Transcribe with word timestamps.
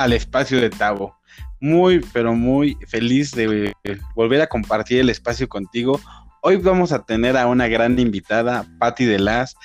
al 0.00 0.14
espacio 0.14 0.58
de 0.58 0.70
Tavo. 0.70 1.14
Muy, 1.60 2.00
pero 2.14 2.34
muy 2.34 2.74
feliz 2.88 3.32
de 3.32 3.74
volver 4.14 4.40
a 4.40 4.46
compartir 4.46 5.00
el 5.00 5.10
espacio 5.10 5.46
contigo. 5.46 6.00
Hoy 6.40 6.56
vamos 6.56 6.90
a 6.90 7.04
tener 7.04 7.36
a 7.36 7.46
una 7.46 7.68
gran 7.68 7.98
invitada, 7.98 8.66
Patti 8.78 9.04
Delas, 9.04 9.56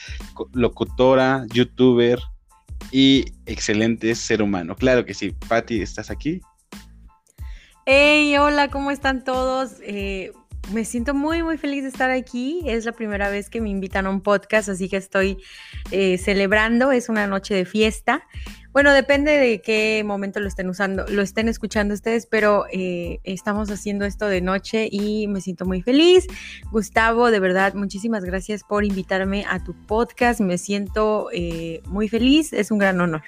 locutora, 0.52 1.46
youtuber 1.54 2.20
y 2.92 3.24
excelente 3.46 4.14
ser 4.14 4.42
humano. 4.42 4.76
Claro 4.76 5.06
que 5.06 5.14
sí. 5.14 5.34
Patti, 5.48 5.82
¿estás 5.82 6.12
aquí? 6.12 6.42
Hey, 7.86 8.36
hola, 8.38 8.70
¿cómo 8.70 8.92
están 8.92 9.24
todos? 9.24 9.76
Eh, 9.84 10.34
me 10.74 10.84
siento 10.84 11.14
muy, 11.14 11.44
muy 11.44 11.58
feliz 11.58 11.84
de 11.84 11.90
estar 11.90 12.10
aquí. 12.12 12.62
Es 12.66 12.84
la 12.84 12.92
primera 12.92 13.30
vez 13.30 13.50
que 13.50 13.62
me 13.62 13.70
invitan 13.70 14.06
a 14.06 14.10
un 14.10 14.20
podcast, 14.20 14.68
así 14.68 14.90
que 14.90 14.98
estoy 14.98 15.38
eh, 15.92 16.18
celebrando. 16.18 16.92
Es 16.92 17.08
una 17.08 17.26
noche 17.26 17.54
de 17.54 17.64
fiesta. 17.64 18.28
Bueno, 18.76 18.92
depende 18.92 19.32
de 19.32 19.62
qué 19.62 20.04
momento 20.06 20.42
lo 20.42 20.50
estén 20.50 20.68
usando, 20.68 21.06
lo 21.08 21.22
estén 21.22 21.48
escuchando 21.48 21.94
ustedes, 21.94 22.26
pero 22.26 22.66
eh, 22.74 23.22
estamos 23.24 23.72
haciendo 23.72 24.04
esto 24.04 24.28
de 24.28 24.42
noche 24.42 24.90
y 24.92 25.30
me 25.30 25.40
siento 25.40 25.66
muy 25.66 25.82
feliz. 25.82 26.28
Gustavo, 26.74 27.32
de 27.32 27.40
verdad, 27.40 27.74
muchísimas 27.74 28.26
gracias 28.26 28.66
por 28.66 28.84
invitarme 28.84 29.46
a 29.50 29.64
tu 29.64 29.74
podcast. 29.86 30.42
Me 30.42 30.58
siento 30.58 31.30
eh, 31.32 31.82
muy 31.86 32.10
feliz, 32.10 32.52
es 32.52 32.70
un 32.70 32.80
gran 32.80 33.00
honor. 33.00 33.24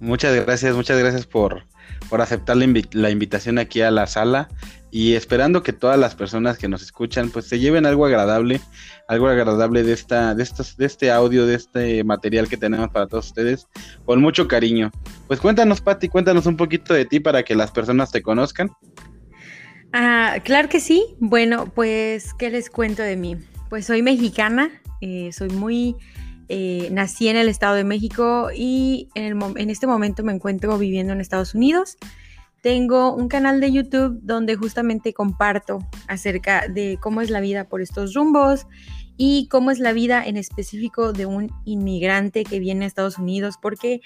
Muchas 0.00 0.34
gracias, 0.34 0.76
muchas 0.76 0.98
gracias 0.98 1.24
por, 1.24 1.64
por 2.10 2.20
aceptar 2.20 2.58
la, 2.58 3.10
invitación 3.10 3.58
aquí 3.58 3.80
a 3.80 3.90
la 3.90 4.06
sala 4.06 4.50
y 4.94 5.16
esperando 5.16 5.64
que 5.64 5.72
todas 5.72 5.98
las 5.98 6.14
personas 6.14 6.56
que 6.56 6.68
nos 6.68 6.80
escuchan 6.80 7.30
pues 7.30 7.48
se 7.48 7.58
lleven 7.58 7.84
algo 7.84 8.06
agradable, 8.06 8.60
algo 9.08 9.26
agradable 9.26 9.82
de 9.82 9.92
esta, 9.92 10.36
de 10.36 10.44
estos, 10.44 10.76
de 10.76 10.86
este 10.86 11.10
audio, 11.10 11.46
de 11.46 11.56
este 11.56 12.04
material 12.04 12.46
que 12.46 12.56
tenemos 12.56 12.90
para 12.90 13.08
todos 13.08 13.26
ustedes, 13.26 13.66
con 14.04 14.20
mucho 14.20 14.46
cariño. 14.46 14.92
Pues 15.26 15.40
cuéntanos, 15.40 15.80
Patti, 15.80 16.08
cuéntanos 16.08 16.46
un 16.46 16.56
poquito 16.56 16.94
de 16.94 17.06
ti 17.06 17.18
para 17.18 17.42
que 17.42 17.56
las 17.56 17.72
personas 17.72 18.12
te 18.12 18.22
conozcan. 18.22 18.70
Ah, 19.92 20.36
claro 20.44 20.68
que 20.68 20.78
sí. 20.78 21.04
Bueno, 21.18 21.72
pues, 21.74 22.32
¿qué 22.34 22.50
les 22.50 22.70
cuento 22.70 23.02
de 23.02 23.16
mí? 23.16 23.36
Pues 23.70 23.86
soy 23.86 24.00
mexicana, 24.00 24.70
eh, 25.00 25.32
soy 25.32 25.48
muy 25.48 25.96
eh, 26.48 26.88
nací 26.92 27.26
en 27.26 27.36
el 27.36 27.48
Estado 27.48 27.74
de 27.74 27.82
México 27.82 28.50
y 28.54 29.08
en, 29.16 29.42
en, 29.56 29.70
este 29.70 29.88
momento 29.88 30.22
me 30.22 30.32
encuentro 30.32 30.78
viviendo 30.78 31.12
en 31.12 31.20
Estados 31.20 31.56
Unidos. 31.56 31.96
Tengo 32.64 33.14
un 33.14 33.28
canal 33.28 33.60
de 33.60 33.70
YouTube 33.70 34.20
donde 34.22 34.56
justamente 34.56 35.12
comparto 35.12 35.86
acerca 36.08 36.66
de 36.66 36.96
cómo 36.98 37.20
es 37.20 37.28
la 37.28 37.40
vida 37.40 37.68
por 37.68 37.82
estos 37.82 38.14
rumbos 38.14 38.66
y 39.18 39.48
cómo 39.50 39.70
es 39.70 39.80
la 39.80 39.92
vida 39.92 40.24
en 40.24 40.38
específico 40.38 41.12
de 41.12 41.26
un 41.26 41.52
inmigrante 41.66 42.42
que 42.42 42.60
viene 42.60 42.86
a 42.86 42.88
Estados 42.88 43.18
Unidos 43.18 43.56
porque 43.60 44.00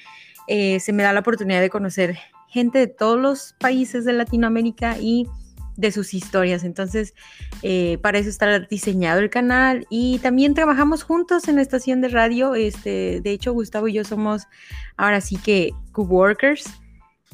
eh, 0.49 0.81
se 0.81 0.93
me 0.93 1.05
da 1.05 1.13
la 1.13 1.21
oportunidad 1.21 1.61
de 1.61 1.71
conocer 1.71 2.19
gente 2.49 2.81
de 2.81 2.87
todos 2.89 3.17
los 3.17 3.55
países 3.61 4.05
de 4.05 4.15
Latinoamérica 4.15 4.99
y 4.99 5.29
de 5.77 5.93
sus 5.93 6.13
historias. 6.13 6.65
Entonces, 6.65 7.15
eh, 7.63 7.99
para 8.03 8.19
eso 8.19 8.29
está 8.29 8.59
diseñado 8.59 9.21
el 9.21 9.31
canal 9.31 9.87
y 9.89 10.19
también 10.19 10.55
trabajamos 10.55 11.05
juntos 11.05 11.47
en 11.47 11.55
la 11.55 11.63
estación 11.63 12.01
de 12.01 12.09
radio. 12.09 12.57
Este, 12.57 13.21
de 13.21 13.31
hecho, 13.31 13.53
Gustavo 13.53 13.87
y 13.87 13.93
yo 13.93 14.03
somos 14.03 14.49
ahora 14.97 15.21
sí 15.21 15.37
que 15.37 15.71
co-workers. 15.93 16.65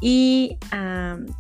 Y, 0.07 0.59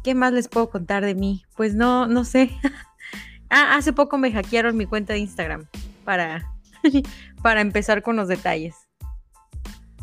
¿qué 0.02 0.14
más 0.14 0.32
les 0.32 0.48
puedo 0.48 0.70
contar 0.70 1.04
de 1.04 1.14
mí? 1.14 1.44
Pues 1.54 1.74
no, 1.74 2.06
no 2.06 2.24
sé. 2.24 2.50
ah, 3.50 3.76
hace 3.76 3.92
poco 3.92 4.16
me 4.16 4.32
hackearon 4.32 4.74
mi 4.74 4.86
cuenta 4.86 5.12
de 5.12 5.18
Instagram 5.18 5.66
para, 6.02 6.50
para 7.42 7.60
empezar 7.60 8.02
con 8.02 8.16
los 8.16 8.26
detalles. 8.26 8.74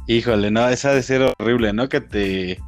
Híjole, 0.05 0.51
no, 0.51 0.69
esa 0.69 0.93
de 0.93 1.01
ser 1.01 1.33
horrible, 1.39 1.73
¿no? 1.73 1.89
Que 1.89 2.01
te, 2.01 2.59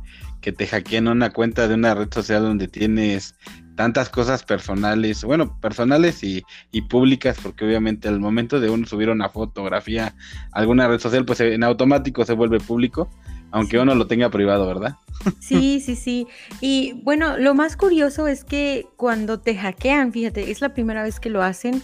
que 0.41 0.51
te 0.51 0.65
hackeen 0.65 1.09
una 1.09 1.29
cuenta 1.29 1.67
de 1.67 1.75
una 1.75 1.93
red 1.93 2.11
social 2.11 2.41
donde 2.41 2.67
tienes 2.67 3.35
tantas 3.75 4.09
cosas 4.09 4.43
personales, 4.43 5.23
bueno, 5.23 5.59
personales 5.59 6.23
y, 6.23 6.43
públicas, 6.89 7.37
porque 7.41 7.65
obviamente 7.65 8.07
al 8.07 8.19
momento 8.19 8.59
de 8.59 8.71
uno 8.71 8.87
subir 8.87 9.11
una 9.11 9.29
fotografía 9.29 10.15
a 10.53 10.59
alguna 10.59 10.87
red 10.87 10.99
social, 10.99 11.23
pues 11.23 11.39
en 11.39 11.63
automático 11.63 12.25
se 12.25 12.33
vuelve 12.33 12.59
público, 12.59 13.11
aunque 13.53 13.77
uno 13.77 13.93
lo 13.93 14.07
tenga 14.07 14.29
privado, 14.31 14.65
¿verdad? 14.65 14.95
Sí, 15.39 15.79
sí, 15.79 15.95
sí. 15.95 16.27
Y 16.59 16.93
bueno, 17.03 17.37
lo 17.37 17.53
más 17.53 17.77
curioso 17.77 18.27
es 18.27 18.43
que 18.43 18.87
cuando 18.97 19.39
te 19.39 19.55
hackean, 19.55 20.11
fíjate, 20.11 20.49
es 20.49 20.59
la 20.59 20.73
primera 20.73 21.03
vez 21.03 21.19
que 21.19 21.29
lo 21.29 21.43
hacen. 21.43 21.83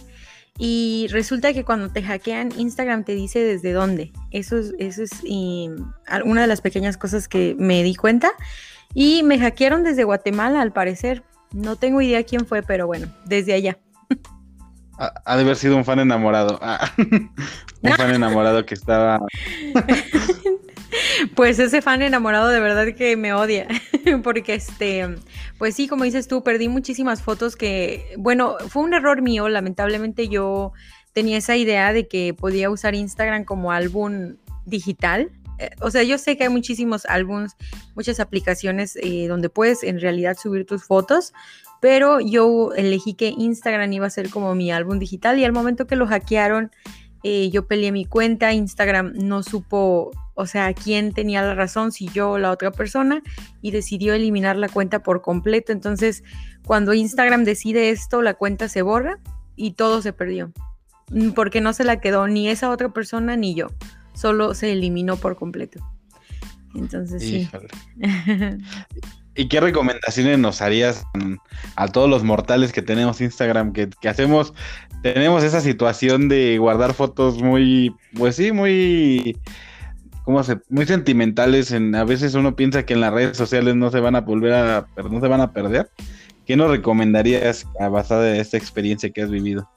Y 0.58 1.06
resulta 1.10 1.54
que 1.54 1.64
cuando 1.64 1.88
te 1.90 2.02
hackean, 2.02 2.50
Instagram 2.58 3.04
te 3.04 3.14
dice 3.14 3.38
desde 3.38 3.72
dónde. 3.72 4.12
Eso 4.32 4.58
es, 4.58 4.74
eso 4.80 5.04
es 5.04 5.12
una 6.24 6.40
de 6.40 6.46
las 6.48 6.60
pequeñas 6.60 6.96
cosas 6.96 7.28
que 7.28 7.54
me 7.56 7.84
di 7.84 7.94
cuenta. 7.94 8.32
Y 8.92 9.22
me 9.22 9.38
hackearon 9.38 9.84
desde 9.84 10.02
Guatemala, 10.02 10.60
al 10.60 10.72
parecer. 10.72 11.22
No 11.52 11.76
tengo 11.76 12.00
idea 12.00 12.24
quién 12.24 12.46
fue, 12.46 12.64
pero 12.64 12.88
bueno, 12.88 13.06
desde 13.26 13.54
allá. 13.54 13.78
Ha, 14.98 15.36
de 15.36 15.42
haber 15.42 15.56
sido 15.56 15.76
un 15.76 15.84
fan 15.84 16.00
enamorado. 16.00 16.58
Ah, 16.60 16.90
un 16.98 17.92
fan 17.96 18.12
enamorado 18.12 18.66
que 18.66 18.74
estaba. 18.74 19.20
Pues 21.34 21.58
ese 21.58 21.82
fan 21.82 22.02
enamorado 22.02 22.48
de 22.48 22.60
verdad 22.60 22.94
que 22.94 23.16
me 23.16 23.32
odia, 23.32 23.66
porque 24.22 24.54
este, 24.54 25.08
pues 25.58 25.74
sí, 25.74 25.88
como 25.88 26.04
dices 26.04 26.28
tú, 26.28 26.42
perdí 26.42 26.68
muchísimas 26.68 27.22
fotos 27.22 27.56
que, 27.56 28.14
bueno, 28.18 28.56
fue 28.68 28.82
un 28.82 28.94
error 28.94 29.22
mío, 29.22 29.48
lamentablemente 29.48 30.28
yo 30.28 30.72
tenía 31.12 31.38
esa 31.38 31.56
idea 31.56 31.92
de 31.92 32.08
que 32.08 32.34
podía 32.34 32.70
usar 32.70 32.94
Instagram 32.94 33.44
como 33.44 33.72
álbum 33.72 34.36
digital. 34.64 35.30
Eh, 35.58 35.70
o 35.80 35.90
sea, 35.90 36.02
yo 36.02 36.18
sé 36.18 36.36
que 36.36 36.44
hay 36.44 36.48
muchísimos 36.50 37.04
álbums, 37.06 37.56
muchas 37.94 38.20
aplicaciones 38.20 38.96
eh, 38.96 39.26
donde 39.28 39.48
puedes 39.48 39.82
en 39.82 40.00
realidad 40.00 40.36
subir 40.40 40.66
tus 40.66 40.84
fotos, 40.84 41.32
pero 41.80 42.20
yo 42.20 42.72
elegí 42.74 43.14
que 43.14 43.28
Instagram 43.28 43.92
iba 43.92 44.06
a 44.06 44.10
ser 44.10 44.30
como 44.30 44.54
mi 44.54 44.70
álbum 44.70 44.98
digital 44.98 45.38
y 45.38 45.44
al 45.44 45.52
momento 45.52 45.86
que 45.86 45.96
lo 45.96 46.06
hackearon, 46.06 46.70
eh, 47.22 47.50
yo 47.50 47.66
peleé 47.66 47.92
mi 47.92 48.06
cuenta, 48.06 48.52
Instagram 48.52 49.12
no 49.14 49.42
supo, 49.42 50.10
o 50.40 50.46
sea, 50.46 50.72
quién 50.74 51.12
tenía 51.12 51.42
la 51.42 51.54
razón, 51.54 51.92
si 51.92 52.08
yo 52.08 52.30
o 52.32 52.38
la 52.38 52.50
otra 52.50 52.72
persona, 52.72 53.22
y 53.62 53.70
decidió 53.70 54.14
eliminar 54.14 54.56
la 54.56 54.68
cuenta 54.68 55.02
por 55.02 55.22
completo. 55.22 55.72
Entonces, 55.72 56.24
cuando 56.64 56.94
Instagram 56.94 57.44
decide 57.44 57.90
esto, 57.90 58.22
la 58.22 58.34
cuenta 58.34 58.68
se 58.68 58.82
borra 58.82 59.18
y 59.56 59.72
todo 59.72 60.02
se 60.02 60.12
perdió, 60.12 60.52
mm, 61.10 61.30
porque 61.30 61.60
no 61.60 61.72
se 61.72 61.84
la 61.84 62.00
quedó 62.00 62.26
ni 62.26 62.48
esa 62.48 62.70
otra 62.70 62.90
persona 62.90 63.36
ni 63.36 63.54
yo 63.54 63.68
solo 64.20 64.54
se 64.54 64.72
eliminó 64.72 65.16
por 65.16 65.36
completo. 65.36 65.80
Entonces, 66.74 67.22
sí. 67.22 67.48
¿Y 69.34 69.48
qué 69.48 69.60
recomendaciones 69.60 70.38
nos 70.38 70.60
harías 70.60 71.04
a 71.76 71.88
todos 71.88 72.10
los 72.10 72.22
mortales 72.22 72.72
que 72.72 72.82
tenemos 72.82 73.20
Instagram, 73.20 73.72
que, 73.72 73.88
hacemos, 74.08 74.52
tenemos 75.02 75.42
esa 75.42 75.60
situación 75.60 76.28
de 76.28 76.58
guardar 76.58 76.94
fotos 76.94 77.40
muy, 77.40 77.94
pues 78.16 78.36
sí, 78.36 78.52
muy, 78.52 79.38
¿cómo 80.24 80.42
se, 80.42 80.58
muy 80.68 80.86
sentimentales. 80.86 81.72
En, 81.72 81.94
a 81.94 82.04
veces 82.04 82.34
uno 82.34 82.56
piensa 82.56 82.84
que 82.84 82.94
en 82.94 83.00
las 83.00 83.12
redes 83.12 83.36
sociales 83.36 83.76
no 83.76 83.90
se 83.90 84.00
van 84.00 84.16
a 84.16 84.20
volver 84.20 84.52
a, 84.52 84.86
no 85.10 85.20
se 85.20 85.28
van 85.28 85.40
a 85.40 85.52
perder. 85.52 85.90
¿Qué 86.46 86.56
nos 86.56 86.70
recomendarías 86.70 87.66
a 87.78 87.88
basada 87.88 88.34
en 88.34 88.40
esta 88.40 88.56
experiencia 88.56 89.10
que 89.10 89.22
has 89.22 89.30
vivido? 89.30 89.68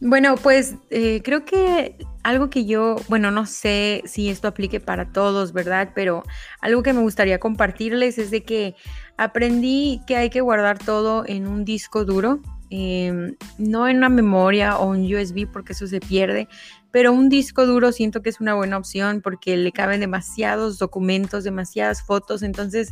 Bueno, 0.00 0.36
pues 0.36 0.74
eh, 0.90 1.22
creo 1.24 1.44
que 1.44 1.96
algo 2.22 2.50
que 2.50 2.66
yo, 2.66 2.96
bueno, 3.08 3.30
no 3.30 3.46
sé 3.46 4.02
si 4.04 4.28
esto 4.28 4.46
aplique 4.48 4.78
para 4.78 5.10
todos, 5.10 5.52
¿verdad? 5.52 5.92
Pero 5.94 6.22
algo 6.60 6.82
que 6.82 6.92
me 6.92 7.00
gustaría 7.00 7.38
compartirles 7.38 8.18
es 8.18 8.30
de 8.30 8.42
que 8.42 8.74
aprendí 9.16 10.02
que 10.06 10.16
hay 10.16 10.28
que 10.28 10.42
guardar 10.42 10.78
todo 10.78 11.24
en 11.26 11.46
un 11.46 11.64
disco 11.64 12.04
duro, 12.04 12.40
em, 12.70 13.36
no 13.58 13.88
en 13.88 13.98
una 13.98 14.08
memoria 14.08 14.78
o 14.78 14.90
un 14.90 15.02
USB 15.12 15.46
porque 15.50 15.72
eso 15.72 15.86
se 15.86 16.00
pierde, 16.00 16.48
pero 16.90 17.12
un 17.12 17.28
disco 17.28 17.66
duro 17.66 17.92
siento 17.92 18.22
que 18.22 18.30
es 18.30 18.40
una 18.40 18.54
buena 18.54 18.78
opción 18.78 19.20
porque 19.20 19.56
le 19.56 19.70
caben 19.70 20.00
demasiados 20.00 20.78
documentos, 20.78 21.44
demasiadas 21.44 22.02
fotos, 22.02 22.42
entonces 22.42 22.90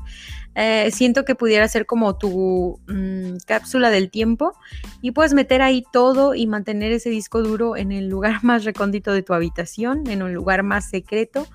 eh, 0.55 0.91
siento 0.93 1.25
que 1.25 1.35
pudiera 1.35 1.67
ser 1.69 1.87
como 1.87 2.19
tu 2.19 2.81
mm, 2.87 3.37
cápsula 3.47 3.91
del 3.91 4.11
tiempo 4.11 4.53
y 5.01 5.13
puedes 5.13 5.33
meter 5.33 5.63
ahí 5.63 5.85
todo 5.93 6.35
y 6.35 6.47
mantener 6.47 6.93
ese 6.93 7.11
disco 7.11 7.43
duro 7.43 7.77
en 7.77 7.93
el 7.93 8.09
lugar 8.09 8.39
más 8.45 8.65
recóndito 8.65 9.13
de 9.13 9.23
tu 9.23 9.33
habitación, 9.33 10.07
en 10.09 10.23
un 10.23 10.35
lugar 10.35 10.63
más 10.63 10.91
secreto 10.91 11.47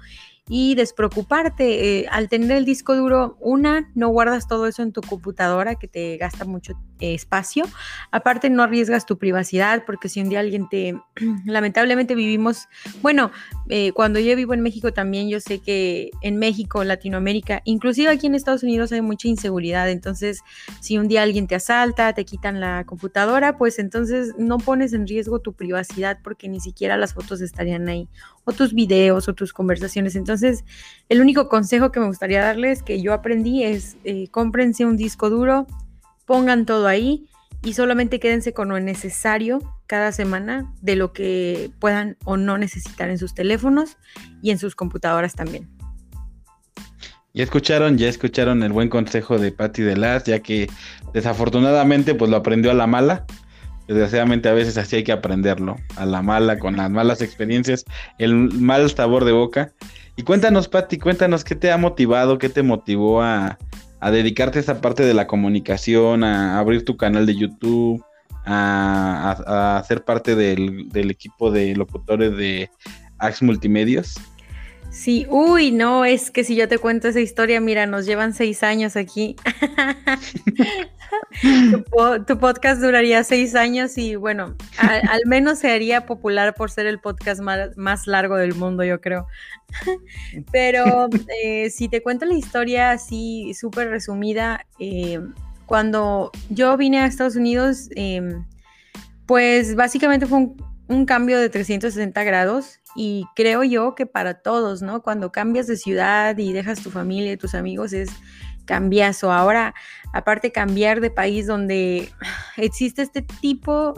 y 0.49 0.73
despreocuparte. 0.75 1.99
Eh, 1.99 2.07
al 2.09 2.27
tener 2.27 2.51
el 2.51 2.65
disco 2.65 2.95
duro, 2.95 3.37
una, 3.39 3.91
no 3.95 4.09
guardas 4.09 4.47
todo 4.47 4.67
eso 4.67 4.81
en 4.81 4.91
tu 4.91 5.01
computadora 5.01 5.75
que 5.75 5.87
te 5.87 6.17
gasta 6.17 6.43
mucho 6.43 6.73
eh, 6.99 7.13
espacio. 7.13 7.65
Aparte, 8.11 8.49
no 8.49 8.63
arriesgas 8.63 9.05
tu 9.05 9.17
privacidad 9.17 9.83
porque 9.85 10.09
si 10.09 10.21
un 10.21 10.29
día 10.29 10.39
alguien 10.39 10.67
te, 10.67 10.99
lamentablemente 11.45 12.15
vivimos, 12.15 12.67
bueno, 13.01 13.31
eh, 13.69 13.91
cuando 13.93 14.19
yo 14.19 14.35
vivo 14.35 14.55
en 14.55 14.61
México 14.61 14.91
también 14.91 15.29
yo 15.29 15.39
sé 15.39 15.59
que 15.59 16.09
en 16.21 16.37
México, 16.37 16.83
Latinoamérica, 16.83 17.61
inclusive 17.65 18.09
aquí 18.09 18.25
en 18.25 18.33
Estados 18.33 18.63
Unidos 18.63 18.91
hay 18.91 19.01
mucha 19.01 19.27
inseguridad, 19.27 19.89
entonces 19.89 20.41
si 20.81 20.97
un 20.97 21.07
día 21.07 21.21
alguien 21.21 21.45
te 21.45 21.55
asalta, 21.55 22.13
te 22.13 22.25
quitan 22.25 22.59
la 22.59 22.83
computadora, 22.85 23.57
pues 23.57 23.77
entonces 23.77 24.33
no 24.39 24.57
pones 24.57 24.93
en 24.93 25.05
riesgo 25.05 25.39
tu 25.39 25.53
privacidad 25.53 26.19
porque 26.23 26.49
ni 26.49 26.59
siquiera 26.59 26.97
las 26.97 27.13
fotos 27.13 27.41
estarían 27.41 27.87
ahí, 27.87 28.09
o 28.49 28.51
tus 28.51 28.73
videos 28.73 29.29
o 29.29 29.33
tus 29.33 29.53
conversaciones. 29.53 30.15
Entonces, 30.15 30.65
el 31.07 31.21
único 31.21 31.47
consejo 31.49 31.91
que 31.91 31.99
me 31.99 32.07
gustaría 32.07 32.41
darles 32.41 32.81
que 32.81 33.01
yo 33.01 33.13
aprendí 33.13 33.63
es 33.63 33.97
eh, 34.03 34.27
cómprense 34.31 34.85
un 34.85 34.97
disco 34.97 35.29
duro, 35.29 35.67
pongan 36.25 36.65
todo 36.65 36.87
ahí 36.87 37.27
y 37.61 37.73
solamente 37.73 38.19
quédense 38.19 38.53
con 38.53 38.69
lo 38.69 38.79
necesario 38.79 39.59
cada 39.85 40.11
semana 40.11 40.73
de 40.81 40.95
lo 40.95 41.13
que 41.13 41.71
puedan 41.79 42.17
o 42.25 42.37
no 42.37 42.57
necesitar 42.57 43.09
en 43.09 43.19
sus 43.19 43.35
teléfonos 43.35 43.97
y 44.41 44.49
en 44.49 44.57
sus 44.57 44.75
computadoras 44.75 45.35
también. 45.35 45.69
Ya 47.33 47.43
escucharon, 47.43 47.99
ya 47.99 48.09
escucharon 48.09 48.63
el 48.63 48.71
buen 48.71 48.89
consejo 48.89 49.37
de 49.37 49.51
Patti 49.51 49.83
de 49.83 49.95
Las, 49.95 50.23
ya 50.23 50.39
que 50.39 50.69
desafortunadamente 51.13 52.15
pues 52.15 52.31
lo 52.31 52.37
aprendió 52.37 52.71
a 52.71 52.73
la 52.73 52.87
mala. 52.87 53.25
Desgraciadamente 53.89 54.47
a 54.47 54.53
veces 54.53 54.77
así 54.77 54.97
hay 54.97 55.03
que 55.03 55.11
aprenderlo, 55.11 55.75
a 55.95 56.05
la 56.05 56.21
mala, 56.21 56.59
con 56.59 56.77
las 56.77 56.91
malas 56.91 57.23
experiencias, 57.23 57.85
el 58.19 58.35
mal 58.35 58.87
sabor 58.91 59.25
de 59.25 59.31
boca. 59.31 59.73
Y 60.15 60.21
cuéntanos, 60.21 60.67
Patti, 60.67 60.99
cuéntanos 60.99 61.43
qué 61.43 61.55
te 61.55 61.71
ha 61.71 61.77
motivado, 61.77 62.37
qué 62.37 62.49
te 62.49 62.61
motivó 62.61 63.23
a, 63.23 63.57
a 63.99 64.11
dedicarte 64.11 64.59
a 64.59 64.61
esa 64.61 64.79
parte 64.79 65.01
de 65.01 65.15
la 65.15 65.25
comunicación, 65.25 66.23
a 66.23 66.59
abrir 66.59 66.85
tu 66.85 66.97
canal 66.97 67.25
de 67.25 67.35
YouTube, 67.35 68.05
a, 68.45 69.83
ser 69.87 70.03
parte 70.03 70.35
del, 70.35 71.09
equipo 71.09 71.49
de 71.49 71.75
locutores 71.75 72.37
de 72.37 72.69
Ax 73.17 73.41
Multimedios? 73.41 74.19
Sí, 74.91 75.27
uy, 75.29 75.71
no, 75.71 76.03
es 76.03 76.31
que 76.31 76.43
si 76.43 76.55
yo 76.55 76.67
te 76.67 76.79
cuento 76.79 77.07
esa 77.07 77.19
historia, 77.19 77.61
mira, 77.61 77.85
nos 77.85 78.07
llevan 78.07 78.33
seis 78.33 78.63
años 78.63 78.95
aquí. 78.95 79.35
tu, 82.27 82.39
podcast 82.39 82.81
duraría 82.81 83.23
seis 83.23 83.53
años 83.53 83.99
y 83.99 84.15
bueno, 84.15 84.55
al, 84.79 85.21
menos 85.27 85.59
se 85.59 85.71
haría 85.71 86.07
popular 86.07 86.55
por 86.55 86.71
ser 86.71 86.87
el 86.87 86.99
podcast 86.99 87.39
más, 87.41 88.07
largo 88.07 88.35
del 88.35 88.55
mundo, 88.55 88.83
yo 88.83 88.99
creo. 88.99 89.27
Pero 90.51 91.07
eh, 91.43 91.69
si 91.69 91.87
te 91.87 92.01
cuento 92.01 92.25
la 92.25 92.33
historia 92.33 92.89
así 92.89 93.53
súper 93.53 93.89
resumida, 93.89 94.65
eh, 94.79 95.19
cuando 95.67 96.31
yo 96.49 96.77
vine 96.77 97.01
a 97.01 97.05
Estados 97.05 97.35
Unidos, 97.35 97.89
em, 97.95 98.43
pues 99.27 99.75
básicamente 99.75 100.25
fue 100.25 100.39
un, 100.39 100.68
cambio 101.05 101.39
de 101.39 101.49
360 101.49 102.23
grados 102.23 102.79
y 102.95 103.25
creo 103.35 103.63
yo 103.63 103.93
que 103.95 104.05
para 104.05 104.41
todos, 104.41 104.81
¿no? 104.81 105.03
Cuando 105.03 105.31
cambias 105.31 105.67
de 105.67 105.77
ciudad 105.77 106.37
y 106.37 106.51
dejas 106.51 106.81
tu 106.81 106.89
familia 106.89 107.31
y 107.31 107.37
tus 107.37 107.53
amigos 107.53 107.93
es 107.93 108.09
cambiazo. 108.65 109.31
Ahora, 109.31 109.73
aparte 110.13 110.51
cambiar 110.51 110.99
de 110.99 111.11
país 111.11 111.47
donde 111.47 112.09
existe 112.57 113.01
este 113.03 113.21
tipo, 113.21 113.93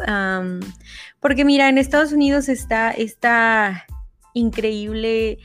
porque 1.20 1.46
mira, 1.46 1.70
en 1.70 1.78
Estados 1.78 2.12
Unidos 2.12 2.50
está 2.50 2.92
esta 2.92 3.86
increíble 4.34 5.40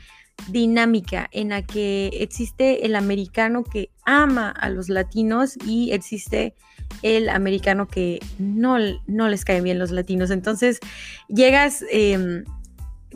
dinámica 0.49 1.29
en 1.33 1.49
la 1.49 1.63
que 1.63 2.09
existe 2.13 2.87
el 2.87 2.95
americano 2.95 3.65
que 3.65 3.91
ama 4.05 4.51
a 4.51 4.69
los 4.69 4.89
latinos 4.89 5.57
y 5.65 5.93
existe 5.93 6.55
el 7.03 7.29
americano 7.29 7.87
que 7.89 8.21
no, 8.39 8.77
no 9.07 9.29
les 9.29 9.45
caen 9.45 9.65
bien 9.65 9.79
los 9.79 9.91
latinos. 9.91 10.31
Entonces 10.31 10.81
llegas, 11.29 11.85
em, 11.91 12.45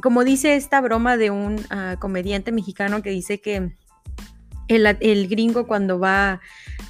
como 0.03 0.25
dice 0.25 0.57
esta 0.57 0.81
broma 0.81 1.17
de 1.17 1.31
un 1.31 1.61
ah, 1.71 1.97
comediante 1.99 2.53
mexicano 2.53 3.03
que 3.03 3.11
dice 3.11 3.41
que 3.41 3.73
el, 4.69 4.87
el, 5.01 5.29
gringo 5.29 5.67
cuando 5.67 5.99
va 5.99 6.41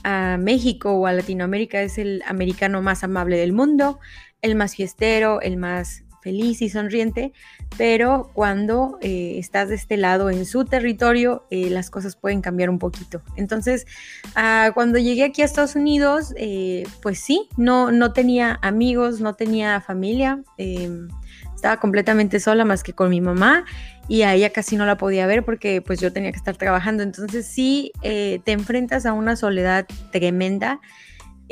a 0.03 0.37
México 0.39 0.93
o 0.93 1.07
a 1.07 1.13
Latinoamérica 1.13 1.81
es 1.81 1.97
el 1.97 2.23
americano 2.27 2.83
más 2.83 3.03
amable 3.05 3.39
del 3.39 3.53
mundo, 3.53 3.99
el 4.43 4.55
más 4.55 4.75
fiestero, 4.77 5.41
el 5.41 5.57
más 5.57 6.05
feliz 6.23 6.63
y 6.63 6.69
sonriente, 6.69 7.33
pero 7.77 8.31
cuando 8.35 8.99
eh, 9.01 9.37
estás 9.39 9.69
de 9.69 9.75
este 9.75 9.97
lado 9.97 10.31
en 10.31 10.45
su 10.47 10.65
territorio, 10.65 11.47
eh, 11.51 11.71
las 11.71 11.91
cosas 11.91 12.17
pueden 12.17 12.41
cambiar 12.43 12.71
un 12.71 12.79
poquito. 12.79 13.23
Entonces, 13.37 13.87
ah, 14.35 14.71
cuando 14.75 14.99
llegué 14.99 15.25
aquí 15.25 15.43
a 15.43 15.45
Estados 15.45 15.77
Unidos, 15.77 16.35
eh, 16.37 16.85
pues 17.03 17.21
sí, 17.21 17.49
no, 17.57 17.91
no 17.91 18.13
tenía 18.13 18.59
amigos, 18.63 19.21
no 19.21 19.35
tenía 19.35 19.81
familia, 19.81 20.43
em, 20.59 21.09
estaba 21.55 21.79
completamente 21.79 22.41
sola 22.41 22.65
más 22.65 22.83
que 22.83 22.93
con 22.93 23.11
mi 23.11 23.21
mamá 23.21 23.65
y 24.09 24.23
a 24.23 24.35
ella 24.35 24.51
casi 24.51 24.77
no 24.77 24.87
la 24.87 24.97
podía 24.97 25.27
ver 25.27 25.45
porque 25.45 25.83
pues 25.83 26.01
yo 26.01 26.13
tenía 26.13 26.33
que 26.33 26.39
estar 26.39 26.57
trabajando. 26.57 27.03
Entonces 27.03 27.47
sí, 27.47 27.93
te 28.01 28.53
enfrentas 28.53 29.05
a 29.05 29.13
una 29.13 29.37
soledad 29.37 29.87
tremenda 30.11 30.81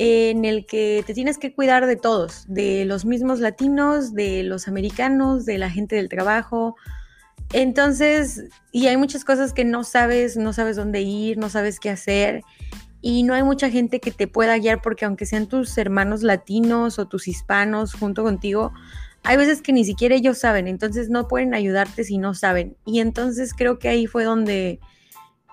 en 0.00 0.44
el 0.44 0.64
que 0.64 1.02
te 1.04 1.12
tienes 1.12 1.38
que 1.38 1.52
cuidar 1.52 1.84
de 1.86 1.96
todos, 1.96 2.44
de 2.46 2.84
los 2.84 3.04
mismos 3.04 3.40
latinos, 3.40 4.14
de 4.14 4.44
los 4.44 4.68
americanos, 4.68 5.44
de 5.44 5.58
la 5.58 5.70
gente 5.70 5.96
del 5.96 6.08
trabajo. 6.08 6.76
Entonces, 7.52 8.44
y 8.70 8.86
hay 8.86 8.96
muchas 8.96 9.24
cosas 9.24 9.52
que 9.52 9.64
no 9.64 9.82
sabes, 9.82 10.36
no 10.36 10.52
sabes 10.52 10.76
dónde 10.76 11.00
ir, 11.02 11.36
no 11.36 11.50
sabes 11.50 11.80
qué 11.80 11.90
hacer. 11.90 12.42
Y 13.00 13.24
no 13.24 13.34
hay 13.34 13.42
mucha 13.42 13.70
gente 13.70 13.98
que 13.98 14.12
te 14.12 14.28
pueda 14.28 14.56
guiar 14.58 14.82
porque 14.82 15.04
aunque 15.04 15.26
sean 15.26 15.48
tus 15.48 15.76
hermanos 15.76 16.22
latinos 16.22 17.00
o 17.00 17.08
tus 17.08 17.26
hispanos 17.26 17.92
junto 17.94 18.22
contigo, 18.22 18.72
hay 19.24 19.36
veces 19.36 19.62
que 19.62 19.72
ni 19.72 19.84
siquiera 19.84 20.14
ellos 20.14 20.38
saben, 20.38 20.68
entonces 20.68 21.10
no 21.10 21.26
pueden 21.26 21.54
ayudarte 21.54 22.04
si 22.04 22.18
no 22.18 22.34
saben. 22.34 22.76
Y 22.86 23.00
entonces 23.00 23.52
creo 23.52 23.80
que 23.80 23.88
ahí 23.88 24.06
fue 24.06 24.22
donde 24.22 24.78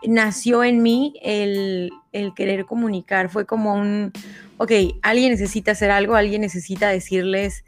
nació 0.08 0.64
en 0.64 0.82
mí 0.82 1.14
el, 1.22 1.92
querer 2.36 2.66
comunicar. 2.66 3.30
Fue 3.30 3.46
como 3.46 3.76
un, 3.76 4.12
ok, 4.58 4.72
alguien 5.02 5.32
necesita 5.32 5.72
hacer 5.72 5.92
algo, 5.92 6.16
alguien 6.16 6.42
necesita 6.42 6.90
decirles 6.90 7.64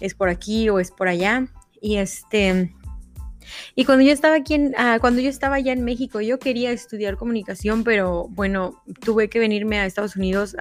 es 0.00 0.14
por 0.14 0.28
aquí 0.28 0.68
o 0.68 0.78
es 0.78 0.90
por 0.90 1.08
allá. 1.08 1.46
Y 1.80 1.96
este, 1.96 2.74
y 3.74 3.84
cuando 3.84 4.04
yo 4.04 4.12
estaba 4.12 4.36
aquí, 4.36 4.54
en, 4.54 4.74
ah, 4.76 4.98
cuando 5.00 5.20
yo 5.20 5.30
estaba 5.30 5.56
allá 5.56 5.72
en 5.72 5.84
México, 5.84 6.20
yo 6.20 6.38
quería 6.38 6.70
estudiar 6.70 7.16
comunicación, 7.16 7.84
pero 7.84 8.28
bueno, 8.28 8.82
tuve 9.00 9.28
que 9.28 9.38
venirme 9.38 9.78
a 9.78 9.86
Estados 9.86 10.16
Unidos 10.16 10.56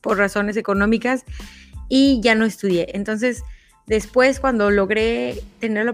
por 0.00 0.18
razones 0.18 0.56
económicas 0.56 1.24
y 1.88 2.20
ya 2.22 2.34
no 2.34 2.44
estudié. 2.44 2.88
Entonces, 2.94 3.42
Después, 3.86 4.40
cuando 4.40 4.70
logré 4.70 5.42
tener 5.60 5.84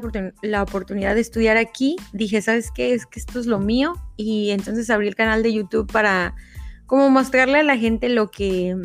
la, 0.43 0.63
oportunidad 0.63 1.15
de 1.17 1.21
estudiar 1.21 1.57
aquí, 1.57 1.97
dije, 2.13 2.41
¿sabes 2.41 2.71
qué? 2.73 2.95
Es 2.95 3.05
que 3.05 3.19
esto 3.19 3.41
es 3.41 3.47
lo 3.47 3.59
mío. 3.59 3.95
Y 4.17 4.51
entonces 4.51 4.91
abrí 4.91 5.09
el 5.09 5.17
canal 5.17 5.43
de 5.43 5.53
YouTube 5.53 5.91
para 5.91 6.35
como 6.87 7.11
mostrarle 7.11 7.59
a 7.59 7.63
la 7.65 7.77
gente 7.77 8.09
lo 8.09 8.31
que, 8.31 8.77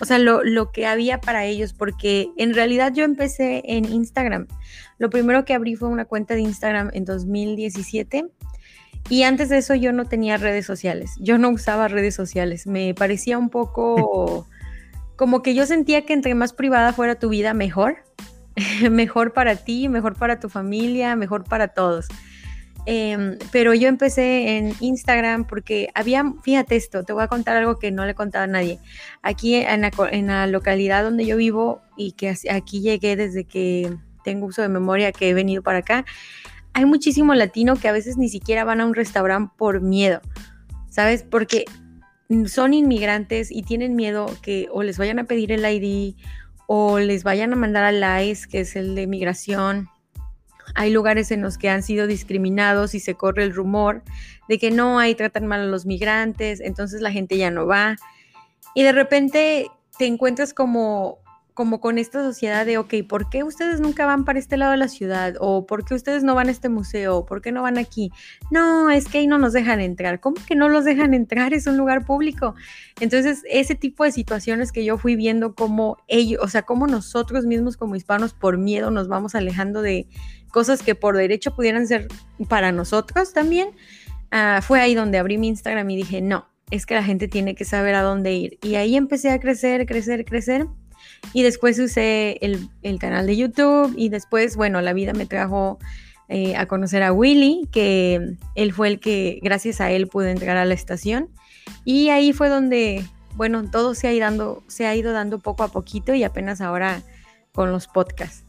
o 0.00 0.04
sea, 0.04 0.18
lo, 0.18 0.42
lo, 0.42 0.72
que 0.72 0.86
había 0.86 1.20
para 1.20 1.44
ellos, 1.44 1.74
porque 1.74 2.30
en 2.36 2.54
realidad 2.54 2.92
yo 2.92 3.04
empecé 3.04 3.62
en 3.66 3.84
Instagram. 3.84 4.48
Lo 4.98 5.08
primero 5.08 5.44
que 5.44 5.54
abrí 5.54 5.76
fue 5.76 5.88
una 5.88 6.04
cuenta 6.04 6.34
de 6.34 6.40
Instagram 6.40 6.90
en 6.94 7.04
2017. 7.04 8.24
Y 9.08 9.24
antes 9.24 9.48
de 9.48 9.58
eso 9.58 9.74
yo 9.74 9.92
no 9.92 10.06
tenía 10.06 10.36
redes 10.36 10.66
sociales. 10.66 11.12
Yo 11.18 11.38
no 11.38 11.50
usaba 11.50 11.88
redes 11.88 12.14
sociales. 12.14 12.66
Me 12.66 12.94
parecía 12.94 13.38
un 13.38 13.50
poco 13.50 14.46
como 15.16 15.42
que 15.42 15.54
yo 15.54 15.66
sentía 15.66 16.04
que 16.04 16.12
entre 16.12 16.34
más 16.34 16.52
privada 16.52 16.92
fuera 16.92 17.16
tu 17.16 17.28
vida, 17.28 17.54
mejor. 17.54 18.04
mejor 18.90 19.32
para 19.32 19.56
ti, 19.56 19.88
mejor 19.88 20.16
para 20.16 20.38
tu 20.40 20.48
familia, 20.48 21.16
mejor 21.16 21.44
para 21.44 21.68
todos. 21.68 22.08
Em, 22.84 23.38
pero 23.52 23.74
yo 23.74 23.88
empecé 23.88 24.56
en 24.56 24.74
Instagram 24.80 25.46
porque 25.46 25.88
había, 25.94 26.24
fíjate 26.42 26.74
esto, 26.74 27.04
te 27.04 27.12
voy 27.12 27.22
a 27.22 27.28
contar 27.28 27.56
algo 27.56 27.78
que 27.78 27.92
no 27.92 28.04
le 28.04 28.12
he 28.12 28.36
a 28.36 28.46
nadie. 28.46 28.80
Aquí 29.22 29.54
en 29.54 29.82
la, 29.82 29.90
en 30.10 30.26
la 30.26 30.46
localidad 30.48 31.04
donde 31.04 31.24
yo 31.24 31.36
vivo 31.36 31.80
y 31.96 32.12
que 32.12 32.34
aquí 32.50 32.80
llegué 32.80 33.14
desde 33.14 33.44
que 33.44 33.96
tengo 34.24 34.46
uso 34.46 34.62
de 34.62 34.68
memoria 34.68 35.12
que 35.12 35.28
he 35.28 35.34
venido 35.34 35.62
para 35.62 35.78
acá, 35.78 36.04
hay 36.74 36.84
muchísimo 36.84 37.34
latino 37.34 37.76
que 37.76 37.88
a 37.88 37.92
veces 37.92 38.16
ni 38.16 38.28
siquiera 38.28 38.64
van 38.64 38.80
a 38.80 38.86
un 38.86 38.94
restaurante 38.94 39.52
por 39.56 39.80
miedo, 39.80 40.20
¿sabes? 40.90 41.22
Porque 41.22 41.66
son 42.46 42.74
inmigrantes 42.74 43.50
y 43.50 43.62
tienen 43.62 43.96
miedo 43.96 44.26
que 44.42 44.68
o 44.70 44.82
les 44.82 44.98
vayan 44.98 45.18
a 45.18 45.24
pedir 45.24 45.52
el 45.52 45.64
ID 45.64 46.14
o 46.66 46.98
les 46.98 47.24
vayan 47.24 47.52
a 47.52 47.56
mandar 47.56 47.84
al 47.84 48.24
ICE, 48.24 48.48
que 48.48 48.60
es 48.60 48.76
el 48.76 48.94
de 48.94 49.06
migración. 49.06 49.88
Hay 50.74 50.90
lugares 50.90 51.30
en 51.30 51.42
los 51.42 51.58
que 51.58 51.68
han 51.68 51.82
sido 51.82 52.06
discriminados 52.06 52.94
y 52.94 53.00
se 53.00 53.14
corre 53.14 53.44
el 53.44 53.54
rumor 53.54 54.02
de 54.48 54.58
que 54.58 54.70
no, 54.70 54.98
ahí 54.98 55.14
tratan 55.14 55.46
mal 55.46 55.60
a 55.60 55.66
los 55.66 55.86
migrantes, 55.86 56.60
entonces 56.60 57.00
la 57.00 57.10
gente 57.10 57.36
ya 57.36 57.50
no 57.50 57.66
va. 57.66 57.96
Y 58.74 58.82
de 58.82 58.92
repente 58.92 59.66
te 59.98 60.06
encuentras 60.06 60.54
como 60.54 61.21
como 61.54 61.80
con 61.80 61.98
esta 61.98 62.22
sociedad 62.22 62.64
de, 62.64 62.78
ok, 62.78 62.94
¿por 63.08 63.28
qué 63.28 63.42
ustedes 63.42 63.80
nunca 63.80 64.06
van 64.06 64.24
para 64.24 64.38
este 64.38 64.56
lado 64.56 64.72
de 64.72 64.78
la 64.78 64.88
ciudad? 64.88 65.34
¿O 65.40 65.66
por 65.66 65.84
qué 65.84 65.94
ustedes 65.94 66.24
no 66.24 66.34
van 66.34 66.48
a 66.48 66.50
este 66.50 66.68
museo? 66.68 67.26
¿Por 67.26 67.42
qué 67.42 67.52
no 67.52 67.62
van 67.62 67.78
aquí? 67.78 68.10
No, 68.50 68.90
es 68.90 69.06
que 69.06 69.18
ahí 69.18 69.26
no 69.26 69.38
nos 69.38 69.52
dejan 69.52 69.80
entrar. 69.80 70.20
¿Cómo 70.20 70.36
que 70.46 70.54
no 70.54 70.68
los 70.68 70.84
dejan 70.84 71.12
entrar? 71.14 71.52
Es 71.52 71.66
un 71.66 71.76
lugar 71.76 72.06
público. 72.06 72.54
Entonces, 73.00 73.42
ese 73.50 73.74
tipo 73.74 74.04
de 74.04 74.12
situaciones 74.12 74.72
que 74.72 74.84
yo 74.84 74.96
fui 74.96 75.14
viendo 75.14 75.54
como 75.54 75.98
ellos, 76.08 76.40
o 76.42 76.48
sea, 76.48 76.62
como 76.62 76.86
nosotros 76.86 77.44
mismos 77.44 77.76
como 77.76 77.96
hispanos 77.96 78.32
por 78.32 78.56
miedo 78.56 78.90
nos 78.90 79.08
vamos 79.08 79.34
alejando 79.34 79.82
de 79.82 80.06
cosas 80.50 80.82
que 80.82 80.94
por 80.94 81.16
derecho 81.16 81.54
pudieran 81.54 81.86
ser 81.86 82.08
para 82.48 82.72
nosotros 82.72 83.32
también, 83.32 83.70
ah, 84.30 84.60
fue 84.62 84.80
ahí 84.80 84.94
donde 84.94 85.18
abrí 85.18 85.38
mi 85.38 85.48
Instagram 85.48 85.88
y 85.90 85.96
dije, 85.96 86.22
no, 86.22 86.46
es 86.70 86.86
que 86.86 86.94
la 86.94 87.04
gente 87.04 87.28
tiene 87.28 87.54
que 87.54 87.66
saber 87.66 87.94
a 87.94 88.02
dónde 88.02 88.32
ir. 88.32 88.58
Y 88.62 88.76
ahí 88.76 88.96
empecé 88.96 89.30
a 89.30 89.38
crecer, 89.38 89.84
crecer, 89.84 90.24
crecer 90.24 90.66
y 91.32 91.42
después 91.42 91.78
usé 91.78 92.38
el, 92.42 92.98
canal 92.98 93.26
de 93.26 93.36
YouTube 93.36 93.94
y 93.96 94.08
después, 94.08 94.56
bueno, 94.56 94.80
la 94.80 94.92
vida 94.92 95.12
me 95.12 95.26
trajo 95.26 95.78
eh, 96.28 96.56
a 96.56 96.66
conocer 96.66 97.02
a 97.02 97.12
Willy, 97.12 97.68
que 97.70 98.36
él 98.54 98.72
fue 98.72 98.88
el 98.88 99.00
que, 99.00 99.40
gracias 99.42 99.80
a 99.80 99.90
él, 99.90 100.08
pude 100.08 100.30
entrar 100.30 100.56
a 100.56 100.64
la 100.64 100.74
estación. 100.74 101.28
Y 101.84 102.10
ahí 102.10 102.32
fue 102.32 102.48
donde, 102.48 103.04
bueno, 103.34 103.70
todo 103.70 103.94
se 103.94 104.08
ha, 104.08 104.12
ido 104.12 104.26
dando, 104.26 104.62
se 104.66 104.86
ha 104.86 104.94
ido 104.94 105.12
dando 105.12 105.38
poco 105.38 105.62
a 105.62 105.68
poquito 105.68 106.14
y 106.14 106.24
apenas 106.24 106.60
ahora 106.60 107.02
con 107.52 107.72
los 107.72 107.86
podcasts. 107.86 108.44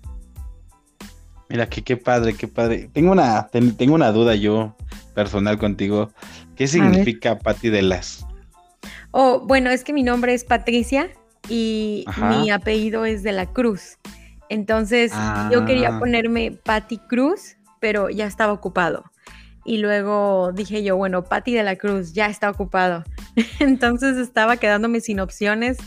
Mira, 1.50 1.70
que 1.70 1.84
qué 1.84 1.98
padre, 1.98 2.34
qué 2.34 2.48
padre. 2.48 2.90
Tengo 2.92 3.12
una, 3.12 3.48
tengo 3.78 3.96
una 3.96 4.12
duda 4.12 4.36
yo 4.36 4.76
personal 5.14 5.58
contigo. 5.58 6.12
¿Qué 6.56 6.68
significa 6.68 7.38
Patti 7.38 7.70
de 7.70 7.82
las? 7.82 8.26
Oh, 9.12 9.42
bueno, 9.42 9.70
es 9.70 9.84
que 9.84 9.94
mi 9.94 10.04
nombre 10.04 10.34
es 10.34 10.44
Patricia 10.44 11.10
y 11.50 12.06
mi 12.30 12.52
apellido 12.52 13.06
es 13.06 13.24
de 13.24 13.32
la 13.32 13.46
Cruz. 13.48 13.98
Entonces 14.50 15.12
yo 15.52 15.66
quería 15.66 15.96
ah. 15.96 16.00
ponerme 16.00 16.52
Patty 16.52 17.00
Cruz, 17.10 17.58
pero 17.80 18.10
ya 18.10 18.28
estaba 18.28 18.54
ocupado. 18.54 19.04
Y 19.66 19.78
luego 19.78 20.52
dije 20.54 20.84
yo, 20.84 20.98
bueno, 20.98 21.24
Patty 21.24 21.54
de 21.54 21.64
la 21.64 21.76
Cruz 21.76 22.14
ya 22.14 22.28
está 22.28 22.50
ocupado. 22.50 23.04
Entonces 23.60 24.18
estaba 24.18 24.58
quedándome 24.58 25.00
sin 25.00 25.20
opciones. 25.20 25.78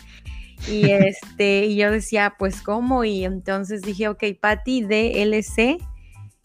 Y 0.68 0.90
este, 0.90 1.66
y 1.66 1.76
yo 1.76 1.90
decía, 1.90 2.34
pues 2.38 2.62
cómo, 2.62 3.04
y 3.04 3.24
entonces 3.24 3.82
dije, 3.82 4.08
ok, 4.08 4.24
Patty 4.40 4.82
DLC. 4.82 5.78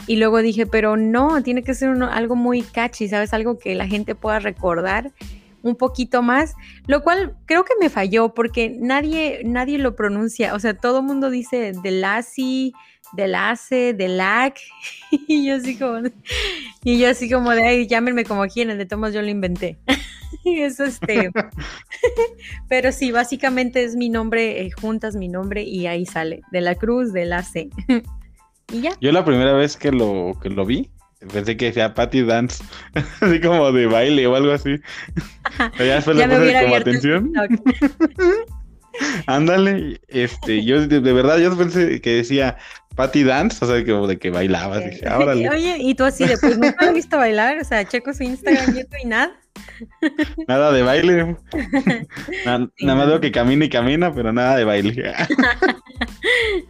Y 0.07 0.15
luego 0.17 0.39
dije, 0.39 0.65
pero 0.65 0.97
no, 0.97 1.41
tiene 1.43 1.63
que 1.63 1.73
ser 1.73 1.89
algo 2.03 2.35
muy 2.35 2.63
catchy, 2.63 3.07
¿sabes? 3.07 3.33
Algo 3.33 3.59
que 3.59 3.75
la 3.75 3.87
gente 3.87 4.15
pueda 4.15 4.39
recordar 4.39 5.11
un 5.63 5.75
poquito 5.75 6.21
más, 6.21 6.55
lo 6.87 7.01
cual 7.03 7.35
creo 7.45 7.63
que 7.63 7.73
me 7.79 7.89
falló 7.89 8.33
porque 8.33 8.75
nadie, 8.79 9.41
nadie 9.45 9.77
lo 9.77 9.95
pronuncia, 9.95 10.53
o 10.55 10.59
sea, 10.59 10.75
todo 10.75 10.99
el 10.99 11.05
mundo 11.05 11.29
dice 11.29 11.73
de 11.81 11.91
Lassie, 11.91 12.73
de 13.13 13.27
Lace, 13.27 13.93
de 13.97 14.07
Lac, 14.07 14.57
y 15.11 15.45
yo 15.45 15.55
así 15.55 15.77
como, 15.77 16.07
y 16.83 16.99
yo 16.99 17.09
así 17.09 17.29
como 17.29 17.51
de, 17.51 17.63
ay, 17.63 17.87
llámenme 17.87 18.25
como 18.25 18.45
quieran, 18.47 18.77
de 18.77 18.85
Tomás 18.85 19.13
yo 19.13 19.21
lo 19.21 19.29
inventé. 19.29 19.77
y 20.43 20.61
eso 20.61 20.85
este, 20.85 21.29
pero 22.69 22.91
sí, 22.91 23.11
básicamente 23.11 23.83
es 23.83 23.95
mi 23.95 24.09
nombre, 24.09 24.61
eh, 24.61 24.71
juntas 24.71 25.15
mi 25.15 25.27
nombre 25.27 25.63
y 25.63 25.87
ahí 25.87 26.05
sale, 26.05 26.41
de 26.51 26.61
la 26.61 26.75
Cruz, 26.75 27.13
de 27.13 27.25
Lace. 27.25 27.69
y 28.71 28.81
ya. 28.81 28.91
Yo 29.01 29.11
la 29.11 29.25
primera 29.25 29.53
vez 29.53 29.77
que 29.77 29.91
lo, 29.91 30.33
que 30.41 30.49
lo 30.49 30.65
vi, 30.65 30.89
Pensé 31.31 31.55
que 31.55 31.65
decía 31.65 31.93
Patty 31.93 32.23
Dance, 32.23 32.63
así 33.21 33.39
como 33.41 33.71
de 33.71 33.85
baile 33.85 34.25
o 34.27 34.35
algo 34.35 34.53
así. 34.53 34.75
ya 35.77 35.95
después 35.95 36.17
le 36.17 36.27
puse 36.27 36.61
como 36.61 36.75
atención. 36.75 37.33
Ándale, 39.27 40.01
este, 40.09 40.65
yo 40.65 40.85
de, 40.85 40.99
verdad 40.99 41.37
yo 41.37 41.55
pensé 41.57 42.01
que 42.01 42.15
decía 42.15 42.57
Patty 42.95 43.23
Dance, 43.23 43.63
o 43.63 43.67
sea, 43.67 43.85
como 43.85 44.07
de 44.07 44.17
que 44.17 44.31
bailaba, 44.31 44.79
dije, 44.79 45.07
órale. 45.07 45.49
Oye, 45.49 45.77
y 45.79 45.95
tú 45.95 46.03
así 46.03 46.25
de, 46.25 46.37
pues 46.37 46.57
nunca 46.57 46.85
lo 46.85 46.91
he 46.91 46.93
visto 46.93 47.17
bailar, 47.17 47.59
o 47.59 47.63
sea, 47.63 47.87
checo 47.87 48.13
su 48.13 48.23
Instagram, 48.23 48.75
YouTube 48.75 48.97
y 49.01 49.07
nada. 49.07 49.31
Nada 50.47 50.71
de 50.71 50.83
baile. 50.83 51.37
nada, 52.45 52.67
más 52.79 53.07
veo 53.07 53.21
que 53.21 53.31
camina 53.31 53.65
y 53.65 53.69
camina, 53.69 54.13
pero 54.13 54.33
nada 54.33 54.57
de 54.57 54.65
baile. 54.65 55.13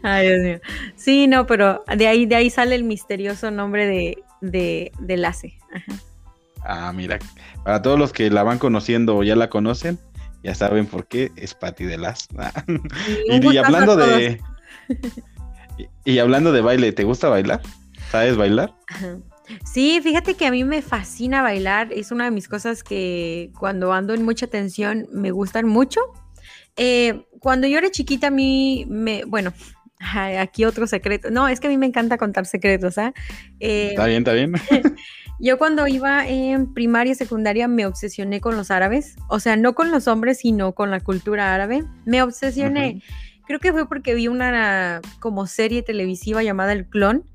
Ay, 0.03 0.27
Dios 0.27 0.41
mío. 0.41 0.59
Sí, 0.95 1.27
no, 1.27 1.47
pero 1.47 1.83
de 1.95 2.07
ahí, 2.07 2.25
de 2.25 2.35
ahí 2.35 2.49
sale 2.49 2.75
el 2.75 2.83
misterioso 2.83 3.49
nombre 3.49 3.87
de, 3.87 4.23
de, 4.41 4.91
de 4.99 5.17
Lace. 5.17 5.57
Ah, 6.63 6.91
mira. 6.93 7.19
Para 7.63 7.81
todos 7.81 7.97
los 7.97 8.13
que 8.13 8.29
la 8.29 8.43
van 8.43 8.59
conociendo 8.59 9.17
o 9.17 9.23
ya 9.23 9.35
la 9.35 9.49
conocen, 9.49 9.99
ya 10.43 10.55
saben 10.55 10.85
por 10.85 11.07
qué 11.07 11.31
es 11.35 11.53
Patti 11.53 11.85
de 11.85 11.97
Las. 11.97 12.27
y, 13.27 13.57
hablando 13.57 13.95
de. 13.95 14.41
Y, 16.05 16.19
hablando 16.19 16.51
de 16.51 16.61
baile, 16.61 16.91
¿te 16.91 17.03
gusta 17.03 17.27
bailar? 17.29 17.61
¿Sabes 18.11 18.37
bailar? 18.37 18.75
Sí, 19.65 19.99
fíjate 20.03 20.35
que 20.35 20.45
a 20.45 20.51
mí 20.51 20.63
me 20.63 20.83
fascina 20.83 21.41
bailar. 21.41 21.91
Es 21.91 22.11
una 22.11 22.25
de 22.25 22.31
mis 22.31 22.47
cosas 22.47 22.83
que 22.83 23.51
cuando 23.57 23.91
ando 23.91 24.13
en 24.13 24.23
mucha 24.23 24.45
tensión 24.45 25.07
me 25.11 25.31
gustan 25.31 25.67
mucho. 25.67 26.01
Eh, 26.75 27.25
cuando 27.39 27.67
yo 27.67 27.79
era 27.79 27.89
chiquita, 27.89 28.27
a 28.27 28.31
mí 28.31 28.85
me. 28.89 29.23
Bueno, 29.25 29.53
aquí 30.39 30.65
otro 30.65 30.87
secreto. 30.87 31.29
No, 31.31 31.47
es 31.47 31.59
que 31.59 31.67
a 31.67 31.69
mí 31.69 31.77
me 31.77 31.85
encanta 31.85 32.17
contar 32.17 32.45
secretos, 32.45 32.97
¿ah? 32.97 33.13
está 33.59 34.05
bien, 34.05 34.19
está 34.19 34.33
bien. 34.33 34.53
yo 35.39 35.57
cuando 35.57 35.87
iba 35.87 36.27
en 36.27 36.73
primaria, 36.73 37.15
secundaria, 37.15 37.67
me 37.67 37.85
obsesioné 37.85 38.41
con 38.41 38.57
los 38.57 38.71
árabes. 38.71 39.15
O 39.29 39.39
sea, 39.39 39.55
no 39.55 39.73
con 39.73 39.91
los 39.91 40.07
hombres, 40.07 40.39
sino 40.39 40.73
con 40.73 40.91
la 40.91 40.99
cultura 40.99 41.53
árabe. 41.53 41.83
Me 42.05 42.21
obsesioné. 42.21 43.01
Creo 43.47 43.59
que 43.59 43.71
fue 43.73 43.87
porque 43.87 44.13
vi 44.13 44.27
una 44.27 45.01
como 45.19 45.47
serie 45.47 45.81
televisiva 45.83 46.43
llamada 46.43 46.73
El 46.73 46.87
Clon. 46.87 47.25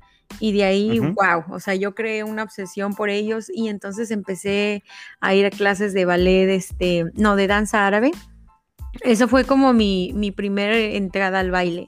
Y 0.41 0.51
de 0.51 0.65
ahí, 0.65 0.99
wow, 0.99 1.45
o 1.49 1.59
sea, 1.61 1.73
yo 1.75 1.95
creé 1.95 2.25
una 2.25 2.43
obsesión 2.43 2.93
por 2.93 3.09
ellos 3.09 3.49
y 3.49 3.69
entonces 3.69 4.11
empecé 4.11 4.83
a 5.21 5.33
ir 5.33 5.45
a 5.45 5.49
clases 5.49 5.93
de 5.93 6.03
ballet, 6.03 6.49
este, 6.49 7.05
no, 7.13 7.37
de 7.37 7.47
danza 7.47 7.87
árabe. 7.87 8.11
Eso 9.01 9.27
fue 9.27 9.45
como 9.45 9.71
mi, 9.71 10.11
mi 10.13 10.31
primera 10.31 10.75
entrada 10.77 11.39
al 11.39 11.51
baile. 11.51 11.87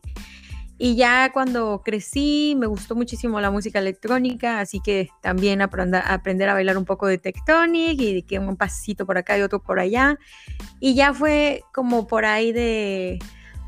Y 0.81 0.95
ya 0.95 1.31
cuando 1.33 1.81
crecí 1.83 2.55
me 2.57 2.65
gustó 2.65 2.95
muchísimo 2.95 3.41
la 3.41 3.51
música 3.51 3.79
electrónica, 3.79 4.62
así 4.62 4.79
que 4.79 5.09
también 5.21 5.62
aprender, 5.62 6.50
a 6.50 6.53
bailar 6.53 6.77
un 6.77 6.86
poco 6.86 7.05
de 7.05 7.17
tectonic 7.17 8.00
y 8.00 8.24
que 8.24 8.39
un 8.39 8.55
pasito 8.55 9.05
por 9.05 9.17
acá 9.17 9.38
y 9.38 9.41
otro 9.41 9.62
por 9.62 9.81
allá. 9.81 10.17
Y 10.79 10.95
ya 10.95 11.13
fue 11.13 11.63
como 11.74 12.07
por 12.07 12.24
ahí 12.24 12.53
de 12.53 13.19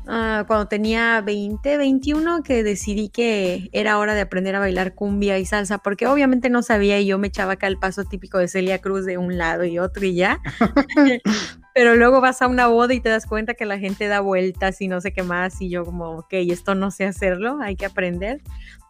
ah, 0.06 0.44
cuando 0.46 0.68
tenía 0.68 1.20
20, 1.20 1.76
21 1.76 2.42
que 2.42 2.62
decidí 2.62 3.10
que 3.10 3.68
era 3.72 3.98
hora 3.98 4.14
de 4.14 4.22
aprender 4.22 4.56
a 4.56 4.60
bailar 4.60 4.94
cumbia 4.94 5.38
y 5.38 5.44
salsa, 5.44 5.78
porque 5.78 6.06
obviamente 6.06 6.48
no 6.48 6.62
sabía 6.62 6.98
y 6.98 7.04
yo 7.04 7.18
me 7.18 7.26
echaba 7.26 7.52
acá 7.52 7.66
el 7.66 7.78
paso 7.78 8.04
típico 8.04 8.38
de 8.38 8.48
Celia 8.48 8.78
Cruz 8.80 9.04
de 9.04 9.18
un 9.18 9.36
lado 9.36 9.66
y 9.66 9.78
otro 9.78 10.06
y 10.06 10.14
ya. 10.14 10.40
pero 11.74 11.96
luego 11.96 12.20
vas 12.20 12.42
a 12.42 12.48
una 12.48 12.66
boda 12.66 12.94
y 12.94 13.00
te 13.00 13.08
das 13.08 13.26
cuenta 13.26 13.54
que 13.54 13.64
la 13.64 13.78
gente 13.78 14.08
da 14.08 14.20
vueltas 14.20 14.80
y 14.80 14.88
no 14.88 15.00
sé 15.00 15.12
qué 15.12 15.22
más 15.22 15.60
y 15.60 15.70
yo 15.70 15.84
como, 15.84 16.18
ok, 16.18 16.32
esto 16.32 16.74
no 16.74 16.90
sé 16.90 17.04
hacerlo, 17.04 17.58
hay 17.60 17.76
que 17.76 17.86
aprender. 17.86 18.40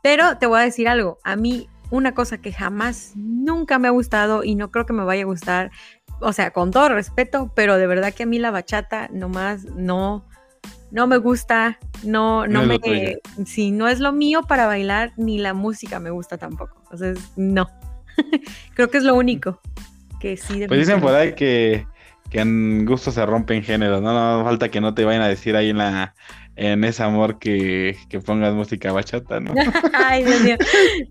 Pero 0.03 0.39
te 0.39 0.47
voy 0.47 0.61
a 0.61 0.65
decir 0.65 0.89
algo, 0.89 1.19
a 1.23 1.37
mí 1.37 1.69
una 1.91 2.15
cosa 2.15 2.39
que 2.39 2.53
jamás, 2.53 3.13
nunca 3.17 3.79
me 3.79 3.87
ha 3.87 3.91
gustado 3.91 4.45
y 4.45 4.55
no 4.55 4.71
creo 4.71 4.87
que 4.87 4.95
me 4.95 5.05
vaya 5.05 5.23
a 5.23 5.27
gustar, 5.27 5.71
o 6.21 6.33
sea, 6.33 6.51
con 6.51 6.71
todo 6.71 6.89
respeto, 6.89 7.53
pero 7.55 7.77
de 7.77 7.87
verdad 7.87 8.15
que 8.15 8.23
a 8.23 8.27
mí 8.27 8.39
la 8.39 8.51
bachata 8.51 9.09
nomás 9.13 9.65
no, 9.67 10.27
no 10.91 11.07
me 11.07 11.19
gusta, 11.19 11.79
no, 12.03 12.47
no, 12.47 12.65
me, 12.65 12.81
si 13.45 13.73
no 13.73 13.89
es 13.89 14.01
lo 14.01 14.13
mío 14.13 14.43
para 14.43 14.67
bailar, 14.67 15.13
ni 15.19 15.39
la 15.39 15.53
música 15.53 16.01
me 16.01 16.11
gusta 16.11 16.39
tampoco, 16.39 16.79
entonces 16.83 17.19
no, 17.37 17.69
creo 18.75 18.89
que 18.89 18.97
es 18.97 19.05
lo 19.05 19.15
único 19.15 19.61
que 20.19 20.39
sí. 20.39 20.65
Pues 20.67 20.81
dicen 20.81 21.01
por 21.01 21.15
ahí 21.15 21.35
que 21.35 21.87
que 22.33 22.41
en 22.41 22.87
gusto 22.87 23.13
se 23.13 23.27
rompen 23.27 23.63
géneros, 23.63 24.01
¿no? 24.01 24.15
No 24.15 24.43
falta 24.43 24.71
que 24.71 24.81
no 24.81 24.95
te 24.95 25.05
vayan 25.05 25.21
a 25.21 25.29
decir 25.29 25.55
ahí 25.55 25.69
en 25.69 25.77
la 25.77 26.15
en 26.57 26.83
ese 26.85 27.03
amor 27.03 27.39
que, 27.39 27.97
pongas 28.25 28.55
música 28.55 28.91
bachata, 28.91 29.39
¿no? 29.39 29.53
Ay, 29.93 30.25
Dios 30.25 30.41
mío. 30.41 30.57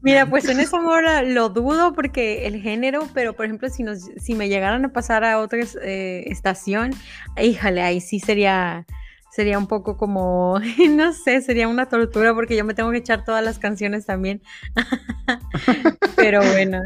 Mira, 0.01 0.25
pues 0.27 0.45
en 0.49 0.59
ese 0.59 0.75
amor 0.75 1.03
lo 1.25 1.49
dudo 1.49 1.93
porque 1.93 2.47
el 2.47 2.59
género, 2.59 3.07
pero 3.13 3.33
por 3.33 3.45
ejemplo, 3.45 3.69
si 3.69 3.83
nos, 3.83 4.09
si 4.17 4.33
me 4.33 4.49
llegaran 4.49 4.83
a 4.83 4.89
pasar 4.89 5.23
a 5.23 5.39
otra 5.39 5.59
eh, 5.83 6.23
estación, 6.25 6.91
híjale, 7.39 7.81
ahí 7.81 8.01
sí 8.01 8.19
sería, 8.19 8.87
sería 9.31 9.59
un 9.59 9.67
poco 9.67 9.97
como, 9.97 10.59
no 10.89 11.13
sé, 11.13 11.41
sería 11.41 11.67
una 11.67 11.87
tortura 11.87 12.33
porque 12.33 12.55
yo 12.55 12.65
me 12.65 12.73
tengo 12.73 12.89
que 12.89 12.97
echar 12.97 13.23
todas 13.25 13.43
las 13.43 13.59
canciones 13.59 14.07
también. 14.07 14.41
pero 16.15 16.41
bueno, 16.53 16.81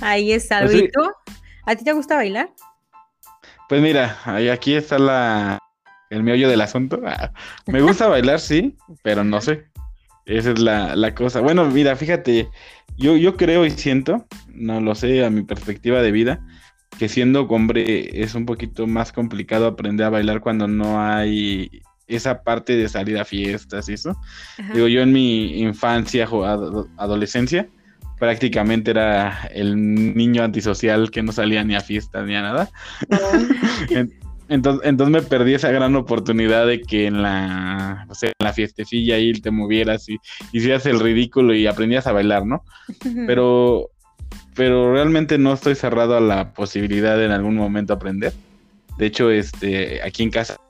ahí 0.00 0.32
es 0.32 0.52
algo. 0.52 0.70
Pues 0.70 0.84
¿Y 0.84 0.88
tú? 0.88 1.02
¿A 1.66 1.74
ti 1.74 1.84
te 1.84 1.92
gusta 1.92 2.14
bailar? 2.14 2.48
Pues 3.72 3.80
mira, 3.80 4.18
aquí 4.52 4.74
está 4.74 4.98
la 4.98 5.58
el 6.10 6.22
meollo 6.22 6.50
del 6.50 6.60
asunto. 6.60 7.00
Ah, 7.06 7.32
me 7.66 7.80
gusta 7.80 8.06
bailar, 8.06 8.38
sí, 8.38 8.76
pero 9.02 9.24
no 9.24 9.40
sé. 9.40 9.64
Esa 10.26 10.50
es 10.50 10.58
la, 10.58 11.14
cosa. 11.14 11.40
Bueno, 11.40 11.64
mira, 11.64 11.96
fíjate, 11.96 12.50
yo, 12.98 13.16
yo 13.16 13.38
creo 13.38 13.64
y 13.64 13.70
siento, 13.70 14.26
no 14.48 14.82
lo 14.82 14.94
sé, 14.94 15.24
a 15.24 15.30
mi 15.30 15.40
perspectiva 15.40 16.02
de 16.02 16.12
vida, 16.12 16.46
que 16.98 17.08
siendo 17.08 17.44
hombre 17.44 18.22
es 18.22 18.34
un 18.34 18.44
poquito 18.44 18.86
más 18.86 19.10
complicado 19.10 19.66
aprender 19.66 20.04
a 20.04 20.10
bailar 20.10 20.42
cuando 20.42 20.68
no 20.68 21.00
hay 21.02 21.80
esa 22.08 22.42
parte 22.42 22.76
de 22.76 22.90
salir 22.90 23.18
a 23.18 23.24
fiestas 23.24 23.88
y 23.88 23.94
eso. 23.94 24.20
Digo, 24.74 24.86
yo 24.86 25.00
en 25.00 25.14
mi 25.14 25.62
infancia, 25.62 26.28
adolescencia, 26.98 27.70
prácticamente 28.22 28.92
era 28.92 29.50
el 29.52 29.74
niño 30.14 30.44
antisocial 30.44 31.10
que 31.10 31.24
no 31.24 31.32
salía 31.32 31.64
ni 31.64 31.74
a 31.74 31.80
fiestas 31.80 32.24
ni 32.24 32.36
a 32.36 32.42
nada. 32.42 32.70
entonces, 34.48 34.88
entonces 34.88 35.12
me 35.12 35.28
perdí 35.28 35.54
esa 35.54 35.72
gran 35.72 35.96
oportunidad 35.96 36.68
de 36.68 36.82
que 36.82 37.06
en 37.06 37.20
la, 37.20 38.06
o 38.08 38.14
sea, 38.14 38.28
en 38.28 38.46
la 38.46 38.52
fiestecilla 38.52 39.16
ahí 39.16 39.32
te 39.32 39.50
movieras 39.50 40.08
y 40.08 40.18
hicieras 40.52 40.86
el 40.86 41.00
ridículo 41.00 41.52
y 41.52 41.66
aprendías 41.66 42.06
a 42.06 42.12
bailar, 42.12 42.46
¿no? 42.46 42.62
Pero, 43.26 43.90
pero 44.54 44.92
realmente 44.92 45.36
no 45.36 45.52
estoy 45.52 45.74
cerrado 45.74 46.16
a 46.16 46.20
la 46.20 46.54
posibilidad 46.54 47.16
de 47.16 47.24
en 47.24 47.32
algún 47.32 47.56
momento 47.56 47.92
aprender. 47.92 48.32
De 48.98 49.06
hecho, 49.06 49.32
este, 49.32 50.00
aquí 50.00 50.22
en 50.22 50.30
casa 50.30 50.60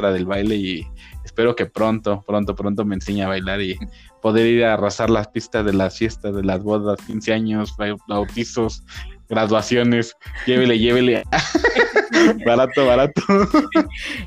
del 0.00 0.24
baile 0.24 0.54
y 0.54 0.86
espero 1.24 1.56
que 1.56 1.66
pronto, 1.66 2.22
pronto, 2.24 2.54
pronto 2.54 2.84
me 2.84 2.94
enseñe 2.94 3.22
a 3.22 3.28
bailar 3.28 3.60
y 3.60 3.76
poder 4.24 4.46
ir 4.46 4.64
a 4.64 4.72
arrasar 4.72 5.10
las 5.10 5.28
pistas 5.28 5.66
de 5.66 5.74
las 5.74 5.98
fiestas, 5.98 6.34
de 6.34 6.42
las 6.42 6.62
bodas, 6.62 6.98
15 7.06 7.34
años, 7.34 7.74
bautizos, 8.08 8.82
graduaciones, 9.28 10.16
llévele, 10.46 10.78
llévele. 10.78 11.24
barato, 12.46 12.86
barato. 12.86 13.20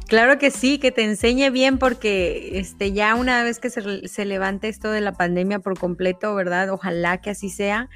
claro 0.08 0.38
que 0.38 0.52
sí, 0.52 0.78
que 0.78 0.92
te 0.92 1.04
enseñe 1.04 1.50
bien 1.50 1.80
porque 1.80 2.60
este 2.60 2.92
ya 2.92 3.16
una 3.16 3.42
vez 3.42 3.58
que 3.58 3.72
se, 3.72 4.08
se 4.08 4.26
levante 4.26 4.68
esto 4.68 4.92
de 4.92 5.02
la 5.02 5.14
pandemia 5.14 5.58
por 5.58 5.80
completo, 5.80 6.36
¿verdad? 6.36 6.70
Ojalá 6.70 7.20
que 7.20 7.32
así 7.32 7.50
sea 7.50 7.90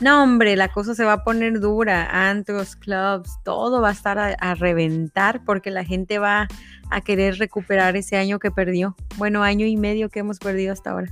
no, 0.00 0.22
hombre, 0.22 0.54
la 0.54 0.68
cosa 0.68 0.94
se 0.94 1.04
va 1.04 1.14
a 1.14 1.24
poner 1.24 1.58
dura. 1.58 2.30
Antros, 2.30 2.76
clubs, 2.76 3.36
todo 3.42 3.80
va 3.80 3.88
a 3.88 3.92
estar 3.92 4.16
a, 4.16 4.54
reventar 4.54 5.42
porque 5.44 5.72
la 5.72 5.84
gente 5.84 6.20
va 6.20 6.46
a 6.88 7.00
querer 7.00 7.38
recuperar 7.38 7.96
ese 7.96 8.16
año 8.16 8.38
que 8.38 8.52
perdió. 8.52 8.94
Bueno, 9.16 9.42
año 9.42 9.66
y 9.66 9.76
medio 9.76 10.08
que 10.08 10.20
hemos 10.20 10.38
perdido 10.38 10.72
hasta 10.72 10.92
ahora. 10.92 11.08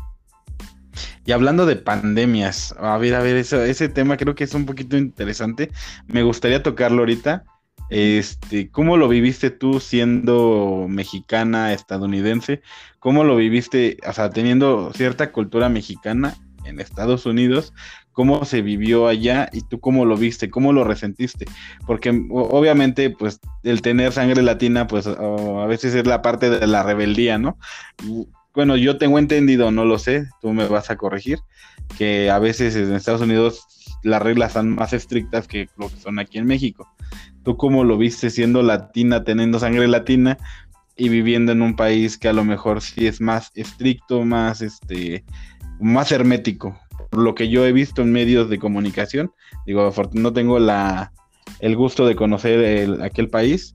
Y 1.25 1.33
hablando 1.33 1.67
de 1.67 1.77
pandemias, 1.77 2.75
a 2.79 2.97
ver, 2.99 3.15
a 3.15 3.21
ver, 3.21 3.37
eso, 3.37 3.63
ese 3.63 3.89
tema 3.89 4.17
creo 4.17 4.35
que 4.35 4.45
es 4.45 4.55
un 4.55 4.67
poquito 4.67 4.97
interesante. 4.97 5.71
Me 6.07 6.23
gustaría 6.23 6.63
tocarlo 6.63 7.01
ahorita. 7.01 7.45
Este, 7.89 8.69
¿cómo 8.71 8.97
lo 8.97 9.09
viviste 9.09 9.51
tú 9.51 9.79
siendo 9.81 10.87
mexicana, 10.89 11.73
estadounidense? 11.73 12.63
¿Cómo 12.99 13.23
lo 13.23 13.37
viviste, 13.37 13.99
o 14.07 14.13
sea, 14.13 14.31
teniendo 14.31 14.93
cierta 14.93 15.31
cultura 15.31 15.69
mexicana 15.69 16.37
en 16.65 16.81
Estados 16.81 17.27
Unidos? 17.27 17.73
cómo 18.17 18.47
se 18.47 18.63
vivió 18.63 19.09
allá 19.09 19.51
y 19.53 19.61
tú 19.61 19.79
cómo 19.79 20.07
lo 20.07 20.17
viste, 20.17 20.49
cómo 20.49 20.73
lo 20.73 20.85
resentiste, 20.85 21.45
porque 21.87 22.09
obviamente 22.31 23.11
pues 23.11 23.41
el 23.63 23.83
tener 23.83 24.11
sangre 24.11 24.43
latina 24.43 24.87
pues 24.87 25.07
a 25.07 25.67
veces 25.67 25.95
es 25.95 26.07
la 26.07 26.23
parte 26.23 26.49
de 26.49 26.67
la 26.67 26.83
rebeldía, 26.83 27.37
¿no? 27.37 27.59
Bueno, 28.57 28.77
yo 28.79 28.97
tengo 28.97 29.19
entendido, 29.19 29.71
no 29.71 29.85
lo 29.85 29.99
sé, 29.99 30.31
tú 30.41 30.55
me 30.55 30.67
vas 30.67 30.89
a 30.89 30.97
corregir, 30.97 31.41
que 31.99 32.31
a 32.31 32.39
veces 32.39 32.75
en 32.75 32.95
Estados 32.95 33.21
Unidos 33.21 33.67
las 34.03 34.23
reglas 34.23 34.55
son 34.55 34.75
más 34.75 34.95
estrictas 34.95 35.47
que 35.47 35.69
lo 35.77 35.91
que 35.91 35.97
son 35.97 36.19
aquí 36.19 36.39
en 36.39 36.47
México. 36.47 36.89
¿Tú 37.45 37.59
cómo 37.59 37.85
lo 37.85 37.99
viste 37.99 38.31
siendo 38.31 38.63
latina, 38.63 39.25
teniendo 39.25 39.59
sangre 39.59 39.87
latina 39.89 40.39
y 40.97 41.11
viviendo 41.11 41.53
en 41.53 41.61
un 41.61 41.77
país 41.77 42.17
que 42.17 42.29
a 42.29 42.33
lo 42.33 42.45
mejor 42.45 42.81
sí 42.81 43.07
es 43.07 43.21
más 43.21 43.53
estricto, 43.55 44.25
más 44.25 44.63
este 44.63 45.23
más 45.79 46.11
hermético? 46.11 46.81
lo 47.13 47.35
que 47.35 47.51
yo 47.51 47.67
he 47.67 47.73
visto 47.73 48.01
en 48.01 48.11
medios 48.11 48.49
de 48.49 48.59
comunicación, 48.59 49.33
digo, 49.67 49.93
no 50.13 50.33
tengo 50.33 50.59
la, 50.59 51.13
el 51.61 51.77
gusto 51.77 52.07
de 52.07 52.17
conocer 52.17 53.03
aquel 53.03 53.29
país, 53.29 53.75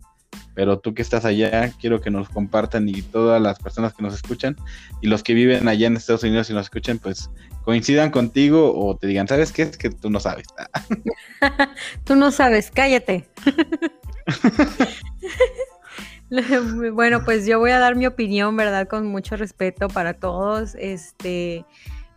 pero 0.53 0.79
tú 0.79 0.93
que 0.93 1.01
estás 1.01 1.25
allá, 1.25 1.71
quiero 1.79 2.01
que 2.01 2.11
nos 2.11 2.29
compartan 2.29 2.89
y 2.89 3.01
todas 3.01 3.41
las 3.41 3.59
personas 3.59 3.93
que 3.93 4.03
nos 4.03 4.13
escuchan 4.13 4.55
y 5.01 5.07
los 5.07 5.23
que 5.23 5.33
viven 5.33 5.67
allá 5.67 5.87
en 5.87 5.95
Estados 5.95 6.23
Unidos 6.23 6.49
y 6.49 6.53
nos 6.53 6.63
escuchan, 6.63 6.99
pues 6.99 7.29
coincidan 7.63 8.11
contigo 8.11 8.73
o 8.75 8.95
te 8.97 9.07
digan, 9.07 9.27
¿sabes 9.27 9.51
qué? 9.51 9.63
Es 9.63 9.77
que 9.77 9.89
tú 9.89 10.09
no 10.09 10.19
sabes. 10.19 10.47
tú 12.03 12.15
no 12.15 12.31
sabes, 12.31 12.71
cállate. 12.71 13.29
bueno, 16.93 17.23
pues 17.23 17.45
yo 17.45 17.59
voy 17.59 17.71
a 17.71 17.79
dar 17.79 17.95
mi 17.95 18.05
opinión, 18.05 18.55
¿verdad? 18.55 18.87
Con 18.87 19.07
mucho 19.07 19.35
respeto 19.35 19.87
para 19.87 20.13
todos. 20.13 20.75
Este, 20.75 21.65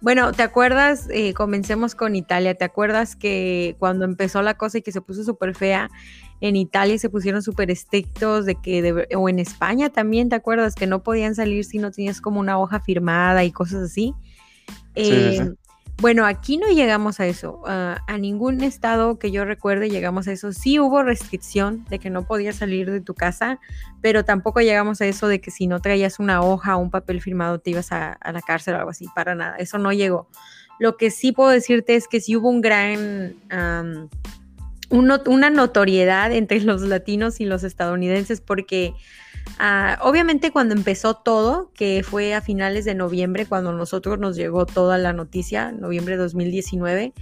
bueno, 0.00 0.32
¿te 0.32 0.42
acuerdas? 0.42 1.08
Eh, 1.10 1.34
comencemos 1.34 1.94
con 1.94 2.14
Italia. 2.14 2.54
¿Te 2.54 2.64
acuerdas 2.64 3.16
que 3.16 3.76
cuando 3.78 4.04
empezó 4.04 4.42
la 4.42 4.54
cosa 4.54 4.78
y 4.78 4.82
que 4.82 4.92
se 4.92 5.00
puso 5.00 5.24
súper 5.24 5.54
fea, 5.54 5.90
en 6.40 6.56
Italia 6.56 6.98
se 6.98 7.08
pusieron 7.08 7.42
súper 7.42 7.70
estrictos 7.70 8.44
de 8.44 8.56
que, 8.56 9.06
o 9.16 9.28
en 9.28 9.38
España 9.38 9.90
también, 9.90 10.28
¿te 10.28 10.36
acuerdas? 10.36 10.74
Que 10.74 10.86
no 10.86 11.02
podían 11.02 11.34
salir 11.34 11.64
si 11.64 11.78
no 11.78 11.90
tenías 11.90 12.20
como 12.20 12.40
una 12.40 12.58
hoja 12.58 12.80
firmada 12.80 13.44
y 13.44 13.52
cosas 13.52 13.82
así. 13.84 14.14
sí, 14.94 15.04
sí. 15.04 15.12
Eh, 15.40 15.54
bueno, 15.98 16.26
aquí 16.26 16.56
no 16.56 16.66
llegamos 16.68 17.20
a 17.20 17.26
eso. 17.26 17.62
Ah, 17.66 18.02
a 18.08 18.18
ningún 18.18 18.62
estado 18.62 19.18
que 19.18 19.30
yo 19.30 19.44
recuerde 19.44 19.90
llegamos 19.90 20.26
a 20.26 20.32
eso. 20.32 20.52
Sí 20.52 20.80
hubo 20.80 21.02
restricción 21.02 21.84
de 21.88 21.98
que 22.00 22.10
no 22.10 22.26
podías 22.26 22.56
salir 22.56 22.90
de 22.90 23.00
tu 23.00 23.14
casa, 23.14 23.60
pero 24.00 24.24
tampoco 24.24 24.60
llegamos 24.60 25.00
a 25.00 25.06
eso 25.06 25.28
de 25.28 25.40
que 25.40 25.52
si 25.52 25.66
no 25.66 25.80
traías 25.80 26.18
una 26.18 26.42
hoja 26.42 26.76
o 26.76 26.80
un 26.80 26.90
papel 26.90 27.20
firmado 27.20 27.60
te 27.60 27.70
ibas 27.70 27.92
a, 27.92 28.18
la 28.32 28.40
cárcel 28.42 28.74
o 28.74 28.78
algo 28.78 28.90
así. 28.90 29.06
Para 29.14 29.34
nada. 29.34 29.56
Eso 29.56 29.78
no 29.78 29.92
llegó. 29.92 30.28
Lo 30.80 30.96
que 30.96 31.10
sí 31.12 31.30
puedo 31.30 31.50
decirte 31.50 31.94
es 31.94 32.08
que 32.08 32.20
sí 32.20 32.34
hubo 32.36 32.50
un 32.50 32.60
gran... 32.60 33.36
una 34.94 35.50
notoriedad 35.50 36.32
entre 36.32 36.60
los 36.60 36.82
latinos 36.82 37.40
y 37.40 37.44
los 37.44 37.64
estadounidenses 37.64 38.40
porque 38.40 38.94
Ah, 39.58 39.98
obviamente 40.02 40.50
cuando 40.50 40.74
empezó 40.74 41.14
todo, 41.14 41.70
que 41.74 42.02
fue 42.02 42.34
a 42.34 42.40
finales 42.40 42.84
de 42.84 42.94
noviembre, 42.94 43.46
cuando 43.46 43.72
nosotros 43.72 44.18
nos 44.18 44.36
llegó 44.36 44.66
toda 44.66 44.98
la 44.98 45.12
noticia, 45.12 45.70
noviembre 45.70 46.16
de 46.16 46.22
2019, 46.22 47.12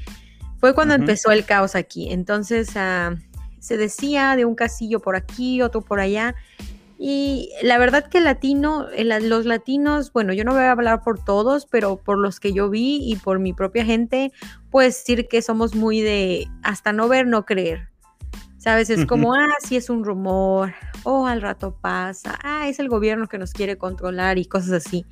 fue 0.58 0.74
cuando 0.74 0.94
empezó 0.94 1.30
el 1.30 1.44
caos 1.44 1.74
aquí. 1.74 2.10
Entonces 2.10 2.70
ah, 2.76 3.16
se 3.58 3.76
decía 3.76 4.34
de 4.36 4.44
un 4.44 4.54
casillo 4.54 5.00
por 5.00 5.16
aquí, 5.16 5.60
otro 5.60 5.82
por 5.82 6.00
allá. 6.00 6.34
Y 7.04 7.50
la 7.62 7.78
verdad 7.78 8.06
que 8.06 8.20
latino, 8.20 8.86
los 8.96 9.44
latinos, 9.44 10.12
bueno, 10.12 10.32
yo 10.34 10.44
no 10.44 10.52
voy 10.52 10.62
a 10.62 10.70
hablar 10.70 11.02
por 11.02 11.18
todos, 11.18 11.66
pero 11.66 11.96
por 11.96 12.16
los 12.16 12.38
que 12.38 12.52
yo 12.52 12.70
vi 12.70 13.00
y 13.02 13.16
por 13.16 13.40
mi 13.40 13.52
propia 13.52 13.84
gente, 13.84 14.30
pues 14.70 14.98
decir 14.98 15.26
que 15.26 15.42
somos 15.42 15.74
muy 15.74 16.00
de 16.00 16.46
hasta 16.62 16.92
no 16.92 17.08
ver, 17.08 17.26
no 17.26 17.44
creer. 17.44 17.88
¿Sabes? 18.56 18.88
Es 18.88 19.04
como, 19.04 19.34
ah, 19.34 19.48
sí 19.64 19.74
es 19.74 19.90
un 19.90 20.04
rumor, 20.04 20.74
o 21.02 21.22
oh, 21.22 21.26
al 21.26 21.42
rato 21.42 21.76
pasa, 21.80 22.38
ah, 22.44 22.68
es 22.68 22.78
el 22.78 22.88
gobierno 22.88 23.26
que 23.26 23.36
nos 23.36 23.52
quiere 23.52 23.76
controlar 23.76 24.38
y 24.38 24.44
cosas 24.44 24.86
así. 24.86 25.04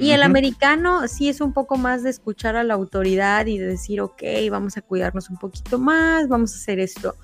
Y 0.00 0.12
el 0.12 0.22
americano 0.22 1.06
sí 1.08 1.28
es 1.28 1.42
un 1.42 1.52
poco 1.52 1.76
más 1.76 2.02
de 2.02 2.08
escuchar 2.08 2.56
a 2.56 2.64
la 2.64 2.72
autoridad 2.72 3.44
y 3.44 3.58
de 3.58 3.66
decir, 3.66 4.00
ok, 4.00 4.22
vamos 4.50 4.78
a 4.78 4.80
cuidarnos 4.80 5.28
un 5.28 5.36
poquito 5.36 5.78
más, 5.78 6.26
vamos 6.26 6.54
a 6.54 6.56
hacer 6.56 6.80
esto. 6.80 7.16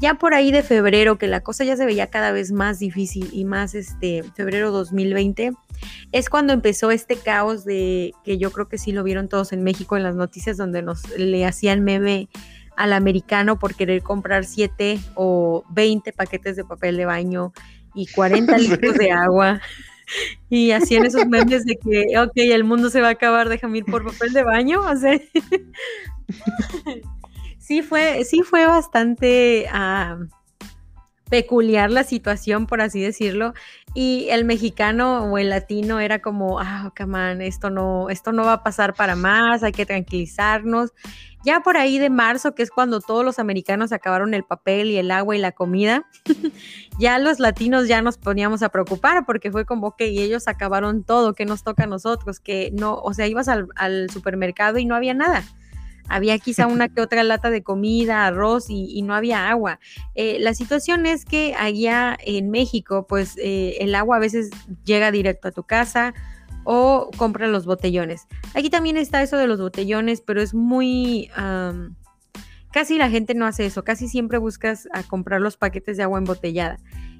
Ya 0.00 0.14
por 0.14 0.34
ahí 0.34 0.50
de 0.50 0.64
febrero, 0.64 1.16
que 1.16 1.28
la 1.28 1.42
cosa 1.42 1.62
ya 1.62 1.76
se 1.76 1.86
veía 1.86 2.08
cada 2.08 2.32
vez 2.32 2.50
más 2.50 2.80
difícil 2.80 3.30
y 3.32 3.44
más 3.44 3.76
este 3.76 4.24
febrero 4.34 4.72
2020, 4.72 5.52
es 6.10 6.28
cuando 6.28 6.52
empezó 6.52 6.90
este 6.90 7.14
caos 7.14 7.64
de 7.64 8.12
que 8.24 8.36
yo 8.36 8.50
creo 8.50 8.68
que 8.68 8.78
sí 8.78 8.90
lo 8.90 9.04
vieron 9.04 9.28
todos 9.28 9.52
en 9.52 9.62
México 9.62 9.96
en 9.96 10.02
las 10.02 10.16
noticias 10.16 10.56
donde 10.56 10.82
nos 10.82 11.08
le 11.16 11.46
hacían 11.46 11.84
meme 11.84 12.28
al 12.76 12.94
americano 12.94 13.60
por 13.60 13.76
querer 13.76 14.02
comprar 14.02 14.44
7 14.44 14.98
o 15.14 15.62
20 15.70 16.12
paquetes 16.12 16.56
de 16.56 16.64
papel 16.64 16.96
de 16.96 17.06
baño 17.06 17.52
y 17.94 18.06
40 18.06 18.58
litros 18.58 18.96
de 18.96 19.12
agua. 19.12 19.60
Y 20.48 20.70
hacían 20.72 21.06
esos 21.06 21.26
memes 21.26 21.64
de 21.64 21.76
que, 21.76 22.18
ok, 22.18 22.32
el 22.36 22.64
mundo 22.64 22.90
se 22.90 23.00
va 23.00 23.08
a 23.08 23.12
acabar, 23.12 23.48
déjame 23.48 23.78
ir 23.78 23.84
por 23.84 24.04
papel 24.04 24.32
de 24.32 24.42
baño. 24.42 24.80
O 24.80 24.96
sea, 24.96 25.18
sí 27.58 27.82
fue, 27.82 28.24
sí 28.24 28.42
fue 28.42 28.66
bastante 28.66 29.66
peculiar 31.30 31.90
la 31.90 32.04
situación, 32.04 32.66
por 32.66 32.80
así 32.80 33.00
decirlo. 33.00 33.54
Y 33.94 34.28
el 34.30 34.44
mexicano 34.44 35.24
o 35.24 35.38
el 35.38 35.50
latino 35.50 36.00
era 36.00 36.20
como, 36.20 36.60
ah, 36.60 36.92
come 36.96 37.46
esto 37.46 37.70
no, 37.70 38.10
esto 38.10 38.32
no 38.32 38.44
va 38.44 38.54
a 38.54 38.62
pasar 38.62 38.94
para 38.94 39.16
más, 39.16 39.62
hay 39.62 39.72
que 39.72 39.86
tranquilizarnos. 39.86 40.92
Ya 41.44 41.60
por 41.60 41.76
ahí 41.76 41.98
de 41.98 42.08
marzo, 42.08 42.54
que 42.54 42.62
es 42.62 42.70
cuando 42.70 43.00
todos 43.00 43.22
los 43.22 43.38
americanos 43.38 43.92
acabaron 43.92 44.32
el 44.32 44.44
papel 44.44 44.90
y 44.90 44.96
el 44.96 45.10
agua 45.10 45.36
y 45.36 45.38
la 45.38 45.52
comida, 45.52 46.06
ya 46.98 47.18
los 47.18 47.38
latinos 47.38 47.86
ya 47.86 48.00
nos 48.00 48.16
poníamos 48.16 48.62
a 48.62 48.70
preocupar 48.70 49.26
porque 49.26 49.50
fue 49.50 49.66
como 49.66 49.94
que 49.94 50.06
ellos 50.06 50.48
acabaron 50.48 51.04
todo, 51.04 51.34
que 51.34 51.44
nos 51.44 51.62
toca 51.62 51.84
a 51.84 51.86
nosotros? 51.86 52.40
Que 52.40 52.70
no, 52.72 52.94
o 52.94 53.12
sea, 53.12 53.26
ibas 53.26 53.48
al, 53.48 54.08
supermercado 54.10 54.78
y 54.78 54.86
no 54.86 54.94
había 54.94 55.12
nada. 55.12 55.44
Había 56.08 56.38
quizá 56.38 56.66
una 56.66 56.88
que 56.88 57.02
otra 57.02 57.22
lata 57.24 57.50
de 57.50 57.62
comida, 57.62 58.26
arroz 58.26 58.70
y, 58.70 59.02
no 59.02 59.14
había 59.14 59.50
agua. 59.50 59.80
Eh, 60.14 60.38
la 60.40 60.54
situación 60.54 61.04
es 61.04 61.26
que 61.26 61.54
allá 61.58 62.16
en 62.24 62.50
México, 62.50 63.06
pues 63.06 63.36
eh, 63.36 63.76
el 63.80 63.94
agua 63.94 64.16
a 64.16 64.20
veces 64.20 64.48
llega 64.84 65.10
directo 65.10 65.48
a 65.48 65.52
tu 65.52 65.62
casa, 65.62 66.14
o 66.64 67.10
compra 67.16 67.46
los 67.46 67.66
botellones. 67.66 68.26
Aquí 68.54 68.70
también 68.70 68.96
está 68.96 69.22
eso 69.22 69.36
de 69.36 69.46
los 69.46 69.60
botellones, 69.60 70.20
pero 70.20 70.42
es 70.42 70.54
muy... 70.54 71.30
casi 72.72 72.98
la 72.98 73.10
gente 73.10 73.34
no 73.34 73.46
hace 73.46 73.66
eso, 73.66 73.84
casi 73.84 74.08
siempre 74.08 74.38
buscas 74.38 74.88
a 74.92 75.02
comprar 75.02 75.40
los 75.40 75.56
paquetes 75.56 75.96
de 75.96 76.02
agua 76.02 76.18
embotellada. 76.18 76.78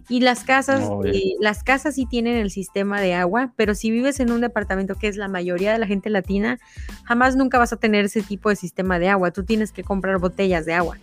Y 0.09 0.21
las 0.21 0.45
casas, 0.45 0.91
eh, 1.07 1.33
las 1.41 1.65
casas 1.65 1.95
sí 1.95 2.05
tienen 2.05 2.37
el 2.37 2.51
sistema 2.51 3.01
de 3.01 3.15
agua, 3.15 3.55
pero 3.57 3.75
si 3.75 3.91
vives 3.91 4.21
en 4.21 4.33
un 4.33 4.43
departamento 4.43 4.97
que 4.97 5.09
es 5.09 5.17
la 5.17 5.29
mayoría 5.29 5.73
de 5.73 5.79
la 5.79 5.87
gente 5.87 6.11
latina, 6.11 6.59
jamás 7.05 7.37
nunca 7.37 7.59
vas 7.59 7.73
a 7.73 7.77
tener 7.77 8.05
ese 8.05 8.23
tipo 8.23 8.51
de 8.51 8.57
sistema 8.57 8.99
de 8.99 9.09
agua. 9.09 9.31
Tú 9.31 9.45
tienes 9.45 9.73
que 9.73 9.83
comprar 9.83 10.19
botellas 10.19 10.67
de 10.67 10.75
agua. 10.75 10.99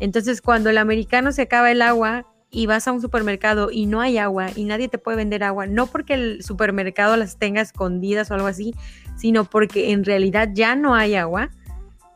Entonces, 0.00 0.42
cuando 0.42 0.70
el 0.70 0.78
americano 0.78 1.30
se 1.30 1.42
acaba 1.42 1.70
el 1.70 1.82
agua 1.82 2.26
y 2.50 2.66
vas 2.66 2.88
a 2.88 2.92
un 2.92 3.00
supermercado 3.00 3.70
y 3.70 3.86
no 3.86 4.00
hay 4.00 4.18
agua 4.18 4.48
y 4.54 4.64
nadie 4.64 4.88
te 4.88 4.98
puede 4.98 5.16
vender 5.16 5.44
agua, 5.44 5.66
no 5.66 5.86
porque 5.86 6.14
el 6.14 6.42
supermercado 6.42 7.16
las 7.16 7.38
tenga 7.38 7.60
escondidas 7.60 8.30
o 8.30 8.34
algo 8.34 8.46
así, 8.46 8.74
sino 9.16 9.44
porque 9.44 9.92
en 9.92 10.04
realidad 10.04 10.50
ya 10.52 10.74
no 10.74 10.94
hay 10.94 11.14
agua, 11.14 11.50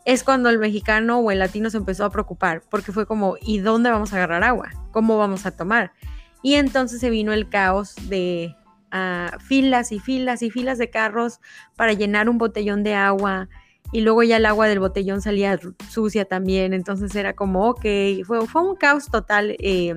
es 0.05 0.23
cuando 0.23 0.51
el 0.51 0.59
mexicano 0.59 1.21
o 1.21 1.31
el 1.31 1.39
latino 1.39 1.71
se 1.71 1.79
empezó 1.79 2.05
a 2.05 2.11
preocupar, 2.11 2.63
porque 2.69 2.93
fue 2.93 3.07
como, 3.07 3.37
¿y 3.41 3.59
dónde 3.59 3.91
vamos 3.91 4.13
a 4.13 4.17
agarrar 4.17 4.45
agua? 4.45 4.71
¿Cómo 4.91 5.19
vamos 5.19 5.47
a 5.47 5.57
tomar? 5.57 5.93
Y 6.43 6.55
entonces 6.55 7.01
se 7.01 7.11
vino 7.11 7.33
el 7.33 7.49
caos 7.49 7.95
de 8.09 8.55
ah, 8.91 9.39
filas 9.41 9.93
y 9.93 9.99
filas 9.99 10.43
y 10.43 10.51
filas 10.51 10.79
de 10.79 10.91
carros 10.91 11.41
para 11.75 11.95
llenar 11.95 12.29
un 12.29 12.37
botellón 12.37 12.83
de 12.83 12.95
agua 12.95 13.49
y 13.95 14.01
luego 14.01 14.25
ya 14.25 14.39
el 14.39 14.47
agua 14.47 14.67
del 14.67 14.81
botellón 14.81 15.23
salía 15.23 15.57
sucia 15.89 16.25
también, 16.25 16.75
entonces 16.75 17.15
era 17.15 17.35
como, 17.35 17.69
ok, 17.69 17.87
fue, 18.27 18.45
fue 18.49 18.69
un 18.69 18.75
caos 18.75 19.09
total. 19.09 19.55
Eh, 19.61 19.95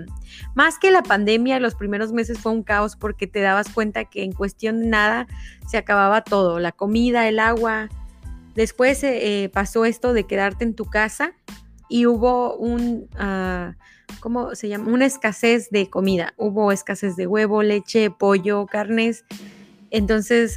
más 0.54 0.78
que 0.78 0.92
la 0.92 1.02
pandemia, 1.02 1.60
los 1.60 1.74
primeros 1.74 2.14
meses 2.14 2.38
fue 2.38 2.52
un 2.52 2.62
caos 2.62 2.96
porque 2.96 3.26
te 3.26 3.42
dabas 3.42 3.70
cuenta 3.70 4.06
que 4.06 4.24
en 4.24 4.34
cuestión 4.34 4.82
de 4.82 4.86
nada 4.86 5.28
se 5.68 5.78
acababa 5.78 6.24
todo, 6.24 6.60
la 6.60 6.72
comida, 6.74 7.28
el 7.28 7.40
agua. 7.40 7.90
Después 8.54 9.04
eh, 9.04 9.50
pasó 9.52 9.84
esto 9.84 10.14
de 10.14 10.26
quedarte 10.26 10.64
en 10.64 10.76
tu 10.76 10.86
casa 10.86 11.34
y 11.90 12.06
hubo 12.06 12.56
un... 12.56 13.10
Uh, 13.20 13.74
¿cómo 14.20 14.54
se 14.54 14.70
llama? 14.70 14.92
Una 14.92 15.08
escasez 15.08 15.72
de 15.72 15.90
comida. 15.90 16.36
Hubo 16.38 16.72
escasez 16.72 17.16
de 17.16 17.26
huevo, 17.26 17.64
leche, 17.64 18.12
pollo, 18.12 18.68
carnes. 18.68 19.26
Entonces, 19.90 20.56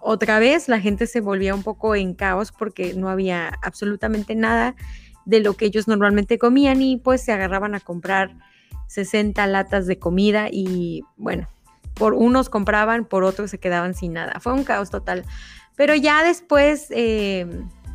otra 0.00 0.38
vez 0.38 0.68
la 0.68 0.80
gente 0.80 1.06
se 1.06 1.20
volvía 1.20 1.54
un 1.54 1.62
poco 1.62 1.94
en 1.94 2.14
caos 2.14 2.52
porque 2.52 2.94
no 2.94 3.08
había 3.08 3.52
absolutamente 3.62 4.34
nada 4.34 4.74
de 5.24 5.40
lo 5.40 5.54
que 5.54 5.66
ellos 5.66 5.88
normalmente 5.88 6.38
comían 6.38 6.80
y 6.80 6.96
pues 6.96 7.22
se 7.22 7.32
agarraban 7.32 7.74
a 7.74 7.80
comprar 7.80 8.34
60 8.86 9.46
latas 9.46 9.86
de 9.86 9.98
comida 9.98 10.48
y 10.50 11.02
bueno, 11.16 11.48
por 11.94 12.14
unos 12.14 12.48
compraban, 12.48 13.04
por 13.04 13.24
otros 13.24 13.50
se 13.50 13.58
quedaban 13.58 13.94
sin 13.94 14.14
nada. 14.14 14.40
Fue 14.40 14.52
un 14.52 14.64
caos 14.64 14.90
total. 14.90 15.24
Pero 15.76 15.94
ya 15.94 16.24
después... 16.24 16.86
Eh, 16.90 17.46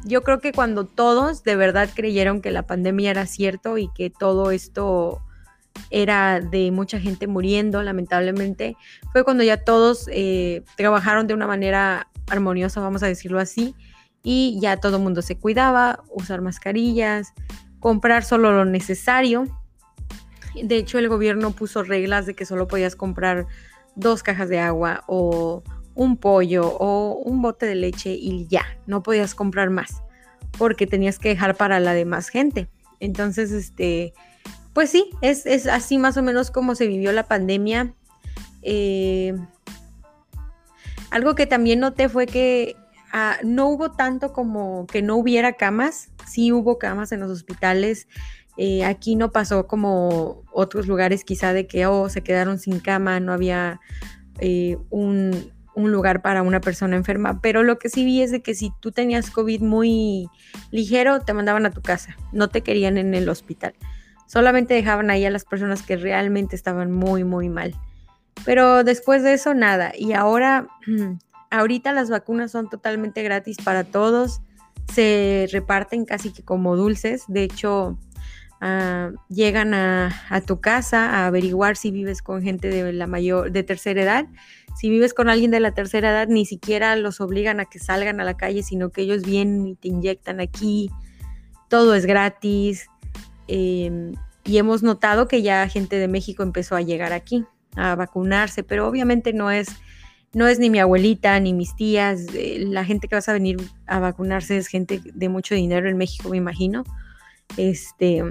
yo 0.05 0.21
creo 0.23 0.39
que 0.39 0.51
cuando 0.51 0.85
todos 0.85 1.43
de 1.43 1.55
verdad 1.55 1.89
creyeron 1.93 2.41
que 2.41 2.51
la 2.51 2.63
pandemia 2.63 3.11
era 3.11 3.25
cierto 3.25 3.77
y 3.77 3.89
que 3.93 4.09
todo 4.09 4.51
esto 4.51 5.21
era 5.89 6.39
de 6.39 6.71
mucha 6.71 6.99
gente 6.99 7.27
muriendo, 7.27 7.81
lamentablemente, 7.83 8.77
fue 9.11 9.23
cuando 9.23 9.43
ya 9.43 9.57
todos 9.57 10.07
eh, 10.11 10.63
trabajaron 10.77 11.27
de 11.27 11.33
una 11.33 11.47
manera 11.47 12.07
armoniosa, 12.29 12.81
vamos 12.81 13.03
a 13.03 13.07
decirlo 13.07 13.39
así, 13.39 13.75
y 14.23 14.57
ya 14.61 14.77
todo 14.77 14.97
el 14.97 15.03
mundo 15.03 15.21
se 15.21 15.37
cuidaba, 15.37 16.03
usar 16.09 16.41
mascarillas, 16.41 17.33
comprar 17.79 18.23
solo 18.23 18.51
lo 18.51 18.65
necesario. 18.65 19.45
De 20.61 20.77
hecho, 20.77 20.99
el 20.99 21.09
gobierno 21.09 21.51
puso 21.51 21.83
reglas 21.83 22.25
de 22.25 22.33
que 22.33 22.45
solo 22.45 22.67
podías 22.67 22.95
comprar 22.95 23.47
dos 23.95 24.23
cajas 24.23 24.49
de 24.49 24.59
agua 24.59 25.03
o 25.07 25.63
un 25.95 26.17
pollo 26.17 26.67
o 26.67 27.15
un 27.15 27.41
bote 27.41 27.65
de 27.65 27.75
leche 27.75 28.11
y 28.11 28.47
ya, 28.47 28.65
no 28.87 29.03
podías 29.03 29.35
comprar 29.35 29.69
más 29.69 30.01
porque 30.57 30.87
tenías 30.87 31.19
que 31.19 31.29
dejar 31.29 31.55
para 31.55 31.79
la 31.79 31.93
demás 31.93 32.29
gente. 32.29 32.69
Entonces, 32.99 33.51
este, 33.51 34.13
pues 34.73 34.89
sí, 34.89 35.09
es, 35.21 35.45
así 35.67 35.97
más 35.97 36.17
o 36.17 36.23
menos 36.23 36.51
como 36.51 36.75
se 36.75 36.87
vivió 36.87 37.11
la 37.11 37.27
pandemia. 37.27 37.93
Eh, 38.61 39.35
algo 41.11 41.35
que 41.35 41.45
también 41.45 41.79
noté 41.79 42.09
fue 42.09 42.25
que 42.25 42.75
ah, 43.11 43.37
no 43.43 43.67
hubo 43.67 43.91
tanto 43.91 44.33
como 44.33 44.87
que 44.87 45.01
no 45.01 45.15
hubiera 45.15 45.53
camas, 45.53 46.09
sí 46.27 46.51
hubo 46.51 46.79
camas 46.79 47.11
en 47.11 47.19
los 47.19 47.29
hospitales. 47.29 48.07
Eh, 48.57 48.83
aquí 48.85 49.15
no 49.15 49.31
pasó 49.31 49.67
como 49.67 50.43
otros 50.51 50.87
lugares 50.87 51.23
quizá 51.23 51.53
de 51.53 51.67
que 51.67 51.85
oh, 51.85 52.09
se 52.09 52.21
quedaron 52.21 52.59
sin 52.59 52.79
cama, 52.79 53.19
no 53.19 53.33
había 53.33 53.79
eh, 54.39 54.77
un, 54.89 55.51
un 55.75 55.91
lugar 55.91 56.21
para 56.21 56.43
una 56.43 56.61
persona 56.61 56.95
enferma, 56.95 57.41
pero 57.41 57.63
lo 57.63 57.79
que 57.79 57.89
sí 57.89 58.05
vi 58.05 58.21
es 58.21 58.31
de 58.31 58.41
que 58.41 58.55
si 58.55 58.71
tú 58.79 58.91
tenías 58.91 59.31
COVID 59.31 59.61
muy 59.61 60.29
ligero, 60.71 61.21
te 61.21 61.33
mandaban 61.33 61.65
a 61.65 61.71
tu 61.71 61.81
casa, 61.81 62.15
no 62.31 62.49
te 62.49 62.61
querían 62.61 62.97
en 62.97 63.13
el 63.13 63.29
hospital, 63.29 63.73
solamente 64.25 64.73
dejaban 64.73 65.09
ahí 65.09 65.25
a 65.25 65.29
las 65.29 65.45
personas 65.45 65.81
que 65.81 65.97
realmente 65.97 66.55
estaban 66.55 66.91
muy, 66.91 67.23
muy 67.23 67.49
mal. 67.49 67.75
Pero 68.45 68.83
después 68.83 69.23
de 69.23 69.33
eso, 69.33 69.53
nada, 69.53 69.93
y 69.97 70.13
ahora, 70.13 70.67
ahorita 71.51 71.91
las 71.93 72.09
vacunas 72.09 72.51
son 72.51 72.69
totalmente 72.69 73.23
gratis 73.23 73.57
para 73.63 73.83
todos, 73.83 74.41
se 74.91 75.47
reparten 75.51 76.05
casi 76.05 76.33
que 76.33 76.43
como 76.43 76.75
dulces, 76.75 77.23
de 77.27 77.43
hecho, 77.43 77.97
ah, 78.59 79.11
llegan 79.29 79.73
a, 79.73 80.11
a, 80.29 80.41
tu 80.41 80.59
casa 80.59 81.09
a 81.09 81.27
averiguar 81.27 81.77
si 81.77 81.91
vives 81.91 82.21
con 82.21 82.41
gente 82.41 82.67
de 82.67 82.91
la 82.91 83.07
mayor 83.07 83.51
de 83.51 83.63
tercera 83.63 84.01
edad 84.01 84.25
si 84.75 84.89
vives 84.89 85.13
con 85.13 85.29
alguien 85.29 85.51
de 85.51 85.59
la 85.59 85.71
tercera 85.71 86.09
edad, 86.09 86.27
ni 86.27 86.45
siquiera 86.45 86.95
los 86.95 87.21
obligan 87.21 87.59
a 87.59 87.65
que 87.65 87.79
salgan 87.79 88.19
a 88.19 88.23
la 88.23 88.35
calle, 88.35 88.63
sino 88.63 88.89
que 88.89 89.01
ellos 89.01 89.23
vienen 89.23 89.67
y 89.67 89.75
te 89.75 89.87
inyectan 89.87 90.39
aquí. 90.39 90.89
Todo 91.69 91.95
es 91.95 92.05
gratis. 92.05 92.87
Em, 93.47 94.13
y 94.43 94.57
hemos 94.57 94.83
notado 94.83 95.27
que 95.27 95.41
ya 95.41 95.67
gente 95.69 95.97
de 95.97 96.07
México 96.07 96.43
empezó 96.43 96.75
a 96.75 96.81
llegar 96.81 97.13
aquí 97.13 97.45
a 97.75 97.95
vacunarse, 97.95 98.63
pero 98.63 98.87
obviamente 98.87 99.33
no 99.33 99.49
es, 99.51 99.69
no 100.33 100.47
es 100.47 100.59
ni 100.59 100.69
mi 100.69 100.79
abuelita 100.79 101.39
ni 101.39 101.53
mis 101.53 101.75
tías. 101.75 102.27
Eh, 102.33 102.63
la 102.67 102.85
gente 102.85 103.07
que 103.07 103.15
vas 103.15 103.29
a 103.29 103.33
venir 103.33 103.57
a 103.87 103.99
vacunarse 103.99 104.57
es 104.57 104.67
gente 104.67 105.01
de 105.03 105.29
mucho 105.29 105.55
dinero 105.55 105.89
en 105.89 105.97
México, 105.97 106.29
me 106.29 106.37
imagino. 106.37 106.83
Este, 107.57 108.23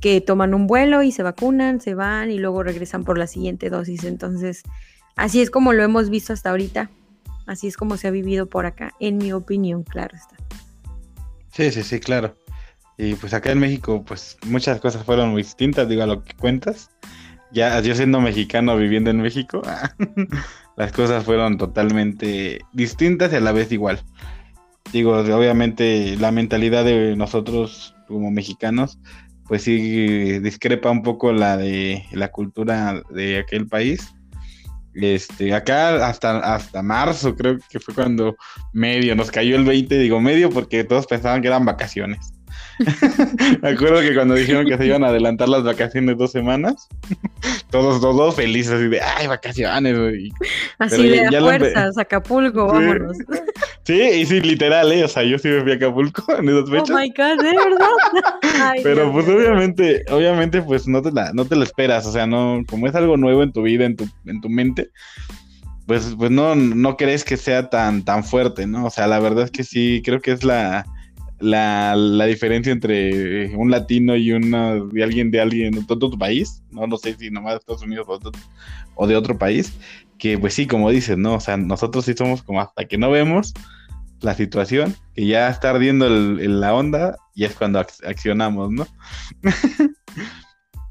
que 0.00 0.20
toman 0.20 0.54
un 0.54 0.66
vuelo 0.66 1.02
y 1.02 1.12
se 1.12 1.22
vacunan, 1.22 1.80
se 1.80 1.94
van 1.94 2.30
y 2.30 2.38
luego 2.38 2.62
regresan 2.62 3.04
por 3.04 3.18
la 3.18 3.26
siguiente 3.26 3.70
dosis. 3.70 4.04
Entonces, 4.04 4.62
Así 5.20 5.42
es 5.42 5.50
como 5.50 5.74
lo 5.74 5.82
hemos 5.82 6.08
visto 6.08 6.32
hasta 6.32 6.48
ahorita. 6.48 6.90
Así 7.46 7.66
es 7.66 7.76
como 7.76 7.98
se 7.98 8.08
ha 8.08 8.10
vivido 8.10 8.46
por 8.46 8.64
acá, 8.64 8.94
en 9.00 9.18
mi 9.18 9.32
opinión, 9.32 9.82
claro 9.82 10.16
está. 10.16 10.36
Sí, 11.52 11.70
sí, 11.72 11.82
sí, 11.82 12.00
claro. 12.00 12.36
Y 13.02 13.14
pues 13.14 13.32
acá 13.32 13.50
en 13.50 13.60
México, 13.60 14.04
pues 14.06 14.36
muchas 14.44 14.78
cosas 14.78 15.04
fueron 15.04 15.30
muy 15.30 15.40
distintas, 15.40 15.88
digo, 15.88 16.02
a 16.02 16.06
lo 16.06 16.22
que 16.22 16.34
cuentas. 16.34 16.90
Ya 17.50 17.80
yo 17.80 17.94
siendo 17.94 18.20
mexicano 18.20 18.76
viviendo 18.76 19.08
en 19.08 19.22
México, 19.22 19.62
las 20.76 20.92
cosas 20.92 21.24
fueron 21.24 21.56
totalmente 21.56 22.60
distintas 22.74 23.32
y 23.32 23.36
a 23.36 23.40
la 23.40 23.52
vez 23.52 23.72
igual. 23.72 24.02
Digo, 24.92 25.16
obviamente 25.16 26.14
la 26.18 26.30
mentalidad 26.30 26.84
de 26.84 27.16
nosotros 27.16 27.94
como 28.06 28.30
mexicanos, 28.30 28.98
pues 29.46 29.62
sí 29.62 30.38
discrepa 30.40 30.90
un 30.90 31.02
poco 31.02 31.32
la 31.32 31.56
de 31.56 32.04
la 32.12 32.30
cultura 32.30 33.02
de 33.08 33.38
aquel 33.38 33.66
país 33.66 34.14
este, 34.94 35.54
acá 35.54 36.06
hasta, 36.06 36.54
hasta 36.54 36.82
marzo 36.82 37.34
creo 37.36 37.58
que 37.68 37.78
fue 37.78 37.94
cuando 37.94 38.36
medio 38.72 39.14
nos 39.14 39.30
cayó 39.30 39.56
el 39.56 39.64
20, 39.64 39.98
digo 39.98 40.20
medio 40.20 40.50
porque 40.50 40.84
todos 40.84 41.06
pensaban 41.06 41.42
que 41.42 41.48
eran 41.48 41.64
vacaciones. 41.64 42.32
Me 43.62 43.70
acuerdo 43.70 44.00
que 44.00 44.14
cuando 44.14 44.34
dijeron 44.34 44.66
que 44.66 44.76
se 44.76 44.86
iban 44.86 45.04
a 45.04 45.08
adelantar 45.08 45.48
las 45.48 45.64
vacaciones 45.64 46.16
dos 46.16 46.32
semanas, 46.32 46.88
todos, 47.70 48.00
todos 48.00 48.34
felices, 48.34 48.72
así 48.72 48.88
de, 48.88 49.00
ay, 49.00 49.26
vacaciones. 49.26 49.96
Así 50.78 51.08
de 51.08 51.28
ya, 51.30 51.40
fuerzas, 51.40 51.98
Acapulco, 51.98 52.66
vámonos. 52.66 53.16
Sí, 53.82 53.98
y 53.98 54.26
sí, 54.26 54.40
literal, 54.40 54.92
¿eh? 54.92 55.04
O 55.04 55.08
sea, 55.08 55.24
yo 55.24 55.36
sí 55.38 55.48
me 55.48 55.62
fui 55.62 55.72
a 55.72 55.74
Acapulco 55.74 56.36
en 56.36 56.48
esas 56.48 56.64
oh 56.64 56.66
fechas. 56.66 56.90
Oh 56.90 56.98
my 56.98 57.08
God, 57.08 57.42
¿de 57.42 57.56
verdad? 57.56 58.72
Pero 58.84 59.10
pues 59.10 59.26
obviamente, 59.26 60.04
obviamente, 60.10 60.62
pues 60.62 60.86
no 60.86 61.02
te, 61.02 61.10
la, 61.10 61.32
no 61.32 61.44
te 61.44 61.56
la 61.56 61.64
esperas, 61.64 62.06
o 62.06 62.12
sea, 62.12 62.26
no, 62.26 62.62
como 62.68 62.86
es 62.86 62.94
algo 62.94 63.16
nuevo 63.16 63.42
en 63.42 63.52
tu 63.52 63.62
vida, 63.62 63.86
en 63.86 63.96
tu, 63.96 64.06
en 64.26 64.40
tu 64.40 64.48
mente, 64.48 64.90
pues, 65.86 66.14
pues 66.16 66.30
no, 66.30 66.54
no 66.54 66.96
crees 66.96 67.24
que 67.24 67.36
sea 67.36 67.68
tan, 67.68 68.04
tan 68.04 68.22
fuerte, 68.22 68.66
¿no? 68.66 68.84
O 68.84 68.90
sea, 68.90 69.08
la 69.08 69.18
verdad 69.18 69.44
es 69.44 69.50
que 69.50 69.64
sí, 69.64 70.02
creo 70.04 70.20
que 70.20 70.32
es 70.32 70.44
la 70.44 70.86
la, 71.40 71.96
la, 71.96 72.26
diferencia 72.26 72.72
entre 72.72 73.56
un 73.56 73.70
latino 73.70 74.16
y 74.16 74.32
una 74.32 74.74
de 74.74 75.02
alguien 75.02 75.30
de 75.30 75.40
alguien 75.40 75.72
de 75.72 75.84
otro 75.88 76.10
país, 76.18 76.62
no, 76.70 76.86
no 76.86 76.96
sé 76.96 77.16
si 77.18 77.30
nomás 77.30 77.54
de 77.54 77.58
Estados 77.58 77.82
Unidos 77.82 78.06
o 78.08 79.06
de, 79.06 79.16
otro, 79.16 79.38
país, 79.38 79.72
que 80.18 80.38
pues 80.38 80.54
sí, 80.54 80.66
como 80.66 80.90
dices, 80.90 81.16
¿no? 81.16 81.34
O 81.34 81.40
sea, 81.40 81.56
nosotros 81.56 82.04
sí 82.04 82.14
somos 82.16 82.42
como 82.42 82.60
hasta 82.60 82.84
que 82.84 82.98
no 82.98 83.10
vemos 83.10 83.54
la 84.20 84.34
situación, 84.34 84.94
que 85.14 85.26
ya 85.26 85.48
está 85.48 85.70
ardiendo 85.70 86.08
la 86.08 86.74
onda, 86.74 87.16
y 87.34 87.44
es 87.44 87.54
cuando 87.54 87.78
accionamos, 87.78 88.70
¿no? 88.70 88.86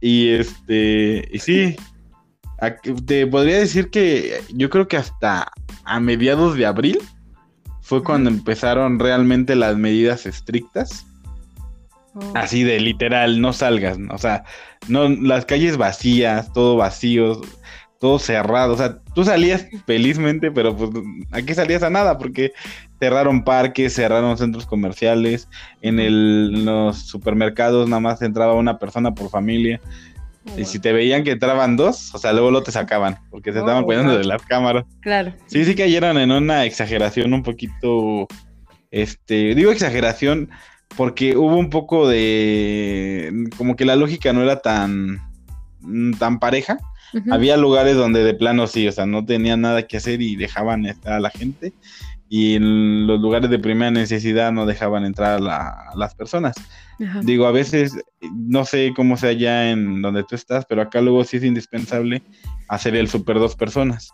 y 0.02 0.30
este, 0.30 1.30
y 1.32 1.40
sí, 1.40 1.76
te 3.06 3.28
podría 3.28 3.60
decir 3.60 3.90
que 3.90 4.42
yo 4.54 4.70
creo 4.70 4.88
que 4.88 4.98
hasta 4.98 5.52
a 5.86 6.00
mediados 6.00 6.56
de 6.56 6.66
abril, 6.66 7.00
fue 7.90 8.04
cuando 8.04 8.30
empezaron 8.30 9.00
realmente 9.00 9.56
las 9.56 9.76
medidas 9.76 10.28
estrictas. 10.28 11.08
Oh. 12.14 12.34
Así 12.36 12.64
de 12.64 12.80
literal, 12.80 13.42
no 13.42 13.52
salgas, 13.52 13.98
o 14.12 14.18
sea, 14.20 14.44
no, 14.88 15.10
las 15.10 15.46
calles 15.46 15.76
vacías, 15.76 16.54
todo 16.54 16.78
vacío, 16.78 17.42
todo 18.00 18.20
cerrado, 18.20 18.74
o 18.74 18.78
sea, 18.78 19.00
tú 19.16 19.24
salías 19.24 19.66
felizmente, 19.88 20.52
pero 20.52 20.76
pues 20.76 20.92
aquí 21.32 21.56
salías 21.56 21.82
a 21.82 21.90
nada 21.90 22.20
porque 22.20 22.54
cerraron 23.00 23.44
parques, 23.44 23.96
cerraron 23.96 24.38
centros 24.38 24.68
comerciales, 24.68 25.50
en, 25.82 26.00
el, 26.00 26.66
los 26.66 27.00
supermercados 27.00 27.90
nada 27.90 28.02
más 28.02 28.22
entraba 28.22 28.54
una 28.54 28.78
persona 28.78 29.16
por 29.16 29.32
familia. 29.32 29.82
Y 30.58 30.66
si 30.66 30.80
te 30.80 30.92
veían 30.94 31.24
que 31.24 31.32
entraban 31.32 31.78
dos, 31.78 32.14
o 32.14 32.18
sea, 32.18 32.34
luego 32.34 32.52
lo 32.52 32.64
te 32.64 32.72
sacaban, 32.72 33.18
porque 33.30 33.52
se 33.52 33.60
estaban 33.60 33.84
oh, 33.84 33.86
cuidando 33.86 34.18
de 34.18 34.26
las 34.26 34.42
cámaras. 34.44 34.86
Claro. 35.02 35.34
Sí, 35.48 35.66
sí 35.66 35.76
cayeron 35.76 36.18
en 36.18 36.32
una 36.32 36.66
exageración 36.66 37.34
un 37.34 37.44
poquito, 37.44 38.28
este, 38.92 39.56
digo 39.56 39.72
exageración, 39.72 40.50
porque 40.96 41.38
hubo 41.38 41.56
un 41.56 41.70
poco 41.70 42.08
de, 42.08 43.50
como 43.58 43.76
que 43.76 43.86
la 43.86 43.96
lógica 43.96 44.34
no 44.34 44.42
era 44.42 44.62
tan, 44.62 45.20
tan 46.18 46.40
pareja. 46.40 46.78
Había 47.32 47.58
lugares 47.58 47.96
donde 47.96 48.24
de 48.24 48.36
plano 48.36 48.68
sí, 48.68 48.88
o 48.88 48.92
sea, 48.92 49.08
no 49.08 49.26
tenían 49.26 49.62
nada 49.62 49.88
que 49.88 49.98
hacer 49.98 50.22
y 50.22 50.36
dejaban 50.36 50.86
estar 50.86 51.14
a 51.14 51.20
la 51.20 51.32
gente. 51.32 51.74
Y 52.30 52.56
en 52.56 53.08
los 53.08 53.20
lugares 53.20 53.50
de 53.50 53.58
primera 53.58 53.90
necesidad 53.90 54.52
no 54.52 54.66
dejaban 54.68 55.04
entrar 55.04 55.42
a, 55.42 55.96
las 55.96 56.16
personas. 56.16 56.56
Digo, 57.24 57.48
a 57.48 57.52
veces, 57.52 57.98
no 58.32 58.66
sé 58.66 58.94
cómo 58.96 59.18
sea 59.18 59.32
ya 59.32 59.72
en 59.72 60.02
donde 60.02 60.24
tú 60.24 60.36
estás, 60.36 60.66
pero 60.66 60.82
acá 60.82 61.02
luego 61.02 61.24
sí 61.24 61.38
es 61.38 61.44
indispensable 61.44 62.22
hacer 62.68 62.96
el 62.96 63.08
super 63.08 63.40
dos 63.40 63.56
personas 63.56 64.12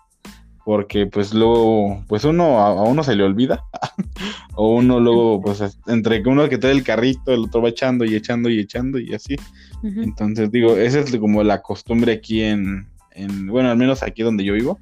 porque 0.66 1.06
pues 1.06 1.32
luego, 1.32 2.04
pues 2.08 2.24
uno, 2.24 2.60
a, 2.60 2.74
uno 2.84 3.04
se 3.04 3.16
le 3.16 3.24
olvida, 3.24 3.64
o 4.56 4.76
uno 4.76 5.00
luego, 5.00 5.40
pues 5.40 5.62
entre 5.86 6.24
uno 6.26 6.50
que 6.50 6.58
trae 6.58 6.72
el 6.72 6.84
carrito, 6.84 7.32
el 7.32 7.42
otro 7.42 7.62
va 7.62 7.70
echando 7.70 8.04
y 8.04 8.16
echando 8.16 8.50
y 8.50 8.60
echando 8.60 8.98
y 9.00 9.14
así. 9.14 9.36
Entonces 9.84 10.52
digo, 10.52 10.76
esa 10.76 11.02
es 11.02 11.16
como 11.18 11.44
la 11.44 11.62
costumbre 11.62 12.14
aquí 12.14 12.42
en, 12.42 12.88
en, 13.12 13.46
bueno, 13.46 13.70
al 13.70 13.78
menos 13.78 14.02
aquí 14.02 14.24
donde 14.24 14.44
yo 14.44 14.54
vivo, 14.54 14.80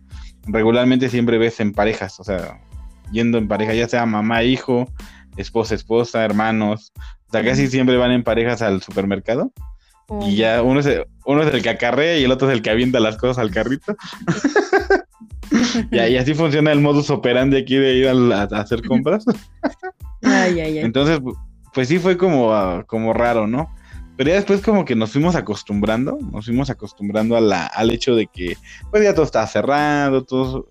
regularmente 0.47 1.09
siempre 1.09 1.37
ves 1.37 1.59
en 1.59 1.73
parejas, 1.73 2.17
o 2.21 2.23
sea, 2.23 2.61
yendo 3.13 3.37
en 3.37 3.47
pareja, 3.47 3.73
ya 3.73 3.87
sea 3.87 4.05
mamá, 4.05 4.43
hijo, 4.43 4.89
esposa, 5.37 5.75
esposa, 5.75 6.25
hermanos, 6.25 6.91
o 7.27 7.31
sea, 7.31 7.43
casi 7.43 7.67
siempre 7.67 7.97
van 7.97 8.11
en 8.11 8.23
parejas 8.23 8.61
al 8.61 8.81
supermercado. 8.81 9.51
Y 10.21 10.35
ya 10.35 10.61
uno 10.61 10.81
es, 10.81 10.87
uno 11.25 11.41
es 11.41 11.53
el 11.53 11.63
que 11.63 11.69
acarrea 11.69 12.17
y 12.17 12.25
el 12.25 12.31
otro 12.31 12.49
es 12.49 12.55
el 12.55 12.61
que 12.61 12.69
avienta 12.69 12.99
las 12.99 13.17
cosas 13.17 13.39
al 13.39 13.51
carrito. 13.51 13.95
y, 15.91 15.97
así 16.17 16.33
funciona 16.33 16.71
el 16.71 16.81
modus 16.81 17.09
operandi 17.09 17.57
aquí 17.57 17.75
de 17.75 17.93
ir 17.95 18.07
a, 18.07 18.43
hacer 18.43 18.85
compras. 18.85 19.25
Entonces, 20.21 21.21
pues 21.73 21.87
sí 21.87 21.99
fue 21.99 22.17
como, 22.17 22.53
ah, 22.53 22.83
como 22.85 23.13
raro, 23.13 23.47
¿no? 23.47 23.73
Pero 24.15 24.29
ya 24.29 24.35
después 24.35 24.61
como 24.61 24.85
que 24.85 24.95
nos 24.95 25.11
fuimos 25.11 25.35
acostumbrando, 25.35 26.19
nos 26.31 26.45
fuimos 26.45 26.69
acostumbrando 26.69 27.35
a 27.35 27.41
la, 27.41 27.65
al 27.65 27.89
hecho 27.89 28.15
de 28.15 28.27
que 28.27 28.57
pues 28.91 29.03
ya 29.03 29.13
todo 29.13 29.25
estaba 29.25 29.47
cerrado, 29.47 30.23
todo... 30.23 30.67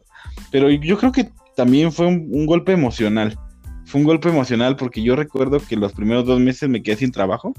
Pero 0.52 0.70
yo 0.70 0.96
creo 0.96 1.10
que 1.10 1.30
también 1.56 1.92
fue 1.92 2.06
un, 2.06 2.46
golpe 2.46 2.72
emocional. 2.72 3.38
Fue 3.84 4.00
un 4.00 4.06
golpe 4.06 4.28
emocional 4.28 4.76
porque 4.76 5.02
yo 5.02 5.16
recuerdo 5.16 5.58
que 5.60 5.76
los 5.76 5.92
primeros 5.92 6.24
dos 6.24 6.40
meses 6.40 6.68
me 6.68 6.82
quedé 6.82 6.96
sin 6.96 7.12
trabajo. 7.12 7.52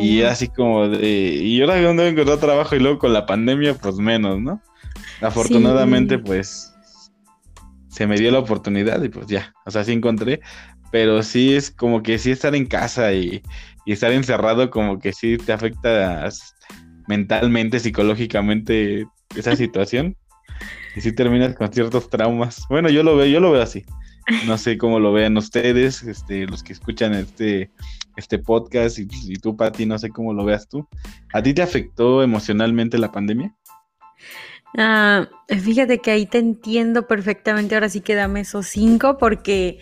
Y 0.00 0.22
oh. 0.22 0.28
así 0.28 0.48
como 0.48 0.88
de... 0.88 1.08
Y 1.08 1.60
ahora 1.60 1.80
dónde 1.80 2.08
encontrar 2.08 2.38
trabajo 2.38 2.74
y 2.74 2.80
luego 2.80 2.98
con 2.98 3.12
la 3.12 3.26
pandemia 3.26 3.74
pues 3.74 3.96
menos, 3.96 4.40
¿no? 4.40 4.60
Afortunadamente, 5.20 6.18
pues 6.18 6.72
se 7.88 8.06
me 8.06 8.18
dio 8.18 8.30
la 8.30 8.40
oportunidad 8.40 9.02
y 9.02 9.08
pues 9.08 9.26
ya, 9.26 9.54
o 9.64 9.70
sea, 9.70 9.82
sí 9.82 9.92
encontré, 9.92 10.40
pero 10.90 11.22
sí 11.22 11.54
es 11.54 11.70
como 11.70 12.02
que 12.02 12.18
sí 12.18 12.30
estar 12.30 12.54
en 12.54 12.66
casa 12.66 13.12
y, 13.12 13.42
estar 13.86 14.10
encerrado 14.12 14.68
como 14.68 14.98
que 14.98 15.12
sí 15.12 15.38
te 15.38 15.52
afecta 15.52 16.28
mentalmente, 17.06 17.78
psicológicamente 17.78 19.06
esa 19.36 19.54
situación 19.56 20.16
y 20.96 21.00
sí 21.02 21.12
terminas 21.12 21.54
con 21.54 21.70
ciertos 21.70 22.08
traumas. 22.08 22.64
Bueno, 22.70 22.88
yo 22.88 23.02
lo 23.02 23.16
veo, 23.16 23.26
yo 23.26 23.38
lo 23.38 23.52
veo 23.52 23.62
así. 23.62 23.84
No 24.46 24.58
sé 24.58 24.78
cómo 24.78 24.98
lo 24.98 25.12
vean 25.12 25.36
ustedes, 25.36 26.02
este, 26.02 26.46
los 26.46 26.62
que 26.62 26.72
escuchan 26.72 27.14
este, 27.14 27.70
este 28.16 28.38
podcast 28.38 28.98
y, 28.98 29.06
y 29.26 29.36
tú, 29.36 29.56
Pati, 29.56 29.86
no 29.86 29.98
sé 29.98 30.08
cómo 30.08 30.32
lo 30.32 30.44
veas 30.44 30.68
tú. 30.68 30.88
¿A 31.32 31.42
ti 31.42 31.54
te 31.54 31.62
afectó 31.62 32.22
emocionalmente 32.22 32.98
la 32.98 33.12
pandemia? 33.12 33.54
Ah, 34.78 35.26
fíjate 35.48 36.00
que 36.00 36.10
ahí 36.10 36.26
te 36.26 36.36
entiendo 36.38 37.06
perfectamente, 37.06 37.74
ahora 37.74 37.88
sí 37.88 38.02
que 38.02 38.14
dame 38.14 38.40
esos 38.40 38.66
cinco 38.66 39.16
porque, 39.16 39.78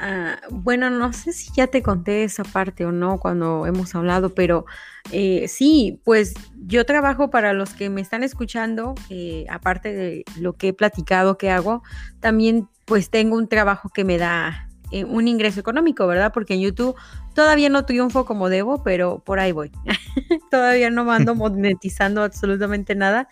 ah, 0.00 0.40
bueno, 0.50 0.90
no 0.90 1.12
sé 1.12 1.32
si 1.32 1.52
ya 1.54 1.68
te 1.68 1.80
conté 1.82 2.24
esa 2.24 2.42
parte 2.42 2.84
o 2.84 2.90
no 2.90 3.20
cuando 3.20 3.66
hemos 3.66 3.94
hablado, 3.94 4.34
pero 4.34 4.64
eh, 5.12 5.46
sí, 5.46 6.00
pues 6.04 6.34
yo 6.66 6.84
trabajo 6.84 7.30
para 7.30 7.52
los 7.52 7.72
que 7.74 7.88
me 7.88 8.00
están 8.00 8.24
escuchando, 8.24 8.96
eh, 9.10 9.44
aparte 9.48 9.92
de 9.94 10.24
lo 10.40 10.54
que 10.54 10.68
he 10.68 10.72
platicado 10.72 11.38
que 11.38 11.50
hago, 11.50 11.82
también 12.18 12.68
pues 12.84 13.10
tengo 13.10 13.36
un 13.36 13.48
trabajo 13.48 13.90
que 13.90 14.02
me 14.04 14.18
da 14.18 14.68
eh, 14.90 15.04
un 15.04 15.28
ingreso 15.28 15.60
económico, 15.60 16.06
¿verdad? 16.08 16.32
Porque 16.34 16.54
en 16.54 16.60
YouTube 16.62 16.96
todavía 17.34 17.68
no 17.68 17.84
triunfo 17.86 18.24
como 18.24 18.48
debo, 18.48 18.82
pero 18.82 19.20
por 19.24 19.38
ahí 19.38 19.52
voy. 19.52 19.70
todavía 20.50 20.90
no 20.90 21.04
me 21.04 21.12
ando 21.12 21.34
monetizando 21.36 22.22
absolutamente 22.24 22.94
nada 22.94 23.28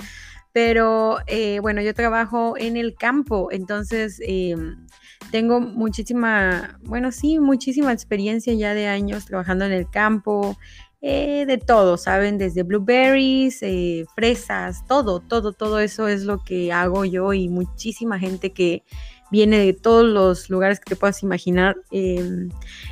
pero 0.52 1.18
eh, 1.26 1.60
bueno, 1.60 1.80
yo 1.82 1.94
trabajo 1.94 2.54
en 2.56 2.76
el 2.76 2.94
campo, 2.94 3.48
entonces 3.50 4.20
eh, 4.26 4.56
tengo 5.30 5.60
muchísima, 5.60 6.78
bueno, 6.82 7.12
sí, 7.12 7.38
muchísima 7.38 7.92
experiencia 7.92 8.52
ya 8.54 8.74
de 8.74 8.88
años 8.88 9.26
trabajando 9.26 9.64
en 9.64 9.72
el 9.72 9.88
campo, 9.88 10.56
eh, 11.02 11.46
de 11.46 11.56
todo, 11.56 11.96
¿saben? 11.96 12.36
Desde 12.36 12.62
blueberries, 12.62 13.60
fresas, 14.14 14.84
todo, 14.86 15.20
todo, 15.20 15.52
todo 15.52 15.80
eso 15.80 16.08
es 16.08 16.24
lo 16.24 16.44
que 16.44 16.72
hago 16.72 17.04
yo 17.04 17.32
y 17.32 17.48
muchísima 17.48 18.18
gente 18.18 18.52
que 18.52 18.84
viene 19.30 19.58
de 19.58 19.72
todos 19.72 20.04
los 20.04 20.50
lugares 20.50 20.80
que 20.80 20.90
te 20.90 20.96
puedas 20.96 21.22
imaginar. 21.22 21.76
Em, 21.90 22.50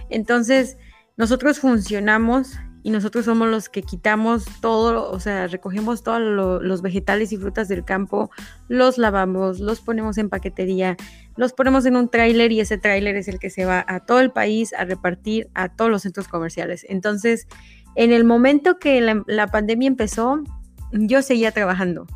entonces, 0.08 0.78
nosotros 1.16 1.58
funcionamos 1.58 2.52
y 2.88 2.90
nosotros 2.90 3.26
somos 3.26 3.48
los 3.48 3.68
que 3.68 3.82
quitamos 3.82 4.46
todo, 4.62 5.10
o 5.10 5.20
sea, 5.20 5.46
recogemos 5.46 6.02
todos 6.02 6.22
los 6.62 6.80
vegetales 6.80 7.32
y 7.32 7.36
frutas 7.36 7.68
del 7.68 7.84
campo, 7.84 8.30
los 8.66 8.96
lavamos, 8.96 9.60
los 9.60 9.82
ponemos 9.82 10.16
en 10.16 10.30
paquetería, 10.30 10.96
los 11.36 11.52
ponemos 11.52 11.84
en 11.84 11.96
un 11.96 12.08
tráiler 12.08 12.50
y 12.50 12.60
ese 12.60 12.78
tráiler 12.78 13.14
es 13.16 13.28
el 13.28 13.38
que 13.38 13.50
se 13.50 13.66
va 13.66 13.84
a 13.86 14.00
todo 14.00 14.20
el 14.20 14.30
país 14.30 14.72
a 14.72 14.86
repartir 14.86 15.50
a 15.52 15.68
todos 15.68 15.90
los 15.90 16.00
centros 16.00 16.28
comerciales. 16.28 16.86
Entonces, 16.88 17.46
en 17.94 18.10
el 18.10 18.24
momento 18.24 18.78
que 18.78 19.02
la, 19.02 19.46
pandemia 19.48 19.86
empezó, 19.86 20.42
yo 20.90 21.20
seguía 21.20 21.52
trabajando 21.52 22.06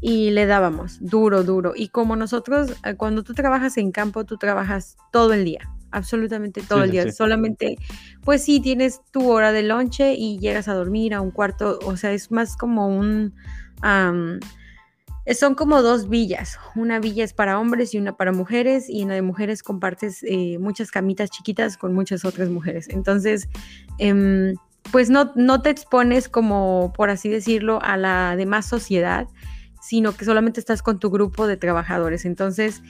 y 0.00 0.30
le 0.30 0.46
dábamos 0.46 0.98
duro, 1.00 1.42
duro. 1.42 1.72
Y 1.74 1.88
como 1.88 2.14
nosotros, 2.14 2.76
eh, 2.84 2.94
cuando 2.94 3.24
tú 3.24 3.34
trabajas 3.34 3.76
en 3.76 3.90
campo, 3.90 4.24
tú 4.24 4.36
trabajas 4.36 4.96
todo 5.10 5.32
el 5.32 5.44
día 5.44 5.68
absolutamente 5.92 6.62
todo 6.62 6.84
el 6.84 6.90
día. 6.90 7.10
Solamente, 7.12 7.76
pues 8.22 8.44
sí, 8.44 8.60
tienes 8.60 9.00
tu 9.10 9.30
hora 9.30 9.52
de 9.52 9.62
lonche 9.62 10.14
y 10.14 10.38
llegas 10.38 10.68
a 10.68 10.74
dormir 10.74 11.14
a 11.14 11.20
un 11.20 11.30
cuarto, 11.30 11.78
o 11.84 11.96
sea, 11.96 12.12
es 12.12 12.30
más 12.30 12.56
como 12.56 12.88
un... 12.88 13.34
son 13.82 15.54
como 15.54 15.82
dos 15.82 16.08
villas. 16.08 16.58
Una 16.74 16.98
villa 16.98 17.24
es 17.24 17.32
para 17.32 17.58
hombres 17.58 17.94
y 17.94 17.98
una 17.98 18.16
para 18.16 18.32
mujeres, 18.32 18.88
y 18.88 19.02
en 19.02 19.08
la 19.08 19.14
de 19.14 19.22
mujeres 19.22 19.62
compartes 19.62 20.22
eh, 20.24 20.58
muchas 20.58 20.90
camitas 20.90 21.30
chiquitas 21.30 21.76
con 21.76 21.94
muchas 21.94 22.24
otras 22.24 22.48
mujeres. 22.48 22.88
Entonces, 22.88 23.48
em, 23.98 24.54
pues 24.90 25.10
no, 25.10 25.32
no 25.36 25.62
te 25.62 25.70
expones 25.70 26.28
como, 26.28 26.92
por 26.96 27.10
así 27.10 27.28
decirlo, 27.28 27.80
a 27.82 27.96
la 27.96 28.34
demás 28.36 28.66
sociedad, 28.66 29.28
sino 29.80 30.12
que 30.12 30.24
solamente 30.24 30.60
estás 30.60 30.82
con 30.82 30.98
tu 30.98 31.10
grupo 31.10 31.46
de 31.46 31.56
trabajadores. 31.56 32.24
Entonces, 32.24 32.82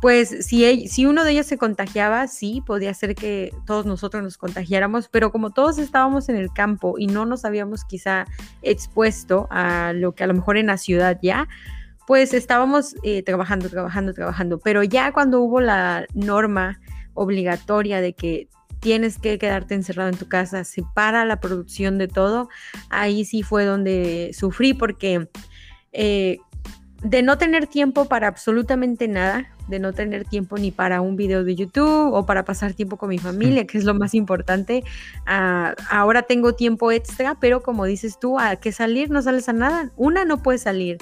pues 0.00 0.46
si, 0.46 0.88
si 0.88 1.06
uno 1.06 1.24
de 1.24 1.32
ellos 1.32 1.46
se 1.46 1.58
contagiaba, 1.58 2.26
sí, 2.28 2.62
podía 2.64 2.94
ser 2.94 3.14
que 3.14 3.52
todos 3.66 3.86
nosotros 3.86 4.22
nos 4.22 4.38
contagiáramos, 4.38 5.08
pero 5.08 5.32
como 5.32 5.50
todos 5.50 5.78
estábamos 5.78 6.28
en 6.28 6.36
el 6.36 6.52
campo 6.52 6.94
y 6.98 7.06
no 7.06 7.26
nos 7.26 7.44
habíamos 7.44 7.84
quizá 7.84 8.26
expuesto 8.62 9.48
a 9.50 9.92
lo 9.92 10.14
que 10.14 10.24
a 10.24 10.26
lo 10.26 10.34
mejor 10.34 10.56
en 10.58 10.66
la 10.66 10.76
ciudad 10.76 11.18
ya, 11.22 11.48
pues 12.06 12.34
estábamos 12.34 12.94
eh, 13.02 13.22
trabajando, 13.22 13.68
trabajando, 13.68 14.14
trabajando. 14.14 14.58
Pero 14.58 14.82
ya 14.82 15.12
cuando 15.12 15.40
hubo 15.40 15.60
la 15.60 16.06
norma 16.14 16.80
obligatoria 17.14 18.00
de 18.00 18.14
que 18.14 18.48
tienes 18.80 19.18
que 19.18 19.38
quedarte 19.38 19.74
encerrado 19.74 20.08
en 20.08 20.16
tu 20.16 20.28
casa, 20.28 20.64
separa 20.64 21.24
la 21.24 21.40
producción 21.40 21.98
de 21.98 22.08
todo, 22.08 22.48
ahí 22.90 23.24
sí 23.24 23.42
fue 23.42 23.64
donde 23.64 24.30
sufrí 24.34 24.74
porque... 24.74 25.28
Eh, 25.92 26.38
de 27.02 27.22
no 27.22 27.38
tener 27.38 27.66
tiempo 27.66 28.04
para 28.06 28.28
absolutamente 28.28 29.08
nada, 29.08 29.48
de 29.70 29.78
no 29.78 29.92
tener 29.92 30.24
tiempo 30.24 30.58
ni 30.58 30.70
para 30.70 31.00
un 31.00 31.16
video 31.16 31.44
de 31.44 31.54
YouTube 31.54 32.12
o 32.12 32.26
para 32.26 32.44
pasar 32.44 32.74
tiempo 32.74 32.96
con 32.96 33.08
mi 33.08 33.18
familia, 33.18 33.66
que 33.66 33.78
es 33.78 33.84
lo 33.84 33.94
más 33.94 34.14
importante. 34.14 34.84
Ah, 35.26 35.74
ahora 35.88 36.22
tengo 36.22 36.54
tiempo 36.54 36.92
extra, 36.92 37.36
pero 37.40 37.62
como 37.62 37.84
dices 37.84 38.18
tú, 38.18 38.38
¿a 38.38 38.56
qué 38.56 38.72
salir? 38.72 39.10
No 39.10 39.22
sales 39.22 39.48
a 39.48 39.52
nada. 39.52 39.90
Una, 39.96 40.24
no 40.24 40.42
puedes 40.42 40.62
salir. 40.62 40.98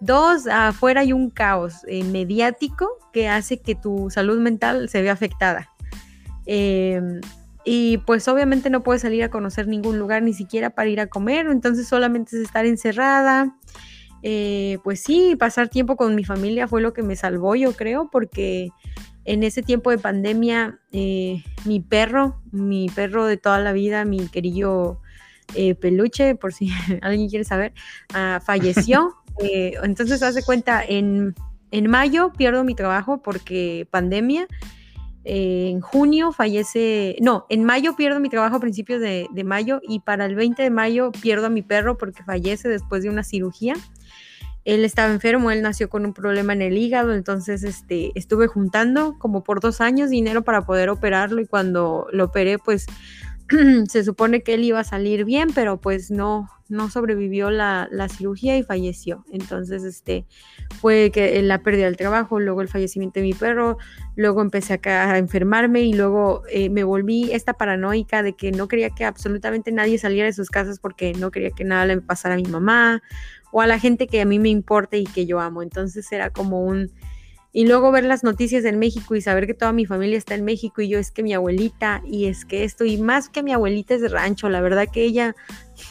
Dos, 0.00 0.46
afuera 0.46 1.02
hay 1.02 1.12
un 1.12 1.30
caos 1.30 1.84
eh, 1.86 2.04
mediático 2.04 2.88
que 3.12 3.28
hace 3.28 3.60
que 3.60 3.74
tu 3.74 4.10
salud 4.10 4.38
mental 4.38 4.88
se 4.88 5.02
vea 5.02 5.12
afectada. 5.12 5.68
Em, 6.46 7.20
y 7.64 7.98
pues 7.98 8.26
obviamente 8.26 8.70
no 8.70 8.82
puede 8.82 8.98
salir 8.98 9.22
a 9.22 9.30
conocer 9.30 9.68
ningún 9.68 9.98
lugar 9.98 10.22
ni 10.22 10.32
siquiera 10.32 10.70
para 10.70 10.88
ir 10.88 11.00
a 11.00 11.08
comer, 11.08 11.46
entonces 11.46 11.86
solamente 11.86 12.36
es 12.36 12.42
estar 12.42 12.64
encerrada. 12.64 13.54
Eh, 14.22 14.78
pues 14.84 15.00
sí, 15.00 15.36
pasar 15.38 15.68
tiempo 15.68 15.96
con 15.96 16.14
mi 16.14 16.24
familia 16.24 16.68
fue 16.68 16.80
lo 16.80 16.92
que 16.92 17.02
me 17.02 17.16
salvó, 17.16 17.54
yo 17.54 17.72
creo, 17.72 18.10
porque 18.10 18.70
en 19.24 19.42
ese 19.42 19.62
tiempo 19.62 19.90
de 19.90 19.98
pandemia, 19.98 20.78
eh, 20.92 21.42
mi 21.64 21.80
perro, 21.80 22.40
mi 22.52 22.88
perro 22.88 23.26
de 23.26 23.36
toda 23.36 23.60
la 23.60 23.72
vida, 23.72 24.04
mi 24.04 24.28
querido 24.28 25.00
eh, 25.54 25.74
peluche, 25.74 26.34
por 26.34 26.52
si 26.52 26.70
alguien 27.02 27.28
quiere 27.28 27.44
saber, 27.44 27.72
ah, 28.14 28.40
falleció. 28.44 29.16
entonces, 29.82 30.22
hace 30.22 30.42
cuenta, 30.42 30.84
en, 30.86 31.34
en 31.70 31.88
mayo 31.88 32.32
pierdo 32.32 32.64
mi 32.64 32.74
trabajo 32.74 33.22
porque 33.22 33.86
pandemia 33.90 34.46
en 35.24 35.80
junio 35.80 36.32
fallece, 36.32 37.16
no, 37.20 37.46
en 37.50 37.64
mayo 37.64 37.94
pierdo 37.94 38.20
mi 38.20 38.28
trabajo 38.28 38.56
a 38.56 38.60
principios 38.60 39.00
de, 39.00 39.28
mayo 39.44 39.80
y 39.86 40.00
para 40.00 40.24
el 40.24 40.34
20 40.34 40.62
de 40.62 40.70
mayo 40.70 41.12
pierdo 41.12 41.46
a 41.46 41.50
mi 41.50 41.62
perro 41.62 41.98
porque 41.98 42.22
fallece 42.22 42.68
después 42.68 43.02
de 43.02 43.10
una 43.10 43.22
cirugía. 43.22 43.74
Él 44.64 44.84
estaba 44.84 45.12
enfermo, 45.12 45.50
él 45.50 45.62
nació 45.62 45.88
con 45.88 46.04
un 46.04 46.12
problema 46.12 46.52
en 46.52 46.62
el 46.62 46.76
hígado, 46.76 47.14
entonces 47.14 47.62
este, 47.64 48.12
estuve 48.14 48.46
juntando 48.46 49.16
como 49.18 49.42
por 49.42 49.60
dos 49.60 49.80
años 49.80 50.10
dinero 50.10 50.42
para 50.42 50.66
poder 50.66 50.90
operarlo 50.90 51.40
y 51.40 51.46
cuando 51.46 52.06
lo 52.12 52.24
operé 52.24 52.58
pues 52.58 52.86
se 53.88 54.04
supone 54.04 54.42
que 54.42 54.54
él 54.54 54.64
iba 54.64 54.80
a 54.80 54.84
salir 54.84 55.24
bien, 55.24 55.48
pero 55.54 55.80
pues 55.80 56.10
no, 56.10 56.48
no 56.68 56.88
sobrevivió 56.88 57.50
la, 57.50 57.88
cirugía 58.08 58.56
y 58.56 58.62
falleció. 58.62 59.24
Entonces, 59.32 59.82
este, 59.82 60.24
fue 60.80 61.10
que 61.12 61.42
la 61.42 61.62
pérdida 61.62 61.86
del 61.86 61.96
trabajo, 61.96 62.38
luego 62.38 62.62
el 62.62 62.68
fallecimiento 62.68 63.20
de 63.20 63.26
mi 63.26 63.34
perro, 63.34 63.76
luego 64.14 64.40
empecé 64.40 64.80
a, 64.84 65.10
a 65.10 65.18
enfermarme 65.18 65.82
y 65.82 65.92
luego 65.92 66.42
eh, 66.48 66.70
me 66.70 66.84
volví 66.84 67.32
esta 67.32 67.54
paranoica 67.54 68.22
de 68.22 68.34
que 68.34 68.52
no 68.52 68.68
quería 68.68 68.90
que 68.90 69.04
absolutamente 69.04 69.72
nadie 69.72 69.98
saliera 69.98 70.26
de 70.26 70.32
sus 70.32 70.48
casas 70.48 70.78
porque 70.78 71.12
no 71.14 71.30
quería 71.30 71.50
que 71.50 71.64
nada 71.64 71.86
le 71.86 72.00
pasara 72.00 72.34
a 72.34 72.38
mi 72.38 72.44
mamá 72.44 73.02
o 73.50 73.60
a 73.60 73.66
la 73.66 73.80
gente 73.80 74.06
que 74.06 74.20
a 74.20 74.24
mí 74.24 74.38
me 74.38 74.48
importe 74.48 74.98
y 74.98 75.04
que 75.04 75.26
yo 75.26 75.40
amo. 75.40 75.62
Entonces 75.62 76.10
era 76.12 76.30
como 76.30 76.64
un 76.64 76.92
y 77.52 77.66
luego 77.66 77.90
ver 77.90 78.04
las 78.04 78.22
noticias 78.22 78.64
en 78.64 78.78
México 78.78 79.14
y 79.14 79.20
saber 79.20 79.46
que 79.46 79.54
toda 79.54 79.72
mi 79.72 79.86
familia 79.86 80.18
está 80.18 80.34
en 80.34 80.44
México 80.44 80.82
y 80.82 80.88
yo 80.88 80.98
es 80.98 81.10
que 81.10 81.22
mi 81.22 81.34
abuelita 81.34 82.02
y 82.06 82.26
es 82.26 82.44
que 82.44 82.64
esto 82.64 82.84
y 82.84 82.98
más 82.98 83.28
que 83.28 83.42
mi 83.42 83.52
abuelita 83.52 83.94
es 83.94 84.02
de 84.02 84.08
rancho, 84.08 84.48
la 84.48 84.60
verdad 84.60 84.86
que 84.92 85.02
ella 85.02 85.34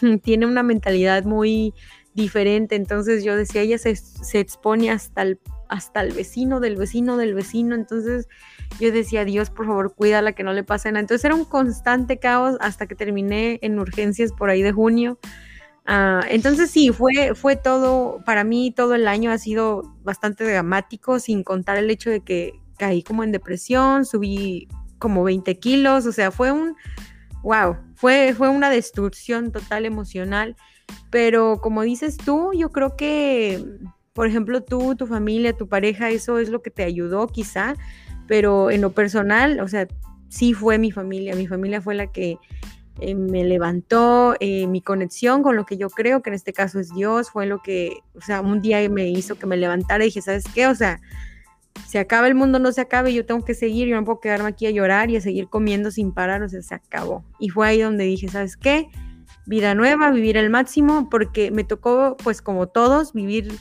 tiene 0.23 0.45
una 0.45 0.63
mentalidad 0.63 1.23
muy 1.23 1.73
diferente, 2.13 2.75
entonces 2.75 3.23
yo 3.23 3.35
decía, 3.35 3.61
ella 3.61 3.77
se, 3.77 3.91
expone 4.39 4.91
hasta 4.91 5.21
el, 5.21 5.39
hasta 5.67 6.01
el 6.01 6.11
vecino 6.13 6.59
del 6.59 6.75
vecino 6.75 7.17
del 7.17 7.33
vecino, 7.33 7.75
entonces 7.75 8.27
yo 8.79 8.91
decía, 8.91 9.25
Dios, 9.25 9.49
por 9.49 9.65
favor, 9.67 9.93
cuídala 9.93 10.33
que 10.33 10.43
no 10.43 10.53
le 10.53 10.63
pase 10.63 10.91
nada. 10.91 11.01
Entonces 11.01 11.25
era 11.25 11.35
un 11.35 11.45
constante 11.45 12.17
caos 12.19 12.57
hasta 12.59 12.87
que 12.87 12.95
terminé 12.95 13.59
en 13.61 13.79
urgencias 13.79 14.31
por 14.31 14.49
ahí 14.49 14.61
de 14.61 14.71
junio 14.71 15.17
Ah, 15.91 16.21
entonces 16.29 16.69
sí, 16.69 16.91
fue, 16.91 17.33
fue 17.33 17.55
todo, 17.55 18.21
para 18.23 18.43
mí 18.43 18.71
todo 18.71 18.93
el 18.93 19.07
año 19.07 19.31
ha 19.31 19.39
sido 19.39 19.81
bastante 20.03 20.43
dramático, 20.43 21.17
sin 21.17 21.43
contar 21.43 21.77
el 21.77 21.89
hecho 21.89 22.11
de 22.11 22.19
que 22.19 22.53
caí 22.77 23.01
como 23.01 23.23
en 23.23 23.31
depresión, 23.31 24.05
subí 24.05 24.67
como 24.99 25.23
20 25.23 25.57
kilos, 25.57 26.05
o 26.05 26.11
sea, 26.11 26.29
fue 26.29 26.51
un, 26.51 26.75
wow, 27.41 27.75
fue, 27.95 28.35
fue 28.37 28.49
una 28.49 28.69
destrucción 28.69 29.51
total 29.51 29.83
emocional, 29.87 30.55
pero 31.09 31.59
como 31.59 31.81
dices 31.81 32.17
tú, 32.17 32.51
yo 32.53 32.69
creo 32.69 32.95
que, 32.95 33.65
por 34.13 34.27
ejemplo, 34.27 34.61
tú, 34.61 34.93
tu 34.95 35.07
familia, 35.07 35.57
tu 35.57 35.67
pareja, 35.67 36.11
eso 36.11 36.37
es 36.37 36.49
lo 36.49 36.61
que 36.61 36.69
te 36.69 36.83
ayudó 36.83 37.25
quizá, 37.25 37.73
pero 38.27 38.69
en 38.69 38.81
lo 38.81 38.91
personal, 38.91 39.59
o 39.59 39.67
sea, 39.67 39.87
sí 40.27 40.53
fue 40.53 40.77
mi 40.77 40.91
familia, 40.91 41.35
mi 41.35 41.47
familia 41.47 41.81
fue 41.81 41.95
la 41.95 42.11
que 42.11 42.37
eh, 43.01 43.15
me 43.15 43.43
levantó, 43.43 44.35
eh, 44.39 44.67
mi 44.67 44.81
conexión 44.81 45.43
con 45.43 45.55
lo 45.55 45.65
que 45.65 45.77
yo 45.77 45.89
creo 45.89 46.21
que 46.21 46.29
en 46.29 46.33
este 46.33 46.53
caso 46.53 46.79
es 46.79 46.93
Dios, 46.93 47.29
fue 47.31 47.45
lo 47.45 47.61
que, 47.61 47.99
o 48.15 48.21
sea, 48.21 48.41
un 48.41 48.61
día 48.61 48.87
me 48.89 49.09
hizo 49.09 49.35
que 49.35 49.45
me 49.45 49.57
levantara 49.57 50.03
y 50.03 50.07
dije, 50.07 50.21
¿sabes 50.21 50.45
qué? 50.53 50.67
O 50.67 50.75
sea, 50.75 50.99
se 51.87 51.99
acaba 51.99 52.27
el 52.27 52.35
mundo, 52.35 52.59
no 52.59 52.71
se 52.71 52.81
acabe, 52.81 53.13
yo 53.13 53.25
tengo 53.25 53.43
que 53.43 53.53
seguir, 53.53 53.87
yo 53.87 53.95
no 53.95 54.05
puedo 54.05 54.19
quedarme 54.19 54.49
aquí 54.49 54.67
a 54.67 54.71
llorar 54.71 55.09
y 55.09 55.15
a 55.15 55.21
seguir 55.21 55.47
comiendo 55.47 55.91
sin 55.91 56.11
parar, 56.11 56.43
o 56.43 56.49
sea, 56.49 56.61
se 56.61 56.75
acabó. 56.75 57.23
Y 57.39 57.49
fue 57.49 57.67
ahí 57.67 57.81
donde 57.81 58.03
dije, 58.03 58.27
¿sabes 58.27 58.57
qué? 58.57 58.87
Vida 59.45 59.73
nueva, 59.75 60.11
vivir 60.11 60.37
al 60.37 60.49
máximo, 60.49 61.09
porque 61.09 61.51
me 61.51 61.63
tocó, 61.63 62.17
pues 62.23 62.41
como 62.41 62.67
todos, 62.67 63.13
vivir 63.13 63.51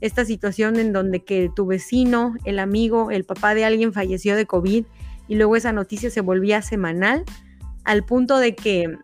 esta 0.00 0.24
situación 0.24 0.76
en 0.76 0.92
donde 0.92 1.24
que 1.24 1.50
tu 1.54 1.66
vecino, 1.66 2.34
el 2.44 2.58
amigo, 2.58 3.10
el 3.10 3.24
papá 3.24 3.54
de 3.54 3.64
alguien 3.64 3.92
falleció 3.92 4.36
de 4.36 4.46
COVID 4.46 4.84
y 5.28 5.34
luego 5.36 5.56
esa 5.56 5.72
noticia 5.72 6.10
se 6.10 6.20
volvía 6.20 6.62
semanal 6.62 7.24
al 7.84 8.04
punto 8.04 8.38
de 8.38 8.54
que 8.54 8.96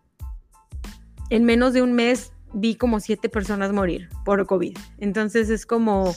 en 1.31 1.45
menos 1.45 1.73
de 1.73 1.83
un 1.83 1.93
mes 1.93 2.33
vi 2.53 2.75
como 2.75 3.01
siete 3.01 3.29
personas 3.29 3.73
morir 3.73 4.09
por 4.25 4.45
COVID. 4.47 4.77
Entonces 4.99 5.51
es 5.51 5.67
como, 5.67 6.15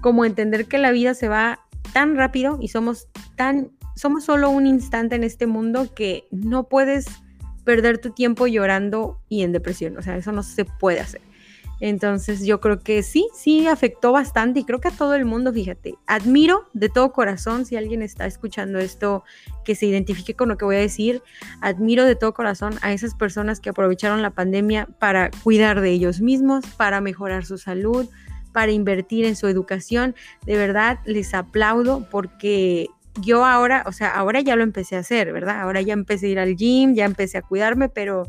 como 0.00 0.24
entender 0.24 0.66
que 0.66 0.78
la 0.78 0.90
vida 0.90 1.14
se 1.14 1.28
va 1.28 1.60
tan 1.92 2.16
rápido 2.16 2.58
y 2.60 2.68
somos 2.68 3.08
tan, 3.36 3.70
somos 3.94 4.24
solo 4.24 4.50
un 4.50 4.66
instante 4.66 5.16
en 5.16 5.24
este 5.24 5.46
mundo 5.46 5.94
que 5.94 6.26
no 6.30 6.68
puedes 6.68 7.06
perder 7.64 7.98
tu 7.98 8.10
tiempo 8.10 8.46
llorando 8.46 9.20
y 9.28 9.42
en 9.42 9.52
depresión. 9.52 9.98
O 9.98 10.02
sea, 10.02 10.16
eso 10.16 10.32
no 10.32 10.42
se 10.42 10.64
puede 10.64 11.00
hacer. 11.00 11.20
Entonces 11.80 12.44
yo 12.44 12.60
creo 12.60 12.80
que 12.80 13.02
sí, 13.02 13.28
sí 13.34 13.66
afectó 13.66 14.12
bastante 14.12 14.60
y 14.60 14.64
creo 14.64 14.80
que 14.80 14.88
a 14.88 14.92
todo 14.92 15.14
el 15.14 15.24
mundo, 15.24 15.52
fíjate, 15.52 15.94
admiro 16.06 16.68
de 16.72 16.88
todo 16.88 17.12
corazón, 17.12 17.66
si 17.66 17.76
alguien 17.76 18.02
está 18.02 18.26
escuchando 18.26 18.78
esto, 18.78 19.24
que 19.64 19.74
se 19.74 19.86
identifique 19.86 20.34
con 20.34 20.48
lo 20.48 20.56
que 20.56 20.64
voy 20.64 20.76
a 20.76 20.80
decir, 20.80 21.22
admiro 21.60 22.04
de 22.04 22.16
todo 22.16 22.34
corazón 22.34 22.74
a 22.82 22.92
esas 22.92 23.14
personas 23.14 23.60
que 23.60 23.70
aprovecharon 23.70 24.22
la 24.22 24.30
pandemia 24.30 24.86
para 24.98 25.30
cuidar 25.42 25.80
de 25.80 25.90
ellos 25.90 26.20
mismos, 26.20 26.66
para 26.76 27.00
mejorar 27.00 27.44
su 27.44 27.58
salud, 27.58 28.08
para 28.52 28.72
invertir 28.72 29.24
en 29.24 29.36
su 29.36 29.46
educación. 29.46 30.14
De 30.44 30.56
verdad, 30.56 30.98
les 31.04 31.32
aplaudo 31.34 32.08
porque 32.10 32.88
yo 33.20 33.44
ahora, 33.44 33.84
o 33.86 33.92
sea, 33.92 34.10
ahora 34.10 34.40
ya 34.40 34.56
lo 34.56 34.62
empecé 34.62 34.96
a 34.96 35.00
hacer, 35.00 35.32
¿verdad? 35.32 35.60
Ahora 35.60 35.80
ya 35.80 35.92
empecé 35.92 36.26
a 36.26 36.30
ir 36.30 36.38
al 36.38 36.56
gym, 36.56 36.94
ya 36.94 37.04
empecé 37.04 37.38
a 37.38 37.42
cuidarme, 37.42 37.88
pero 37.88 38.24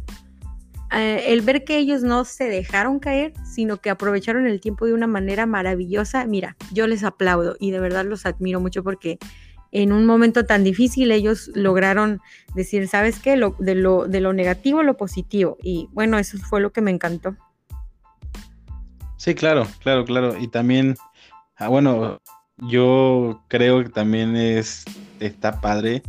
eh, 0.92 1.26
el 1.28 1.42
ver 1.42 1.64
que 1.64 1.78
ellos 1.78 2.02
no 2.02 2.26
se 2.26 2.46
dejaron 2.46 3.00
caer, 3.00 3.34
sino 3.46 3.78
que 3.78 3.90
aprovecharon 3.90 4.48
el 4.48 4.60
tiempo 4.60 4.86
de 4.86 4.94
una 4.94 5.08
manera 5.08 5.46
maravillosa, 5.46 6.26
mira, 6.26 6.56
yo 6.72 6.88
les 6.88 7.04
aplaudo 7.04 7.56
y 7.60 7.72
de 7.72 7.80
verdad 7.80 8.06
los 8.06 8.26
admiro 8.26 8.60
mucho 8.60 8.84
porque 8.84 9.20
en 9.72 9.92
un 9.92 10.06
momento 10.06 10.46
tan 10.46 10.64
difícil 10.64 11.12
ellos 11.12 11.52
lograron 11.54 12.22
decir, 12.56 12.88
¿sabes 12.88 13.20
qué? 13.20 13.38
Lo, 13.38 13.56
de, 13.60 13.76
lo, 13.76 14.08
de 14.08 14.20
lo 14.20 14.34
negativo, 14.34 14.82
lo 14.82 14.98
positivo. 14.98 15.58
Y 15.62 15.90
bueno, 15.92 16.18
eso 16.18 16.38
fue 16.40 16.60
lo 16.60 16.72
que 16.72 16.82
me 16.82 16.90
encantó. 16.92 17.36
Sí, 19.18 19.36
claro, 19.36 19.68
claro, 19.84 20.06
claro. 20.06 20.36
Y 20.40 20.48
también, 20.48 20.96
ah, 21.58 21.68
bueno, 21.68 22.20
yo 22.58 23.44
creo 23.48 23.84
que 23.84 23.90
también 23.90 24.36
es, 24.36 24.86
está 25.20 25.62
padre 25.62 26.02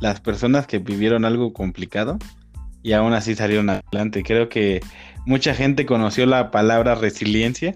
las 0.00 0.20
personas 0.20 0.66
que 0.66 0.78
vivieron 0.78 1.24
algo 1.24 1.52
complicado 1.52 2.18
y 2.82 2.92
aún 2.92 3.12
así 3.12 3.34
salieron 3.34 3.70
adelante. 3.70 4.22
Creo 4.22 4.48
que 4.48 4.80
mucha 5.26 5.54
gente 5.54 5.86
conoció 5.86 6.26
la 6.26 6.50
palabra 6.50 6.94
resiliencia 6.94 7.74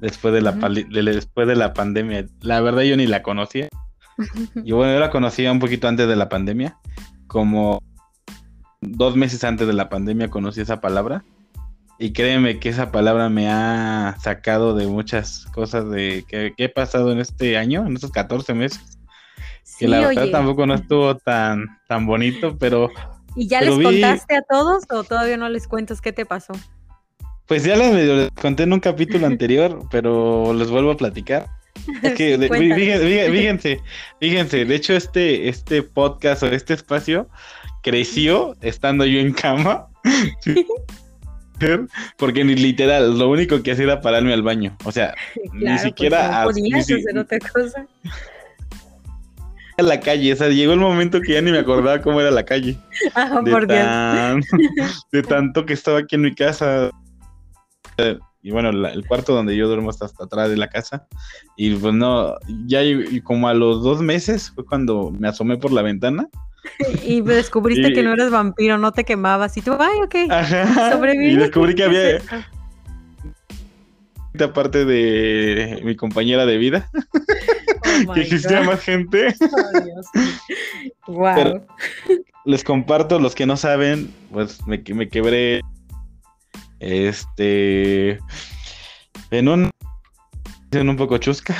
después 0.00 0.34
de 0.34 0.42
la, 0.42 0.52
después 0.52 1.48
de 1.48 1.56
la 1.56 1.72
pandemia. 1.74 2.26
La 2.40 2.60
verdad 2.60 2.82
yo 2.82 2.96
ni 2.96 3.06
la 3.06 3.22
conocía. 3.22 3.68
Yo, 4.64 4.76
bueno, 4.76 4.92
yo 4.92 5.00
la 5.00 5.10
conocía 5.10 5.50
un 5.50 5.58
poquito 5.58 5.88
antes 5.88 6.06
de 6.06 6.14
la 6.14 6.28
pandemia, 6.28 6.78
como 7.26 7.82
dos 8.80 9.16
meses 9.16 9.42
antes 9.42 9.66
de 9.66 9.72
la 9.72 9.88
pandemia 9.88 10.30
conocí 10.30 10.60
esa 10.60 10.80
palabra. 10.80 11.24
Y 11.98 12.12
créeme 12.12 12.60
que 12.60 12.68
esa 12.68 12.92
palabra 12.92 13.28
me 13.28 13.48
ha 13.48 14.16
sacado 14.20 14.76
de 14.76 14.86
muchas 14.86 15.46
cosas 15.46 15.90
de 15.90 16.24
que, 16.28 16.52
he 16.58 16.68
pasado 16.68 17.10
en 17.10 17.18
este 17.18 17.56
año, 17.56 17.84
en 17.84 17.94
estos 17.94 18.12
14 18.12 18.54
meses. 18.54 19.00
que 19.80 19.88
la 19.88 20.06
verdad 20.06 20.30
tampoco 20.30 20.64
no 20.64 20.74
estuvo 20.74 21.16
tan, 21.16 21.66
tan 21.88 22.06
bonito, 22.06 22.56
pero 22.56 22.90
¿Y 23.36 23.48
ya 23.48 23.60
les 23.60 23.74
contaste 23.74 24.36
a 24.36 24.42
todos 24.42 24.84
o 24.90 25.04
todavía 25.04 25.36
no 25.36 25.48
les 25.48 25.66
cuentas 25.66 26.00
qué 26.00 26.12
te 26.12 26.24
pasó? 26.24 26.52
Pues 27.46 27.64
ya 27.64 27.76
les, 27.76 28.30
conté 28.32 28.62
en 28.62 28.72
un 28.72 28.80
capítulo 28.80 29.26
anterior, 29.28 29.86
pero 29.90 30.54
les 30.54 30.70
vuelvo 30.70 30.92
a 30.92 30.96
platicar. 30.96 31.46
Es 32.02 32.14
que, 32.14 32.38
fíjense, 33.30 33.80
fíjense, 34.20 34.64
de 34.64 34.74
hecho 34.74 34.94
este, 34.94 35.48
este 35.48 35.82
podcast 35.82 36.42
o 36.44 36.46
este 36.46 36.74
espacio 36.74 37.28
creció 37.82 38.56
estando 38.60 39.04
yo 39.04 39.20
en 39.20 39.32
cama. 39.32 39.88
Porque 42.18 42.44
ni 42.44 42.56
literal, 42.56 43.18
lo 43.18 43.30
único 43.30 43.62
que 43.62 43.72
hacía 43.72 43.84
era 43.84 44.00
pararme 44.00 44.32
al 44.32 44.42
baño. 44.42 44.76
O 44.84 44.92
sea, 44.92 45.14
ni 45.52 45.66
pues, 45.66 45.82
siquiera. 45.82 46.42
hacer 46.42 47.18
otra 47.18 47.38
cosa 47.38 47.86
a 49.76 49.82
la 49.82 50.00
calle, 50.00 50.32
o 50.32 50.36
sea, 50.36 50.48
llegó 50.48 50.72
el 50.72 50.80
momento 50.80 51.20
que 51.20 51.34
ya 51.34 51.42
ni 51.42 51.50
me 51.50 51.58
acordaba 51.58 52.00
cómo 52.00 52.20
era 52.20 52.30
la 52.30 52.44
calle. 52.44 52.76
Ah, 53.14 53.40
de 53.42 53.50
por 53.50 53.66
Dios. 53.66 54.46
De 55.12 55.22
tanto 55.22 55.66
que 55.66 55.72
estaba 55.74 56.00
aquí 56.00 56.16
en 56.16 56.22
mi 56.22 56.34
casa. 56.34 56.90
Y 58.42 58.50
bueno, 58.50 58.70
el 58.70 59.06
cuarto 59.06 59.34
donde 59.34 59.56
yo 59.56 59.68
duermo 59.68 59.90
está 59.90 60.04
hasta 60.06 60.24
atrás 60.24 60.50
de 60.50 60.56
la 60.56 60.68
casa. 60.68 61.06
Y 61.56 61.74
pues 61.76 61.94
no, 61.94 62.34
ya 62.66 62.82
y 62.82 63.20
como 63.20 63.48
a 63.48 63.54
los 63.54 63.82
dos 63.82 64.00
meses 64.00 64.52
fue 64.54 64.64
cuando 64.64 65.10
me 65.10 65.28
asomé 65.28 65.56
por 65.56 65.72
la 65.72 65.82
ventana 65.82 66.28
Y 67.04 67.20
descubriste 67.20 67.92
que 67.92 68.02
no 68.02 68.12
eres 68.12 68.30
vampiro, 68.30 68.78
no 68.78 68.92
te 68.92 69.04
quemabas 69.04 69.56
y 69.56 69.62
tú, 69.62 69.76
ay, 69.78 69.98
ok, 70.02 70.14
Y 71.14 71.36
descubrí 71.36 71.74
que 71.74 71.84
había 71.84 72.20
aparte 74.42 74.84
de 74.84 75.80
mi 75.84 75.94
compañera 75.94 76.44
de 76.44 76.58
vida, 76.58 76.90
oh 78.08 78.12
que 78.14 78.22
existía 78.22 78.62
más 78.62 78.80
gente. 78.80 79.34
wow. 81.06 81.62
les 82.44 82.64
comparto, 82.64 83.18
los 83.18 83.34
que 83.34 83.46
no 83.46 83.56
saben, 83.56 84.12
pues 84.32 84.64
me, 84.66 84.82
me 84.94 85.08
quebré 85.08 85.60
este 86.80 88.18
en 89.30 89.48
un 89.48 89.70
en 90.72 90.88
un 90.88 90.96
poco 90.96 91.18
chusca. 91.18 91.56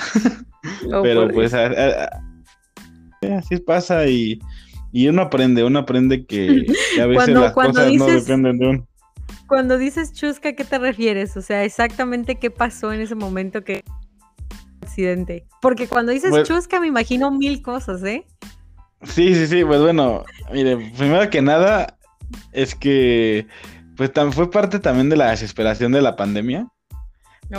Oh, 0.92 1.02
pero 1.02 1.28
pues 1.28 1.54
así 1.54 3.56
pasa 3.66 4.06
y, 4.06 4.38
y, 4.92 5.08
uno 5.08 5.22
aprende, 5.22 5.64
uno 5.64 5.80
aprende 5.80 6.26
que, 6.26 6.66
a 7.00 7.06
veces 7.06 7.34
las 7.34 7.52
cosas 7.52 7.92
no 7.92 8.06
dependen 8.06 8.58
de 8.58 8.66
uno. 8.66 8.86
Cuando 9.46 9.78
dices 9.78 10.12
chusca, 10.12 10.54
¿qué 10.54 10.64
te 10.64 10.78
refieres? 10.78 11.36
O 11.36 11.42
sea, 11.42 11.64
exactamente 11.64 12.36
qué 12.36 12.50
pasó 12.50 12.92
en 12.92 13.00
ese 13.00 13.14
momento 13.14 13.62
que 13.62 13.84
accidente. 14.95 15.47
Porque 15.61 15.88
cuando 15.88 16.12
dices 16.12 16.30
pues 16.30 16.47
chusca 16.47 16.78
me 16.80 16.86
imagino 16.86 17.32
mil 17.32 17.62
cosas, 17.62 18.03
¿eh? 18.05 18.24
Sí, 19.03 19.34
sí, 19.34 19.49
sí, 19.49 19.64
pues 19.64 19.80
bueno, 19.80 20.24
mire, 20.53 20.76
primero 20.97 21.28
que 21.28 21.42
nada 21.42 21.99
es 22.53 22.74
que 22.74 23.47
pues 23.97 24.12
fue 24.32 24.51
parte 24.51 24.78
también 24.78 25.11
de 25.11 25.16
la 25.16 25.30
desesperación 25.30 25.92
de 25.92 26.03
la 26.03 26.16
pandemia. 26.16 26.68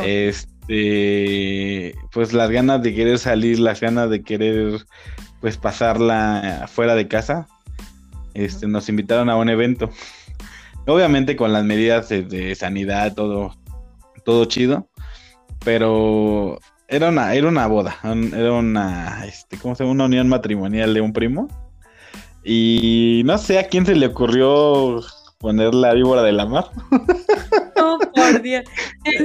Este, 0.04 1.96
pues 2.12 2.34
las 2.34 2.50
ganas 2.50 2.82
de 2.82 2.94
querer 2.96 3.20
salir, 3.20 3.60
las 3.60 3.80
ganas 3.80 4.10
de 4.10 4.24
querer 4.24 4.86
pues 5.40 5.58
pasarla 5.58 6.68
fuera 6.72 6.96
de 6.96 7.08
casa. 7.08 7.48
Este, 8.34 8.68
nos 8.68 8.90
invitaron 8.90 9.30
a 9.30 9.38
un 9.38 9.50
evento. 9.50 9.90
Obviamente 10.88 11.36
con 11.36 11.54
las 11.54 11.64
medidas 11.64 12.10
de, 12.10 12.56
sanidad, 12.56 13.14
todo, 13.14 13.56
todo 14.26 14.46
chido. 14.46 14.90
Pero 15.64 16.60
era 16.88 17.10
una, 17.10 17.34
era 17.34 17.48
una 17.48 17.68
boda, 17.68 17.98
era 18.04 18.54
una, 18.54 19.26
este, 19.26 19.58
¿cómo 19.58 19.76
se 19.76 19.84
llama? 19.84 19.94
Una 19.94 20.06
unión 20.06 20.28
matrimonial 20.28 20.94
de 20.94 21.02
un 21.02 21.14
primo. 21.14 21.48
Y 22.44 23.24
no 23.26 23.38
sé 23.40 23.58
a 23.58 23.68
quién 23.68 23.86
se 23.86 23.96
le 23.96 24.06
ocurrió 24.06 25.02
poner 25.40 25.74
la 25.74 25.94
víbora 25.94 26.22
de 26.24 26.32
la 26.32 26.46
mar. 26.46 26.70
Oh, 27.78 28.00
por 28.16 28.42
Dios. 28.42 28.64
Y 29.04 29.20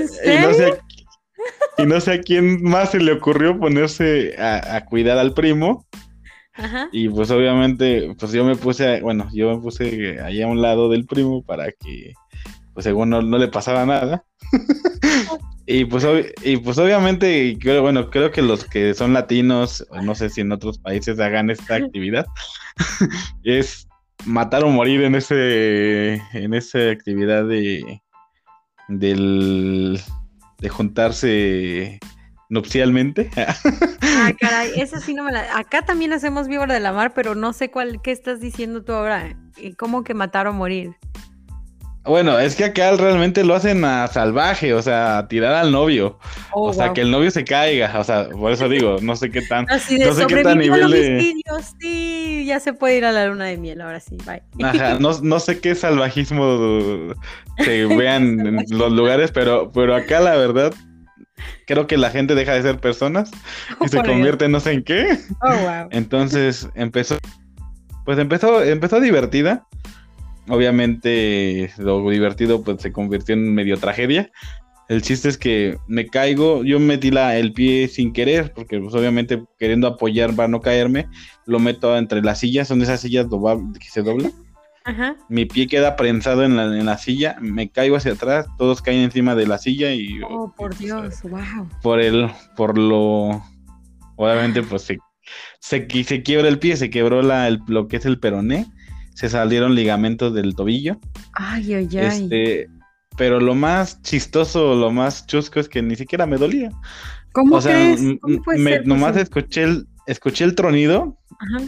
no, 1.87 2.01
sé, 2.01 2.13
a 2.13 2.21
quién 2.21 2.63
más 2.63 2.91
se 2.91 2.99
le 2.99 3.13
ocurrió 3.13 3.59
ponerse 3.59 4.35
a, 4.39 4.85
cuidar 4.85 5.17
al 5.19 5.33
primo. 5.33 5.87
Y 6.93 7.09
pues 7.09 7.31
obviamente, 7.31 8.15
pues 8.19 8.33
yo 8.33 8.45
me 8.45 8.57
puse, 8.57 9.01
bueno, 9.01 9.29
yo 9.33 9.55
me 9.55 9.63
puse 9.63 10.21
ahí 10.21 10.43
a 10.43 10.47
un 10.47 10.61
lado 10.61 10.91
del 10.91 11.07
primo 11.07 11.43
para 11.43 11.73
que, 11.73 12.13
pues 12.75 12.85
según 12.85 13.09
no, 13.09 13.23
le 13.23 13.49
pasaba 13.49 13.87
nada. 13.87 14.25
Y 15.67 15.85
pues, 15.85 16.07
y 16.43 16.57
pues 16.57 16.79
obviamente, 16.79 17.57
creo, 17.61 17.83
bueno, 17.83 18.11
creo 18.11 18.31
que 18.31 18.43
los 18.43 18.65
que 18.65 18.95
son 18.95 19.13
latinos, 19.13 19.87
no 20.03 20.15
sé 20.15 20.31
si 20.31 20.41
en 20.41 20.53
otros 20.53 20.79
países 20.79 21.19
hagan 21.21 21.51
esta 21.51 21.75
actividad, 21.77 22.27
es 23.45 23.87
matar 24.25 24.65
o 24.65 24.69
morir 24.69 25.03
en 25.03 25.15
ese, 25.15 26.15
en 26.33 26.55
esa 26.55 26.91
actividad 26.91 27.45
de, 27.45 28.03
del, 28.89 30.01
de 30.59 30.69
juntarse 30.69 32.01
nupcialmente. 32.51 33.31
Ah, 33.37 34.33
caray, 34.41 34.73
esa 34.77 35.01
sí 35.01 35.15
no 35.15 35.25
me 35.25 35.33
la. 35.33 35.57
Acá 35.57 35.83
también 35.83 36.13
hacemos 36.13 36.49
víbora 36.49 36.75
de 36.75 36.81
la 36.81 36.93
mar, 36.93 37.13
pero 37.15 37.35
no 37.35 37.53
sé 37.53 37.71
cuál, 37.71 38.03
qué 38.03 38.11
estás 38.11 38.41
diciendo 38.41 38.85
tú 38.85 38.93
ahora. 38.93 39.37
¿Cómo 39.79 40.05
que 40.05 40.15
matar 40.15 40.47
o 40.47 40.53
morir? 40.53 40.97
Bueno, 42.05 42.39
es 42.39 42.57
que 42.57 42.65
acá 42.65 42.97
realmente 42.97 43.45
lo 43.45 43.55
hacen 43.55 43.85
a 43.85 44.07
salvaje, 44.09 44.73
o 44.73 44.81
sea, 44.81 45.19
a 45.19 45.29
tirar 45.29 45.55
al 45.55 45.71
novio. 45.71 46.19
Oh, 46.53 46.71
o 46.71 46.73
sea, 46.73 46.95
que 46.95 47.03
el 47.03 47.11
novio 47.11 47.31
se 47.31 47.45
caiga, 47.45 47.99
o 47.99 48.05
sea, 48.05 48.29
por 48.31 48.53
eso 48.53 48.69
digo, 48.71 48.97
no 49.03 49.17
sé 49.17 49.31
qué 49.31 49.43
tan. 49.43 49.71
Así 49.71 49.99
de 49.99 50.07
no 50.07 50.15
sé 50.15 50.27
qué 50.27 50.43
tan 50.43 50.59
nivel 50.59 50.91
de... 50.91 51.35
Sí, 51.79 52.45
ya 52.47 52.59
se 52.59 52.73
puede 52.73 52.97
ir 52.97 53.05
a 53.05 53.13
la 53.13 53.27
luna 53.27 53.45
de 53.47 53.59
miel, 53.59 53.83
ahora 53.83 54.01
sí, 54.01 54.17
bye. 54.25 54.43
Ajá, 54.67 54.99
no, 54.99 55.11
no 55.21 55.41
sé 55.41 55.61
qué 55.61 55.75
salvajismo 55.75 57.15
se 57.59 57.87
vean 57.97 58.47
en 58.47 58.65
los 58.71 58.93
lugares, 58.93 59.31
pero, 59.31 59.71
pero 59.71 59.95
acá 59.95 60.21
la 60.21 60.37
verdad 60.37 60.73
creo 61.67 61.87
que 61.87 61.99
la 61.99 62.11
gente 62.11 62.35
deja 62.35 62.53
de 62.55 62.63
ser 62.63 62.79
personas 62.81 63.31
y 63.85 63.89
se 63.89 64.03
convierte 64.03 64.49
no 64.49 64.61
sé 64.61 64.73
en 64.73 64.85
qué. 64.85 65.19
Oh, 65.43 65.51
wow. 65.51 65.89
Entonces 65.91 66.69
empezó, 66.75 67.19
pues 68.07 68.19
empezó, 68.19 68.63
empezó 68.63 69.01
divertida. 69.01 69.67
Obviamente 70.51 71.73
lo 71.79 72.09
divertido 72.11 72.63
pues 72.63 72.83
se 72.83 72.93
convirtió 72.93 73.35
en 73.35 73.55
medio 73.55 73.77
tragedia. 73.79 74.31
El 74.89 75.03
chiste 75.03 75.29
es 75.29 75.39
que 75.39 75.79
me 75.87 76.09
caigo, 76.09 76.65
yo 76.65 76.81
metí 76.81 77.13
la, 77.13 77.37
el 77.37 77.53
pie 77.53 77.87
sin 77.87 78.13
querer, 78.13 78.53
porque 78.53 78.81
pues 78.81 78.93
obviamente 78.93 79.41
queriendo 79.57 79.87
apoyar 79.87 80.35
para 80.35 80.49
no 80.49 80.61
caerme, 80.61 81.07
lo 81.47 81.61
meto 81.61 81.97
entre 81.97 82.23
las 82.23 82.41
sillas, 82.41 82.67
son 82.67 82.83
esas 82.83 83.01
sillas 83.01 83.29
que 83.79 83.89
se 83.89 84.03
doblan. 84.03 84.33
Mi 85.29 85.45
pie 85.45 85.69
queda 85.69 85.95
prensado 85.95 86.43
en 86.43 86.57
la, 86.57 86.65
en 86.65 86.87
la 86.87 86.99
silla, 86.99 87.37
me 87.41 87.71
caigo 87.71 87.95
hacia 87.95 88.15
atrás, 88.15 88.47
todos 88.59 88.83
caen 88.83 89.03
encima 89.03 89.37
de 89.37 89.47
la 89.47 89.59
silla 89.59 89.93
y... 89.93 90.21
Oh, 90.29 90.53
por 90.57 90.77
Dios, 90.77 91.23
wow. 91.23 91.69
Por 91.83 92.01
el, 92.01 92.29
por 92.57 92.77
lo... 92.77 93.41
Obviamente 94.17 94.65
pues 94.65 94.83
se, 94.83 94.99
se, 95.61 95.87
se 96.03 96.23
quiebra 96.25 96.49
el 96.49 96.59
pie, 96.59 96.77
se 96.77 96.91
quebró 96.91 97.23
la, 97.23 97.47
el, 97.47 97.61
lo 97.69 97.87
que 97.87 97.99
es 97.99 98.07
el 98.07 98.19
peroné, 98.19 98.67
se 99.21 99.29
salieron 99.29 99.75
ligamentos 99.75 100.33
del 100.33 100.55
tobillo. 100.55 100.99
Ay, 101.35 101.75
ay, 101.75 101.89
ay. 101.93 102.07
Este, 102.07 102.71
pero 103.19 103.39
lo 103.39 103.55
más 103.55 104.01
chistoso, 104.01 104.75
lo 104.75 104.91
más 104.93 105.27
chusco 105.27 105.61
es 105.61 105.69
que 105.69 105.83
ni 105.83 105.95
siquiera 105.95 106.25
me 106.25 106.39
dolía. 106.39 106.71
¿Cómo 107.33 107.57
o 107.57 107.61
sea, 107.61 107.95
nomás 108.87 109.19
escuché 109.19 109.65
el, 109.65 109.87
escuché 110.07 110.45
el 110.45 110.55
tronido 110.55 111.19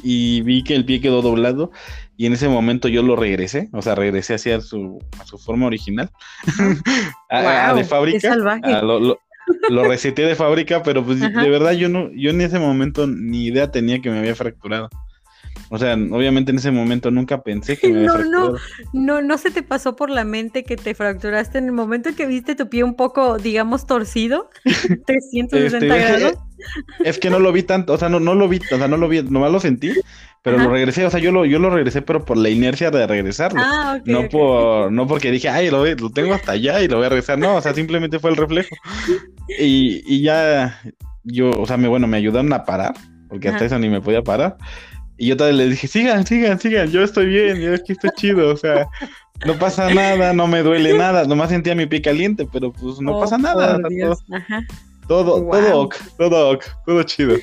y 0.02 0.40
vi 0.40 0.64
que 0.64 0.74
el 0.74 0.86
pie 0.86 1.02
quedó 1.02 1.20
doblado 1.20 1.72
y 2.16 2.24
en 2.24 2.32
ese 2.32 2.48
momento 2.48 2.88
yo 2.88 3.02
lo 3.02 3.16
regresé, 3.16 3.68
o 3.74 3.82
sea, 3.82 3.96
regresé 3.96 4.36
hacia 4.36 4.62
su, 4.62 4.98
a 5.20 5.26
su 5.26 5.36
forma 5.36 5.66
original 5.66 6.08
de 7.76 7.84
fábrica. 7.84 8.34
lo, 8.34 8.98
lo, 8.98 9.20
lo, 9.68 9.84
reseté 9.84 10.22
de 10.22 10.36
fábrica, 10.36 10.82
pero 10.82 11.04
pues 11.04 11.20
de 11.20 11.50
verdad 11.50 11.72
yo 11.72 11.90
no, 11.90 12.10
yo 12.14 12.30
en 12.30 12.40
ese 12.40 12.58
momento 12.58 13.06
ni 13.06 13.44
idea 13.44 13.70
tenía 13.70 14.00
que 14.00 14.08
me 14.08 14.20
había 14.20 14.34
fracturado. 14.34 14.88
O 15.70 15.78
sea, 15.78 15.94
obviamente 15.94 16.50
en 16.50 16.58
ese 16.58 16.70
momento 16.70 17.10
nunca 17.10 17.42
pensé 17.42 17.78
que 17.78 17.88
me 17.92 18.02
No, 18.02 18.18
no, 18.18 18.54
no, 18.92 19.22
no 19.22 19.38
se 19.38 19.50
te 19.50 19.62
pasó 19.62 19.96
por 19.96 20.10
la 20.10 20.24
mente 20.24 20.64
que 20.64 20.76
te 20.76 20.94
fracturaste 20.94 21.58
en 21.58 21.66
el 21.66 21.72
momento 21.72 22.10
en 22.10 22.14
que 22.14 22.26
viste 22.26 22.54
tu 22.54 22.68
pie 22.68 22.84
un 22.84 22.94
poco, 22.94 23.38
digamos, 23.38 23.86
torcido, 23.86 24.50
360 25.06 25.76
este, 25.76 25.86
grados. 25.86 26.38
Es 27.04 27.18
que 27.18 27.30
no 27.30 27.38
lo 27.38 27.52
vi 27.52 27.62
tanto, 27.62 27.94
o 27.94 27.98
sea, 27.98 28.08
no, 28.08 28.20
no 28.20 28.34
lo 28.34 28.48
vi, 28.48 28.60
o 28.70 28.76
sea, 28.76 28.86
no 28.86 28.96
lo 28.96 29.08
vi, 29.08 29.22
nomás 29.22 29.50
lo 29.50 29.58
sentí, 29.58 29.92
pero 30.42 30.58
lo 30.58 30.70
regresé, 30.70 31.06
o 31.06 31.10
sea, 31.10 31.20
yo 31.20 31.30
lo, 31.32 31.44
yo 31.44 31.58
lo 31.58 31.70
regresé, 31.70 32.02
pero 32.02 32.24
por 32.24 32.36
la 32.36 32.50
inercia 32.50 32.90
de 32.90 33.06
regresarlo. 33.06 33.60
Ah, 33.64 34.00
no 34.04 34.28
por, 34.28 34.90
no 34.90 35.06
porque 35.06 35.30
dije, 35.30 35.48
ay, 35.48 35.70
lo, 35.70 35.86
lo, 35.86 36.10
tengo 36.10 36.34
hasta 36.34 36.52
allá 36.52 36.82
y 36.82 36.88
lo 36.88 36.96
voy 36.96 37.06
a 37.06 37.10
regresar. 37.10 37.38
No, 37.38 37.56
o 37.56 37.60
sea, 37.60 37.74
simplemente 37.74 38.18
fue 38.18 38.30
el 38.30 38.36
reflejo. 38.36 38.74
Y, 39.58 40.02
y 40.04 40.22
ya 40.22 40.80
yo, 41.22 41.50
o 41.50 41.66
sea, 41.66 41.76
me, 41.76 41.86
bueno, 41.86 42.08
me 42.08 42.16
ayudaron 42.16 42.52
a 42.52 42.64
parar, 42.64 42.94
porque 43.28 43.48
hasta 43.48 43.66
eso 43.66 43.78
ni 43.78 43.88
me 43.88 44.00
podía 44.00 44.22
parar. 44.22 44.56
Y 45.22 45.28
yo 45.28 45.36
todavía 45.36 45.58
le 45.58 45.70
dije, 45.70 45.86
sigan, 45.86 46.26
sigan, 46.26 46.58
sigan, 46.58 46.90
yo 46.90 47.04
estoy 47.04 47.26
bien, 47.26 47.60
yo 47.60 47.72
aquí 47.72 47.92
estoy 47.92 48.10
chido, 48.16 48.52
o 48.52 48.56
sea, 48.56 48.88
no 49.46 49.56
pasa 49.56 49.88
nada, 49.94 50.32
no 50.32 50.48
me 50.48 50.64
duele 50.64 50.98
nada, 50.98 51.26
nomás 51.26 51.50
sentía 51.50 51.76
mi 51.76 51.86
pie 51.86 52.02
caliente, 52.02 52.44
pero 52.52 52.72
pues 52.72 53.00
no 53.00 53.20
pasa 53.20 53.36
oh, 53.36 53.38
nada. 53.38 53.78
Todo, 55.06 55.48
todo, 55.48 55.88
todo, 56.18 56.58
todo, 56.84 57.02
chido. 57.04 57.36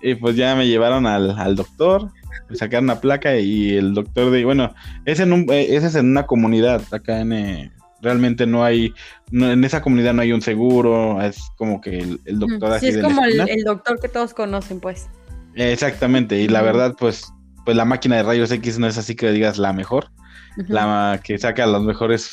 Y 0.00 0.14
pues 0.14 0.34
ya 0.34 0.56
me 0.56 0.66
llevaron 0.66 1.06
al, 1.06 1.56
doctor, 1.56 2.10
me 2.48 2.56
sacaron 2.56 2.84
una 2.84 3.02
placa 3.02 3.36
y 3.36 3.76
el 3.76 3.92
doctor 3.92 4.30
de, 4.30 4.46
bueno, 4.46 4.72
es 5.04 5.20
en 5.20 5.34
un, 5.34 5.40
eh, 5.50 5.76
ese 5.76 5.88
es 5.88 5.94
en 5.94 6.06
una 6.06 6.24
comunidad, 6.24 6.80
acá 6.90 7.20
en, 7.20 7.34
eh, 7.34 7.70
realmente 8.00 8.46
no 8.46 8.64
hay, 8.64 8.94
en 9.30 9.62
esa 9.62 9.82
comunidad 9.82 10.14
no 10.14 10.22
hay 10.22 10.32
un 10.32 10.40
seguro, 10.40 11.20
es 11.20 11.38
como 11.58 11.82
que 11.82 11.98
el, 11.98 12.38
doctor 12.38 12.72
así. 12.72 12.92
Sí, 12.92 12.96
es 12.96 13.04
como 13.04 13.26
el, 13.26 13.62
doctor 13.62 14.00
que 14.00 14.08
todos 14.08 14.32
conocen, 14.32 14.80
pues. 14.80 15.10
Exactamente, 15.58 16.38
y 16.38 16.48
la 16.48 16.62
verdad, 16.62 16.94
pues, 16.98 17.32
pues 17.64 17.76
la 17.76 17.84
máquina 17.84 18.16
de 18.16 18.22
rayos 18.22 18.50
X 18.50 18.78
no 18.78 18.86
es 18.86 18.96
así 18.96 19.16
que 19.16 19.30
digas 19.32 19.58
la 19.58 19.72
mejor, 19.72 20.10
la 20.68 21.20
que 21.22 21.36
saca 21.38 21.66
los 21.66 21.82
mejores 21.82 22.30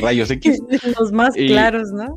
rayos 0.00 0.30
X. 0.30 0.58
los 0.98 1.12
más 1.12 1.34
claros, 1.34 1.90
¿no? 1.92 2.16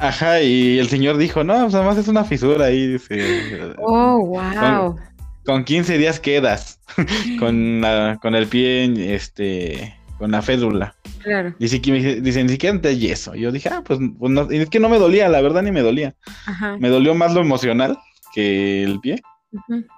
Ajá, 0.00 0.40
y 0.40 0.78
el 0.78 0.88
señor 0.88 1.18
dijo, 1.18 1.44
no, 1.44 1.62
pues 1.62 1.74
además 1.74 1.98
es 1.98 2.08
una 2.08 2.24
fisura 2.24 2.66
ahí, 2.66 2.86
dice. 2.86 3.74
Oh, 3.78 4.24
wow. 4.26 4.96
Con, 5.44 5.64
15 5.64 5.98
días 5.98 6.18
quedas, 6.18 6.80
con, 7.38 7.82
con 8.22 8.34
el 8.34 8.46
pie, 8.46 9.14
este, 9.14 9.94
con 10.18 10.30
la 10.30 10.40
fédula. 10.40 10.94
Claro. 11.22 11.54
Dice, 11.58 11.78
dice, 11.78 12.42
ni 12.42 12.50
siquiera 12.50 12.80
te 12.80 12.96
yeso. 12.96 13.34
Yo 13.34 13.52
dije, 13.52 13.68
ah, 13.70 13.82
pues, 13.84 13.98
pues 14.18 14.32
no, 14.32 14.50
es 14.50 14.70
que 14.70 14.80
no 14.80 14.88
me 14.88 14.98
dolía, 14.98 15.28
la 15.28 15.42
verdad 15.42 15.62
ni 15.62 15.72
me 15.72 15.82
dolía. 15.82 16.14
Ajá. 16.46 16.76
Me 16.78 16.88
dolió 16.88 17.14
más 17.14 17.34
lo 17.34 17.42
emocional 17.42 17.98
que 18.34 18.82
el 18.82 19.00
pie. 19.00 19.22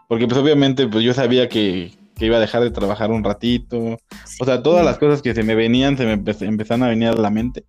Porque 0.09 0.27
pues 0.27 0.39
obviamente 0.39 0.87
pues 0.87 1.05
yo 1.05 1.15
sabía 1.15 1.49
que, 1.49 1.93
que 2.17 2.27
iba 2.27 2.37
a 2.37 2.41
dejar 2.41 2.63
de 2.63 2.71
trabajar 2.71 3.11
un 3.11 3.25
ratito. 3.25 3.99
O 4.41 4.45
sea, 4.45 4.63
todas 4.63 4.85
las 4.85 4.99
cosas 4.99 5.23
que 5.23 5.35
se 5.35 5.43
me 5.43 5.55
venían, 5.55 5.97
se 5.97 6.07
me 6.07 6.13
empezaron 6.13 6.83
a 6.83 6.89
venir 6.89 7.09
a 7.09 7.13
la 7.13 7.31
mente. 7.31 7.65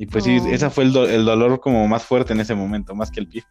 Y 0.00 0.06
pues 0.06 0.22
sí, 0.22 0.38
ese 0.48 0.70
fue 0.70 0.84
el, 0.84 0.92
dolor 0.92 1.58
como 1.58 1.88
más 1.88 2.04
fuerte 2.04 2.32
en 2.32 2.38
ese 2.38 2.54
momento, 2.54 2.94
más 2.94 3.10
que 3.10 3.18
el 3.18 3.26
pie. 3.26 3.42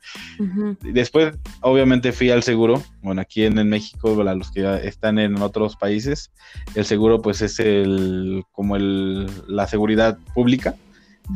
Después, 0.82 1.38
obviamente, 1.60 2.14
fui 2.14 2.30
al 2.30 2.42
seguro. 2.42 2.82
Bueno, 3.02 3.20
aquí 3.20 3.44
en, 3.44 3.68
México, 3.68 4.16
para 4.16 4.34
los 4.34 4.50
que 4.52 4.88
están 4.88 5.20
en 5.20 5.42
otros 5.42 5.76
países, 5.76 6.32
el 6.74 6.86
seguro 6.86 7.22
pues 7.22 7.42
es 7.42 7.60
el 7.60 8.44
como 8.54 8.78
el, 8.78 9.30
la 9.48 9.68
seguridad 9.68 10.18
pública. 10.34 10.76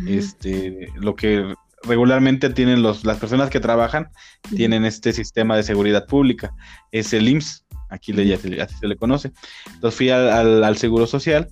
Este, 0.07 0.87
lo 0.95 1.17
que 1.17 1.55
regularmente 1.83 2.49
tienen 2.49 2.81
los, 2.81 3.03
las 3.03 3.17
personas 3.17 3.49
que 3.49 3.59
trabajan, 3.59 4.09
tienen 4.55 4.85
este 4.85 5.13
sistema 5.13 5.55
de 5.55 5.63
seguridad 5.63 6.05
pública. 6.05 6.53
Es 6.91 7.13
el 7.13 7.27
IMSS, 7.27 7.65
aquí 7.89 8.13
le, 8.13 8.33
así 8.33 8.75
se 8.79 8.87
le 8.87 8.95
conoce. 8.95 9.31
Entonces 9.73 9.97
fui 9.97 10.09
al, 10.09 10.63
al 10.63 10.77
seguro 10.77 11.07
social 11.07 11.49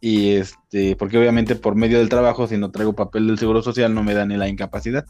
y 0.00 0.30
este, 0.30 0.96
porque 0.96 1.18
obviamente 1.18 1.56
por 1.56 1.74
medio 1.74 1.98
del 1.98 2.08
trabajo, 2.08 2.46
si 2.46 2.56
no 2.56 2.70
traigo 2.70 2.94
papel 2.94 3.26
del 3.26 3.38
seguro 3.38 3.62
social, 3.62 3.94
no 3.94 4.02
me 4.02 4.14
dan 4.14 4.28
ni 4.28 4.36
la 4.36 4.48
incapacidad. 4.48 5.04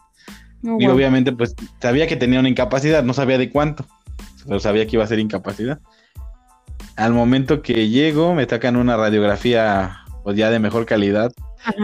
Oh, 0.64 0.76
y 0.78 0.86
obviamente, 0.86 1.32
pues 1.32 1.54
sabía 1.80 2.06
que 2.06 2.16
tenía 2.16 2.40
una 2.40 2.48
incapacidad, 2.48 3.02
no 3.02 3.14
sabía 3.14 3.38
de 3.38 3.50
cuánto, 3.50 3.86
pero 4.46 4.60
sabía 4.60 4.86
que 4.86 4.96
iba 4.96 5.04
a 5.04 5.08
ser 5.08 5.20
incapacidad. 5.20 5.80
Al 6.96 7.12
momento 7.12 7.62
que 7.62 7.88
llego, 7.88 8.34
me 8.34 8.46
sacan 8.46 8.76
una 8.76 8.96
radiografía, 8.96 10.00
pues 10.24 10.36
ya 10.36 10.50
de 10.50 10.58
mejor 10.58 10.86
calidad. 10.86 11.32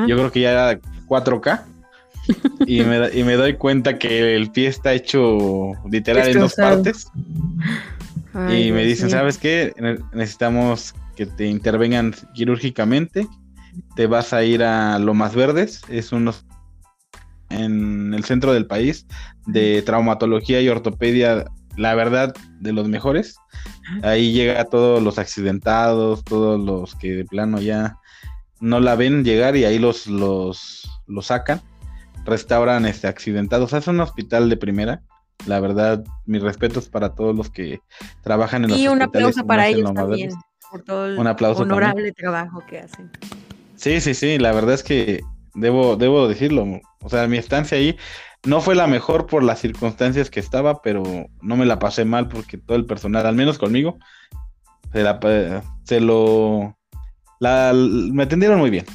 Yo 0.07 0.17
creo 0.17 0.33
que 0.33 0.41
ya 0.41 0.53
era 0.53 0.81
4K. 1.07 1.63
Y, 2.67 2.83
me, 2.83 3.11
y 3.13 3.25
me 3.25 3.35
doy 3.35 3.55
cuenta 3.55 3.99
que 3.99 4.35
el 4.35 4.51
pie 4.51 4.69
está 4.69 4.93
hecho 4.93 5.73
literal 5.91 6.29
en 6.29 6.41
dos 6.41 6.55
partes. 6.55 7.09
y 8.35 8.73
me 8.73 8.85
dicen, 8.85 9.11
¿sabes 9.11 9.39
qué? 9.39 9.73
Necesitamos 10.13 10.95
que 11.17 11.27
te 11.27 11.47
intervengan 11.47 12.15
quirúrgicamente. 12.35 13.27
Te 13.95 14.07
vas 14.07 14.33
a 14.33 14.43
ir 14.45 14.63
a 14.63 14.99
Lomas 14.99 15.35
Verdes, 15.35 15.83
es 15.89 16.13
unos 16.13 16.47
en 17.51 18.15
el 18.15 18.25
centro 18.25 18.53
del 18.53 18.67
país 18.67 19.07
de 19.47 19.83
traumatología 19.83 20.61
y 20.61 20.69
ortopedia, 20.69 21.47
la 21.77 21.95
verdad, 21.95 22.35
de 22.61 22.73
los 22.73 22.89
mejores. 22.89 23.37
Ahí 24.03 24.33
llega 24.33 24.65
todos 24.65 25.03
los 25.03 25.19
accidentados, 25.19 26.25
todos 26.25 26.61
los 26.61 26.95
que 26.97 27.13
de 27.13 27.25
plano 27.25 27.61
ya 27.61 27.99
no 28.61 28.81
la 28.81 28.97
ven 28.97 29.25
llegar 29.25 29.57
y 29.57 29.65
ahí 29.65 29.79
los, 29.79 30.07
los, 30.07 30.89
los 31.07 31.27
sacan, 31.27 31.61
restauran 32.27 32.85
este 32.87 33.07
accidentados. 33.07 33.73
Es 33.73 33.87
un 33.87 34.01
hospital 34.01 34.51
de 34.51 34.57
primera. 34.57 35.03
La 35.47 35.61
verdad, 35.61 36.05
mis 36.25 36.43
respetos 36.43 36.89
para 36.89 37.15
todos 37.15 37.35
los 37.37 37.51
que 37.51 37.81
trabajan 38.23 38.65
en 38.65 38.71
los 38.71 38.79
Y 38.79 38.89
un 38.89 39.03
aplauso 39.03 39.47
para 39.47 39.69
ellos 39.69 39.93
también 39.95 40.31
por 40.71 40.83
todo 40.83 41.07
el 41.07 41.19
honorable 41.19 42.13
trabajo 42.13 42.63
que 42.67 42.81
hacen. 42.81 43.11
Sí, 43.77 44.01
sí, 44.01 44.15
sí, 44.15 44.39
la 44.39 44.53
verdad 44.53 44.75
es 44.75 44.83
que 44.83 45.23
debo, 45.55 45.97
debo 45.97 46.29
decirlo. 46.29 46.81
O 47.03 47.09
sea, 47.09 47.27
mi 47.29 47.37
estancia 47.37 47.79
ahí 47.79 47.97
no 48.45 48.61
fue 48.61 48.75
la 48.75 48.87
mejor 48.87 49.27
por 49.27 49.43
las 49.43 49.61
circunstancias 49.61 50.31
que 50.31 50.41
estaba, 50.41 50.83
pero 50.83 51.03
no 51.41 51.57
me 51.57 51.67
la 51.67 51.79
pasé 51.79 52.05
mal 52.05 52.29
porque 52.29 52.59
todo 52.59 52.77
el 52.77 52.87
personal, 52.87 53.27
al 53.27 53.35
menos 53.35 53.59
conmigo, 53.59 53.99
se, 54.93 55.03
la, 55.03 55.63
se 55.85 56.01
lo... 56.01 56.77
me 57.41 58.23
atendieron 58.23 58.59
muy 58.59 58.71
bien. 58.71 58.87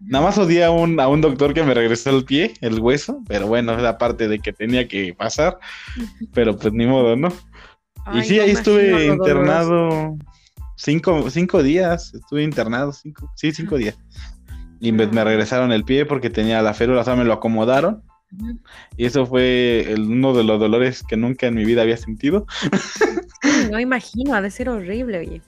Nada 0.00 0.24
más 0.24 0.38
odié 0.38 0.64
a 0.64 0.70
un, 0.70 0.98
a 1.00 1.08
un 1.08 1.20
doctor 1.20 1.54
que 1.54 1.62
me 1.62 1.74
regresó 1.74 2.10
el 2.10 2.24
pie, 2.24 2.54
el 2.60 2.80
hueso, 2.80 3.22
pero 3.26 3.46
bueno, 3.46 3.72
es 3.72 3.82
la 3.82 3.98
parte 3.98 4.28
de 4.28 4.38
que 4.38 4.52
tenía 4.52 4.86
que 4.88 5.14
pasar, 5.14 5.58
pero 6.34 6.56
pues 6.56 6.72
ni 6.72 6.86
modo, 6.86 7.16
¿no? 7.16 7.32
y 8.14 8.22
sí, 8.22 8.38
ahí 8.38 8.50
estuve 8.50 9.06
internado, 9.06 10.16
Cinco, 10.76 11.30
cinco 11.30 11.62
días, 11.62 12.12
estuve 12.14 12.42
internado, 12.42 12.92
cinco, 12.92 13.32
sí, 13.34 13.50
cinco 13.50 13.78
días. 13.78 13.96
Y 14.78 14.92
me, 14.92 15.06
regresaron 15.06 15.72
el 15.72 15.84
pie 15.84 16.04
porque 16.04 16.28
tenía 16.28 16.60
la 16.60 16.74
férula, 16.74 17.00
o 17.00 17.04
sea, 17.04 17.16
me 17.16 17.24
lo 17.24 17.32
acomodaron. 17.32 18.02
Y 18.96 19.06
eso 19.06 19.24
fue 19.24 19.94
uno 19.96 20.34
de 20.34 20.44
los 20.44 20.60
dolores 20.60 21.02
que 21.02 21.16
nunca 21.16 21.46
en 21.46 21.54
mi 21.54 21.64
vida 21.64 21.80
había 21.80 21.96
sentido. 21.96 22.46
no 23.70 23.80
imagino, 23.80 24.34
ha 24.34 24.42
de 24.42 24.50
ser 24.50 24.68
horrible, 24.68 25.18
oye. 25.18 25.42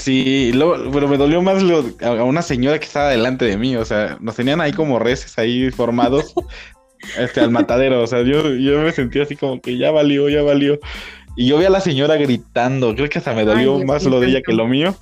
Sí, 0.00 0.50
pero 0.92 1.08
me 1.08 1.18
dolió 1.18 1.42
más 1.42 1.62
a 2.00 2.24
una 2.24 2.40
señora 2.40 2.78
que 2.78 2.86
estaba 2.86 3.10
delante 3.10 3.44
de 3.44 3.58
mí, 3.58 3.76
o 3.76 3.84
sea, 3.84 4.16
nos 4.18 4.34
tenían 4.34 4.62
ahí 4.62 4.72
como 4.72 4.98
reces 4.98 5.38
ahí 5.38 5.70
formados 5.70 6.32
este, 7.18 7.40
al 7.40 7.50
matadero, 7.50 8.02
o 8.02 8.06
sea, 8.06 8.22
yo, 8.22 8.54
yo 8.54 8.80
me 8.80 8.92
sentía 8.92 9.24
así 9.24 9.36
como 9.36 9.60
que 9.60 9.76
ya 9.76 9.90
valió, 9.90 10.30
ya 10.30 10.42
valió. 10.42 10.78
Y 11.36 11.46
yo 11.46 11.58
vi 11.58 11.66
a 11.66 11.70
la 11.70 11.82
señora 11.82 12.16
gritando, 12.16 12.94
creo 12.94 13.10
que 13.10 13.18
hasta 13.18 13.34
me 13.34 13.44
dolió 13.44 13.78
más 13.84 14.04
lo 14.04 14.20
de 14.20 14.28
ella 14.28 14.40
que 14.44 14.54
lo 14.54 14.66
mío. 14.66 14.96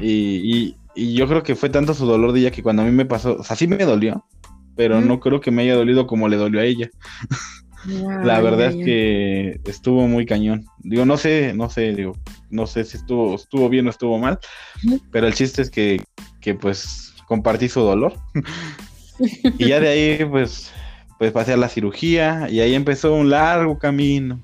Y, 0.00 0.74
yo 0.96 1.28
creo 1.28 1.44
que 1.44 1.54
fue 1.54 1.68
tanto 1.68 1.94
su 1.94 2.06
dolor 2.06 2.32
de 2.32 2.40
ella 2.40 2.50
que 2.50 2.62
cuando 2.62 2.82
a 2.82 2.86
mí 2.86 2.90
me 2.90 3.04
pasó, 3.04 3.36
o 3.36 3.44
sea, 3.44 3.54
sí 3.54 3.68
me 3.68 3.76
dolió, 3.76 4.24
pero 4.74 5.00
no 5.00 5.20
creo 5.20 5.40
que 5.40 5.52
me 5.52 5.62
haya 5.62 5.76
dolido 5.76 6.08
como 6.08 6.28
le 6.28 6.36
dolió 6.36 6.60
a 6.60 6.64
ella. 6.64 6.90
La 7.86 8.40
verdad 8.40 8.68
es 8.68 8.76
que 8.76 9.60
estuvo 9.64 10.06
muy 10.06 10.26
cañón. 10.26 10.66
Digo, 10.78 11.04
no 11.04 11.16
sé, 11.16 11.52
no 11.54 11.70
sé, 11.70 11.92
digo, 11.92 12.16
no 12.50 12.66
sé 12.66 12.84
si 12.84 12.96
estuvo, 12.96 13.34
estuvo 13.34 13.68
bien 13.68 13.86
o 13.86 13.90
estuvo 13.90 14.18
mal, 14.18 14.38
pero 15.10 15.26
el 15.26 15.34
chiste 15.34 15.62
es 15.62 15.70
que, 15.70 16.02
que 16.40 16.54
pues 16.54 17.14
compartí 17.26 17.68
su 17.68 17.80
dolor. 17.80 18.14
y 19.58 19.68
ya 19.68 19.80
de 19.80 19.88
ahí, 19.88 20.24
pues, 20.24 20.72
pues 21.18 21.32
pasé 21.32 21.52
a 21.52 21.56
la 21.56 21.68
cirugía 21.68 22.48
y 22.50 22.60
ahí 22.60 22.74
empezó 22.74 23.14
un 23.14 23.30
largo 23.30 23.78
camino. 23.78 24.40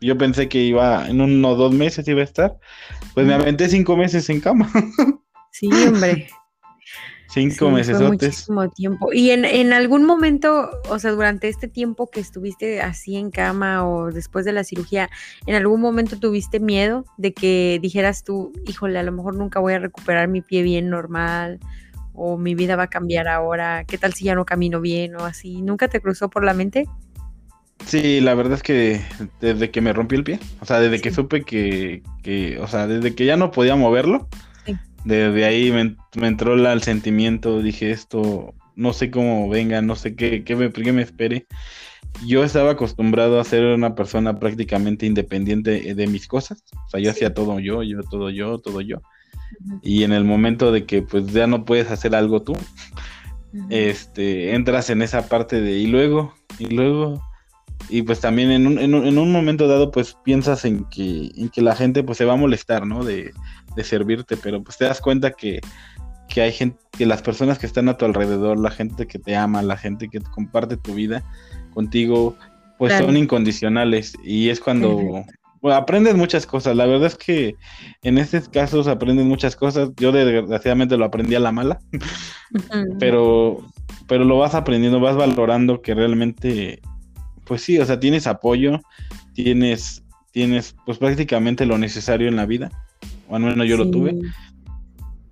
Yo 0.00 0.18
pensé 0.18 0.48
que 0.48 0.62
iba 0.62 1.08
en 1.08 1.20
uno 1.20 1.50
o 1.50 1.56
dos 1.56 1.72
meses 1.72 2.06
iba 2.08 2.20
a 2.20 2.24
estar. 2.24 2.58
Pues 3.14 3.26
me 3.26 3.34
aventé 3.34 3.68
cinco 3.68 3.96
meses 3.96 4.28
en 4.30 4.40
cama. 4.40 4.70
Sí, 5.52 5.68
hombre. 5.72 6.28
Cinco 7.28 7.70
meses. 7.70 8.00
Muchísimo 8.00 8.68
tiempo. 8.70 9.12
Y 9.12 9.30
en, 9.30 9.44
en, 9.44 9.72
algún 9.72 10.04
momento, 10.04 10.70
o 10.88 10.98
sea, 10.98 11.12
durante 11.12 11.48
este 11.48 11.68
tiempo 11.68 12.10
que 12.10 12.20
estuviste 12.20 12.80
así 12.80 13.16
en 13.16 13.30
cama 13.30 13.86
o 13.88 14.12
después 14.12 14.44
de 14.44 14.52
la 14.52 14.64
cirugía, 14.64 15.10
¿en 15.46 15.54
algún 15.54 15.80
momento 15.80 16.18
tuviste 16.18 16.60
miedo 16.60 17.04
de 17.16 17.32
que 17.32 17.78
dijeras 17.80 18.24
tú, 18.24 18.52
híjole, 18.66 18.98
a 18.98 19.02
lo 19.02 19.12
mejor 19.12 19.34
nunca 19.34 19.60
voy 19.60 19.74
a 19.74 19.78
recuperar 19.78 20.28
mi 20.28 20.40
pie 20.40 20.62
bien 20.62 20.90
normal? 20.90 21.60
o 22.16 22.36
mi 22.38 22.54
vida 22.54 22.76
va 22.76 22.84
a 22.84 22.88
cambiar 22.88 23.28
ahora, 23.28 23.84
qué 23.84 23.98
tal 23.98 24.14
si 24.14 24.24
ya 24.24 24.34
no 24.34 24.46
camino 24.46 24.80
bien 24.80 25.14
o 25.16 25.24
así. 25.24 25.60
¿Nunca 25.62 25.88
te 25.88 26.00
cruzó 26.00 26.30
por 26.30 26.44
la 26.44 26.54
mente? 26.54 26.86
Sí, 27.84 28.20
la 28.20 28.34
verdad 28.34 28.54
es 28.54 28.62
que 28.62 29.00
desde 29.40 29.70
que 29.70 29.80
me 29.80 29.92
rompí 29.92 30.16
el 30.16 30.24
pie, 30.24 30.40
o 30.60 30.64
sea, 30.64 30.80
desde 30.80 31.00
que 31.00 31.12
supe 31.12 31.42
que, 31.42 32.02
que, 32.22 32.58
o 32.58 32.66
sea, 32.66 32.86
desde 32.86 33.14
que 33.14 33.26
ya 33.26 33.36
no 33.36 33.50
podía 33.50 33.76
moverlo, 33.76 34.28
desde 35.06 35.44
ahí 35.44 35.70
me, 35.70 36.26
entró 36.26 36.54
el 36.54 36.82
sentimiento, 36.82 37.62
dije 37.62 37.92
esto, 37.92 38.54
no 38.74 38.92
sé 38.92 39.12
cómo 39.12 39.48
venga, 39.48 39.80
no 39.80 39.94
sé 39.94 40.16
qué, 40.16 40.42
qué, 40.42 40.56
me, 40.56 40.72
qué 40.72 40.92
me 40.92 41.02
espere. 41.02 41.46
Yo 42.26 42.42
estaba 42.42 42.72
acostumbrado 42.72 43.38
a 43.38 43.44
ser 43.44 43.64
una 43.66 43.94
persona 43.94 44.40
prácticamente 44.40 45.06
independiente 45.06 45.94
de 45.94 46.06
mis 46.08 46.26
cosas, 46.26 46.64
o 46.86 46.90
sea, 46.90 47.00
yo 47.00 47.10
hacía 47.10 47.32
todo 47.32 47.60
yo, 47.60 47.84
yo, 47.84 48.00
todo 48.02 48.30
yo, 48.30 48.58
todo 48.58 48.80
yo. 48.80 49.00
Y 49.80 50.02
en 50.02 50.12
el 50.12 50.24
momento 50.24 50.72
de 50.72 50.86
que 50.86 51.02
pues 51.02 51.28
ya 51.28 51.46
no 51.46 51.64
puedes 51.64 51.88
hacer 51.88 52.16
algo 52.16 52.42
tú, 52.42 52.54
este, 53.70 54.56
entras 54.56 54.90
en 54.90 55.02
esa 55.02 55.28
parte 55.28 55.60
de 55.60 55.78
y 55.78 55.86
luego, 55.86 56.34
y 56.58 56.66
luego, 56.66 57.22
y 57.88 58.02
pues 58.02 58.18
también 58.18 58.50
en 58.50 58.66
un, 58.66 58.78
en 58.80 58.92
un, 58.92 59.06
en 59.06 59.18
un 59.18 59.30
momento 59.30 59.68
dado 59.68 59.92
pues 59.92 60.16
piensas 60.24 60.64
en 60.64 60.84
que, 60.86 61.30
en 61.36 61.48
que 61.50 61.62
la 61.62 61.76
gente 61.76 62.02
pues 62.02 62.18
se 62.18 62.24
va 62.24 62.32
a 62.32 62.36
molestar, 62.36 62.88
¿no? 62.88 63.04
De, 63.04 63.32
de 63.76 63.84
servirte, 63.84 64.36
pero 64.36 64.62
pues 64.62 64.78
te 64.78 64.86
das 64.86 65.00
cuenta 65.00 65.30
que, 65.30 65.60
que 66.28 66.42
hay 66.42 66.52
gente, 66.52 66.78
que 66.92 67.06
las 67.06 67.22
personas 67.22 67.58
que 67.58 67.66
están 67.66 67.88
a 67.88 67.96
tu 67.96 68.04
alrededor, 68.04 68.58
la 68.58 68.70
gente 68.70 69.06
que 69.06 69.18
te 69.18 69.36
ama, 69.36 69.62
la 69.62 69.76
gente 69.76 70.08
que 70.08 70.20
comparte 70.20 70.76
tu 70.76 70.94
vida 70.94 71.22
contigo, 71.72 72.36
pues 72.78 72.96
son 72.98 73.16
incondicionales. 73.16 74.14
Y 74.24 74.48
es 74.48 74.60
cuando, 74.60 75.24
aprendes 75.62 76.14
muchas 76.14 76.46
cosas. 76.46 76.76
La 76.76 76.86
verdad 76.86 77.06
es 77.06 77.16
que 77.16 77.56
en 78.02 78.18
estos 78.18 78.48
casos 78.48 78.86
aprendes 78.86 79.26
muchas 79.26 79.56
cosas. 79.56 79.90
Yo 79.96 80.12
desgraciadamente 80.12 80.96
lo 80.96 81.04
aprendí 81.04 81.34
a 81.34 81.40
la 81.40 81.52
mala, 81.52 81.78
pero, 82.98 83.64
pero 84.06 84.24
lo 84.24 84.38
vas 84.38 84.54
aprendiendo, 84.54 85.00
vas 85.00 85.16
valorando 85.16 85.82
que 85.82 85.94
realmente, 85.94 86.80
pues 87.44 87.62
sí, 87.62 87.78
o 87.78 87.86
sea, 87.86 88.00
tienes 88.00 88.26
apoyo, 88.26 88.80
tienes, 89.34 90.02
tienes 90.32 90.76
pues 90.84 90.98
prácticamente 90.98 91.66
lo 91.66 91.78
necesario 91.78 92.28
en 92.28 92.36
la 92.36 92.46
vida, 92.46 92.70
o 93.28 93.36
al 93.36 93.42
menos 93.42 93.66
yo 93.66 93.76
lo 93.76 93.90
tuve. 93.90 94.18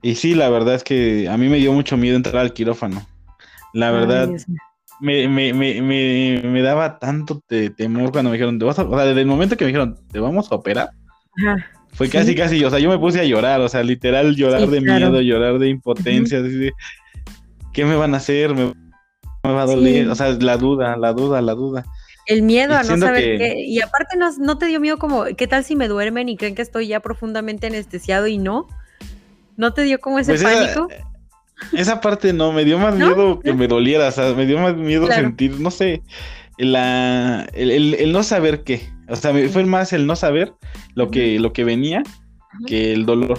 Y 0.03 0.17
sí, 0.17 0.35
la 0.35 0.49
verdad 0.51 0.75
es 0.75 0.85
que 0.85 1.29
a 1.29 1.37
mí 1.37 1.49
me 1.49 1.57
dio 1.57 1.73
mucho 1.73 1.97
miedo 1.97 2.17
entrar 2.17 2.37
al 2.37 2.53
quirófano. 2.53 3.07
La 3.73 3.91
verdad, 3.91 4.29
me, 5.01 5.29
me, 5.29 5.53
me, 5.53 5.81
me, 6.43 6.63
daba 6.63 6.99
tanto 6.99 7.43
temor 7.77 8.13
cuando 8.13 8.31
me 8.31 8.37
dijeron, 8.37 8.59
vas 8.59 8.79
a, 8.79 8.85
o 8.85 8.97
sea, 8.97 9.07
desde 9.07 9.23
el 9.23 9.27
momento 9.27 9.57
que 9.57 9.65
me 9.65 9.69
dijeron, 9.69 9.99
te 10.13 10.21
vamos 10.21 10.51
a 10.53 10.55
operar, 10.55 10.91
fue 11.93 12.09
casi, 12.09 12.35
casi, 12.35 12.65
o 12.65 12.71
sea, 12.71 12.79
yo 12.79 12.89
me 12.89 12.99
puse 12.99 13.21
a 13.21 13.25
llorar, 13.25 13.61
o 13.61 13.69
sea, 13.69 13.83
literal 13.83 14.35
llorar 14.37 14.67
de 14.67 14.81
miedo, 14.81 15.21
llorar 15.21 15.59
de 15.59 15.69
impotencia, 15.69 16.41
¿qué 17.73 17.85
me 17.85 17.97
van 17.97 18.15
a 18.15 18.19
hacer? 18.19 18.55
¿Me, 18.55 18.73
va 19.45 19.63
a 19.63 19.67
doler? 19.67 20.09
O 20.09 20.15
sea, 20.15 20.31
la 20.31 20.57
duda, 20.57 20.97
la 20.97 21.13
duda, 21.13 21.41
la 21.43 21.55
duda. 21.55 21.85
El 22.27 22.43
miedo 22.43 22.75
a 22.75 22.83
no 22.83 22.97
saber 22.97 23.39
qué. 23.39 23.55
Y 23.67 23.81
aparte 23.81 24.17
no, 24.17 24.31
no, 24.39 24.59
te 24.59 24.67
dio 24.67 24.81
miedo 24.81 24.99
como, 24.99 25.25
¿qué 25.37 25.47
tal 25.47 25.65
si 25.65 25.77
me 25.77 25.89
duermen 25.89 26.29
y 26.29 26.37
creen 26.37 26.55
que 26.55 26.63
estoy 26.63 26.89
ya 26.89 27.01
profundamente 27.01 27.67
anestesiado 27.67 28.27
y 28.27 28.39
no? 28.39 28.67
¿No 29.57 29.73
te 29.73 29.83
dio 29.83 30.01
como 30.01 30.19
ese 30.19 30.33
pues 30.33 30.43
pánico? 30.43 30.89
Esa, 31.73 32.01
parte 32.01 32.33
no, 32.33 32.53
me 32.53 32.65
dio 32.65 32.79
más 32.79 32.97
miedo 32.97 33.41
que 33.41 33.53
me 33.53 33.69
doliera, 33.69 34.09
o 34.09 34.11
sea, 34.11 34.35
me 34.35 34.45
dio 34.45 34.59
más 34.59 34.77
miedo 34.77 35.07
sentir, 35.07 35.61
no 35.61 35.71
sé, 35.71 36.03
la, 36.59 37.47
el, 37.53 38.13
no 38.13 38.23
saber 38.23 38.65
qué. 38.65 38.89
O 39.09 39.17
sea, 39.17 39.33
fue 39.49 39.65
más 39.65 39.93
el 39.93 40.07
no 40.07 40.17
saber 40.17 40.53
lo 40.95 41.11
que, 41.11 41.39
lo 41.39 41.53
que 41.53 41.65
venía 41.65 42.03
que 42.67 42.93
el 42.93 43.07
dolor. 43.07 43.39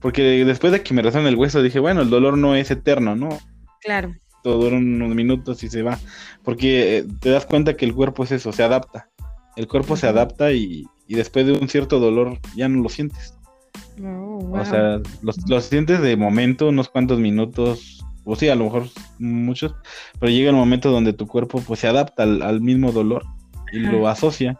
Porque 0.00 0.44
después 0.44 0.72
de 0.72 0.82
que 0.82 0.94
me 0.94 1.02
rezaron 1.02 1.26
el 1.26 1.36
hueso 1.36 1.62
dije, 1.62 1.78
bueno, 1.78 2.02
el 2.02 2.10
dolor 2.10 2.38
no 2.38 2.54
es 2.54 2.70
eterno, 2.70 3.16
¿no? 3.16 3.28
Claro. 3.80 4.14
Todo 4.48 4.62
dura 4.62 4.78
unos 4.78 5.14
minutos 5.14 5.62
y 5.62 5.68
se 5.68 5.82
va. 5.82 5.98
Porque 6.42 6.96
eh, 6.96 7.06
te 7.20 7.28
das 7.28 7.44
cuenta 7.44 7.76
que 7.76 7.84
el 7.84 7.94
cuerpo 7.94 8.24
es 8.24 8.32
eso, 8.32 8.50
se 8.50 8.62
adapta. 8.62 9.10
El 9.56 9.68
cuerpo 9.68 9.94
se 9.94 10.06
adapta 10.06 10.52
y, 10.52 10.86
después 11.06 11.44
de 11.44 11.52
un 11.52 11.68
cierto 11.68 12.00
dolor 12.00 12.38
ya 12.56 12.66
no 12.66 12.82
lo 12.82 12.88
sientes. 12.88 13.34
Oh, 14.02 14.50
o 14.50 14.64
sea, 14.64 15.02
lo 15.20 15.60
sientes 15.60 16.00
de 16.00 16.16
momento, 16.16 16.68
unos 16.68 16.88
cuantos 16.88 17.18
minutos, 17.18 18.02
o 18.24 18.36
sí, 18.36 18.48
a 18.48 18.54
lo 18.54 18.64
mejor 18.64 18.88
muchos, 19.18 19.74
pero 20.18 20.32
llega 20.32 20.48
el 20.48 20.56
momento 20.56 20.90
donde 20.90 21.12
tu 21.12 21.26
cuerpo 21.26 21.60
pues 21.60 21.80
se 21.80 21.88
adapta 21.88 22.22
al, 22.22 22.60
mismo 22.62 22.90
dolor 22.90 23.26
y 23.70 23.80
lo 23.80 24.08
asocia. 24.08 24.58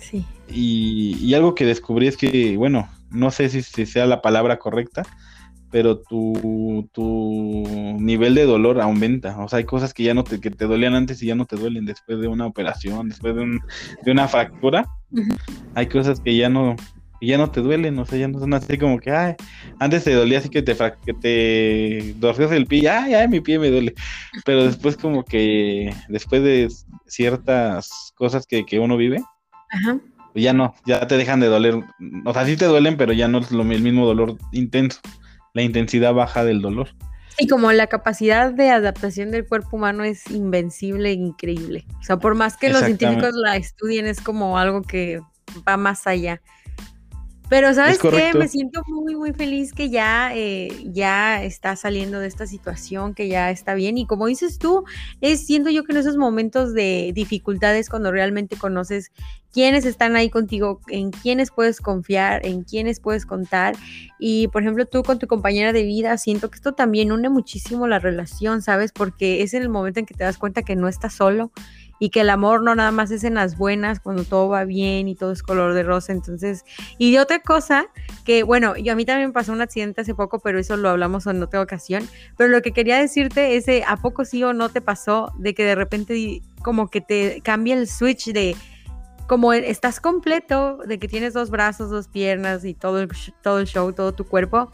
Sí. 0.00 0.24
Y, 0.48 1.16
y, 1.20 1.34
algo 1.34 1.54
que 1.54 1.66
descubrí 1.66 2.08
es 2.08 2.16
que, 2.16 2.56
bueno, 2.56 2.88
no 3.12 3.30
sé 3.30 3.48
si, 3.48 3.62
sea 3.62 4.06
la 4.06 4.22
palabra 4.22 4.58
correcta, 4.58 5.04
pero 5.72 5.98
tu, 5.98 6.88
tu, 6.92 7.64
nivel 7.98 8.34
de 8.34 8.44
dolor 8.44 8.80
aumenta. 8.80 9.38
O 9.38 9.48
sea, 9.48 9.56
hay 9.56 9.64
cosas 9.64 9.94
que 9.94 10.02
ya 10.02 10.14
no 10.14 10.22
te, 10.22 10.38
que 10.38 10.50
te 10.50 10.66
dolían 10.66 10.94
antes 10.94 11.22
y 11.22 11.26
ya 11.26 11.34
no 11.34 11.46
te 11.46 11.56
duelen 11.56 11.86
después 11.86 12.20
de 12.20 12.28
una 12.28 12.46
operación, 12.46 13.08
después 13.08 13.34
de, 13.34 13.42
un, 13.42 13.60
de 14.04 14.12
una 14.12 14.28
fractura. 14.28 14.86
Hay 15.74 15.86
cosas 15.86 16.20
que 16.20 16.36
ya 16.36 16.50
no, 16.50 16.76
ya 17.22 17.38
no 17.38 17.50
te 17.50 17.62
duelen, 17.62 17.98
o 17.98 18.04
sea, 18.04 18.18
ya 18.18 18.28
no 18.28 18.38
son 18.38 18.52
así 18.52 18.76
como 18.76 19.00
que, 19.00 19.10
ay, 19.10 19.34
antes 19.80 20.04
te 20.04 20.12
dolía 20.12 20.38
así 20.38 20.50
que 20.50 20.62
te, 20.62 20.76
que 20.76 21.14
te 21.14 22.14
dorcías 22.18 22.52
el 22.52 22.66
pie, 22.66 22.88
ay, 22.90 23.14
ay, 23.14 23.28
mi 23.28 23.40
pie 23.40 23.58
me 23.58 23.70
duele. 23.70 23.94
Pero 24.44 24.64
después 24.64 24.96
como 24.96 25.24
que, 25.24 25.92
después 26.08 26.42
de 26.42 26.68
ciertas 27.06 28.12
cosas 28.14 28.46
que, 28.46 28.64
que 28.66 28.78
uno 28.78 28.96
vive, 28.96 29.22
Ajá 29.70 29.98
ya 30.34 30.52
no, 30.52 30.74
ya 30.86 31.06
te 31.06 31.16
dejan 31.16 31.40
de 31.40 31.46
doler. 31.46 31.82
O 32.24 32.32
sea, 32.32 32.46
sí 32.46 32.56
te 32.56 32.64
duelen, 32.64 32.96
pero 32.96 33.12
ya 33.12 33.28
no 33.28 33.38
es 33.38 33.50
lo, 33.50 33.62
el 33.62 33.82
mismo 33.82 34.06
dolor 34.06 34.36
intenso. 34.52 35.00
La 35.54 35.62
intensidad 35.62 36.14
baja 36.14 36.44
del 36.44 36.62
dolor. 36.62 36.88
Y 37.38 37.46
como 37.46 37.72
la 37.72 37.86
capacidad 37.86 38.52
de 38.52 38.70
adaptación 38.70 39.30
del 39.30 39.46
cuerpo 39.46 39.76
humano 39.76 40.04
es 40.04 40.30
invencible 40.30 41.10
e 41.10 41.14
increíble. 41.14 41.86
O 42.00 42.02
sea, 42.02 42.18
por 42.18 42.34
más 42.34 42.56
que 42.56 42.68
los 42.68 42.84
científicos 42.84 43.32
la 43.34 43.56
estudien, 43.56 44.06
es 44.06 44.20
como 44.20 44.58
algo 44.58 44.82
que 44.82 45.20
va 45.66 45.76
más 45.76 46.06
allá. 46.06 46.40
Pero 47.52 47.74
sabes 47.74 47.98
qué, 47.98 48.32
me 48.32 48.48
siento 48.48 48.82
muy, 48.86 49.14
muy 49.14 49.34
feliz 49.34 49.74
que 49.74 49.90
ya, 49.90 50.34
eh, 50.34 50.70
ya 50.86 51.44
está 51.44 51.76
saliendo 51.76 52.18
de 52.18 52.26
esta 52.26 52.46
situación, 52.46 53.12
que 53.12 53.28
ya 53.28 53.50
está 53.50 53.74
bien. 53.74 53.98
Y 53.98 54.06
como 54.06 54.26
dices 54.26 54.58
tú, 54.58 54.84
es 55.20 55.44
siento 55.44 55.68
yo 55.68 55.84
que 55.84 55.92
en 55.92 55.98
esos 55.98 56.16
momentos 56.16 56.72
de 56.72 57.12
dificultades, 57.14 57.90
cuando 57.90 58.10
realmente 58.10 58.56
conoces 58.56 59.12
quiénes 59.52 59.84
están 59.84 60.16
ahí 60.16 60.30
contigo, 60.30 60.80
en 60.88 61.10
quiénes 61.10 61.50
puedes 61.50 61.82
confiar, 61.82 62.46
en 62.46 62.62
quiénes 62.62 63.00
puedes 63.00 63.26
contar. 63.26 63.76
Y 64.18 64.48
por 64.48 64.62
ejemplo, 64.62 64.86
tú 64.86 65.02
con 65.02 65.18
tu 65.18 65.26
compañera 65.26 65.74
de 65.74 65.82
vida, 65.82 66.16
siento 66.16 66.48
que 66.50 66.56
esto 66.56 66.72
también 66.72 67.12
une 67.12 67.28
muchísimo 67.28 67.86
la 67.86 67.98
relación, 67.98 68.62
¿sabes? 68.62 68.92
Porque 68.92 69.42
es 69.42 69.52
en 69.52 69.60
el 69.60 69.68
momento 69.68 70.00
en 70.00 70.06
que 70.06 70.14
te 70.14 70.24
das 70.24 70.38
cuenta 70.38 70.62
que 70.62 70.74
no 70.74 70.88
estás 70.88 71.12
solo 71.12 71.52
y 72.02 72.10
que 72.10 72.22
el 72.22 72.30
amor 72.30 72.64
no 72.64 72.74
nada 72.74 72.90
más 72.90 73.12
es 73.12 73.22
en 73.22 73.34
las 73.34 73.56
buenas, 73.56 74.00
cuando 74.00 74.24
todo 74.24 74.48
va 74.48 74.64
bien 74.64 75.06
y 75.06 75.14
todo 75.14 75.30
es 75.30 75.40
color 75.40 75.72
de 75.72 75.84
rosa. 75.84 76.10
Entonces, 76.10 76.64
y 76.98 77.12
de 77.12 77.20
otra 77.20 77.38
cosa, 77.38 77.86
que 78.24 78.42
bueno, 78.42 78.76
yo 78.76 78.92
a 78.92 78.96
mí 78.96 79.04
también 79.04 79.32
pasó 79.32 79.52
un 79.52 79.60
accidente 79.60 80.00
hace 80.00 80.12
poco, 80.12 80.40
pero 80.40 80.58
eso 80.58 80.76
lo 80.76 80.88
hablamos 80.88 81.28
en 81.28 81.40
otra 81.40 81.62
ocasión. 81.62 82.08
Pero 82.36 82.50
lo 82.50 82.60
que 82.60 82.72
quería 82.72 82.98
decirte 82.98 83.54
es, 83.54 83.66
¿a 83.86 83.96
poco 83.98 84.24
sí 84.24 84.42
o 84.42 84.52
no 84.52 84.68
te 84.68 84.80
pasó 84.80 85.32
de 85.38 85.54
que 85.54 85.62
de 85.62 85.76
repente 85.76 86.42
como 86.60 86.90
que 86.90 87.02
te 87.02 87.40
cambia 87.40 87.76
el 87.76 87.86
switch 87.86 88.32
de 88.32 88.56
como 89.28 89.52
estás 89.52 90.00
completo, 90.00 90.78
de 90.78 90.98
que 90.98 91.06
tienes 91.06 91.34
dos 91.34 91.50
brazos, 91.50 91.88
dos 91.88 92.08
piernas 92.08 92.64
y 92.64 92.74
todo 92.74 93.06
todo 93.44 93.60
el 93.60 93.66
show, 93.68 93.92
todo 93.92 94.10
tu 94.10 94.24
cuerpo, 94.24 94.72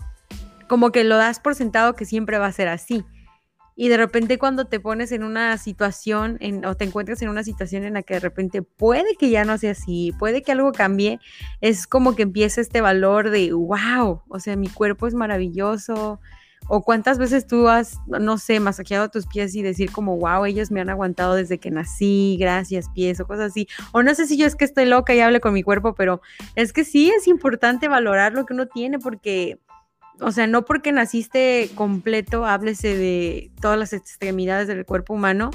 como 0.67 0.93
que 0.93 1.05
lo 1.05 1.19
das 1.19 1.41
por 1.41 1.55
sentado 1.55 1.95
que 1.95 2.07
siempre 2.07 2.39
va 2.39 2.47
a 2.47 2.53
ser 2.53 2.69
así 2.69 3.05
y 3.81 3.89
de 3.89 3.97
repente 3.97 4.39
cuando 4.39 4.65
te 4.65 4.81
pones 4.81 5.13
en 5.13 5.23
una 5.23 5.57
situación 5.57 6.37
o 6.67 6.75
te 6.75 6.85
encuentras 6.85 7.23
en 7.23 7.29
una 7.29 7.45
situación 7.45 7.85
en 7.85 7.95
la 7.95 8.03
que 8.03 8.15
de 8.15 8.21
repente 8.21 8.61
puede 8.61 9.15
que 9.15 9.31
ya 9.31 9.45
no 9.45 9.57
sea 9.57 9.71
así, 9.71 10.13
puede 10.19 10.43
que 10.43 10.51
algo 10.51 10.73
cambie, 10.73 11.21
es 11.61 11.87
como 11.87 12.17
que 12.17 12.25
empieza 12.25 12.61
este 12.61 12.81
valor 12.81 13.31
de, 13.31 13.53
wow, 13.53 14.23
o 14.29 14.41
sea, 14.41 14.57
mi 14.57 14.69
cuerpo 14.69 15.07
es 15.07 15.15
maravilloso. 15.15 16.21
O 16.71 16.83
cuántas 16.83 17.19
veces 17.19 17.47
tú 17.47 17.69
has, 17.69 17.99
no 18.09 18.37
sé, 18.37 18.59
masajeado 18.59 19.09
tus 19.11 19.27
pies 19.27 19.55
y 19.55 19.63
decir 19.63 19.93
como, 19.93 20.19
wow, 20.19 20.45
ellos 20.45 20.73
me 20.73 20.81
han 20.81 20.91
aguantado 20.91 21.37
desde 21.37 21.59
que 21.59 21.71
nací, 21.71 22.37
gracias 22.39 22.91
pies 22.91 23.21
o 23.21 23.27
cosas 23.27 23.53
así. 23.53 23.69
O 23.93 24.03
no 24.03 24.13
sé 24.15 24.27
si 24.27 24.37
yo 24.37 24.45
es 24.45 24.57
que 24.57 24.65
estoy 24.65 24.87
loca 24.87 25.15
y 25.15 25.21
hable 25.21 25.41
con 25.41 25.55
mi 25.55 25.63
cuerpo, 25.63 25.95
pero 25.95 26.21
es 26.57 26.73
que 26.73 26.85
sí 26.85 27.11
es 27.17 27.29
importante 27.29 27.87
valorar 27.87 28.33
lo 28.33 28.45
que 28.45 28.55
uno 28.55 28.67
tiene 28.67 28.99
porque 28.99 29.61
o 30.21 30.33
sea, 30.33 30.47
no 30.47 30.65
porque 30.65 30.93
naciste 30.93 31.71
completo, 31.75 32.45
háblese 32.45 32.97
de 32.97 33.51
todas 33.61 33.79
las 33.79 33.93
extremidades 33.93 34.69
del 34.69 34.85
cuerpo 34.85 35.15
humano, 35.15 35.51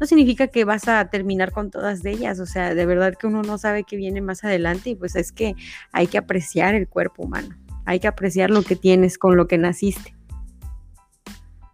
no 0.00 0.06
significa 0.06 0.48
que 0.48 0.64
vas 0.64 0.88
a 0.88 1.04
terminar 1.10 1.52
con 1.52 1.70
todas 1.70 2.02
de 2.02 2.12
ellas. 2.12 2.40
O 2.40 2.46
sea, 2.46 2.74
de 2.74 2.86
verdad 2.86 3.14
que 3.14 3.26
uno 3.26 3.42
no 3.42 3.58
sabe 3.58 3.84
qué 3.84 3.96
viene 3.96 4.20
más 4.20 4.44
adelante 4.44 4.90
y 4.90 4.94
pues 4.94 5.16
es 5.16 5.32
que 5.32 5.54
hay 5.92 6.06
que 6.06 6.18
apreciar 6.18 6.74
el 6.74 6.88
cuerpo 6.88 7.24
humano, 7.24 7.56
hay 7.84 8.00
que 8.00 8.08
apreciar 8.08 8.50
lo 8.50 8.62
que 8.62 8.76
tienes 8.76 9.18
con 9.18 9.36
lo 9.36 9.46
que 9.46 9.58
naciste. 9.58 10.14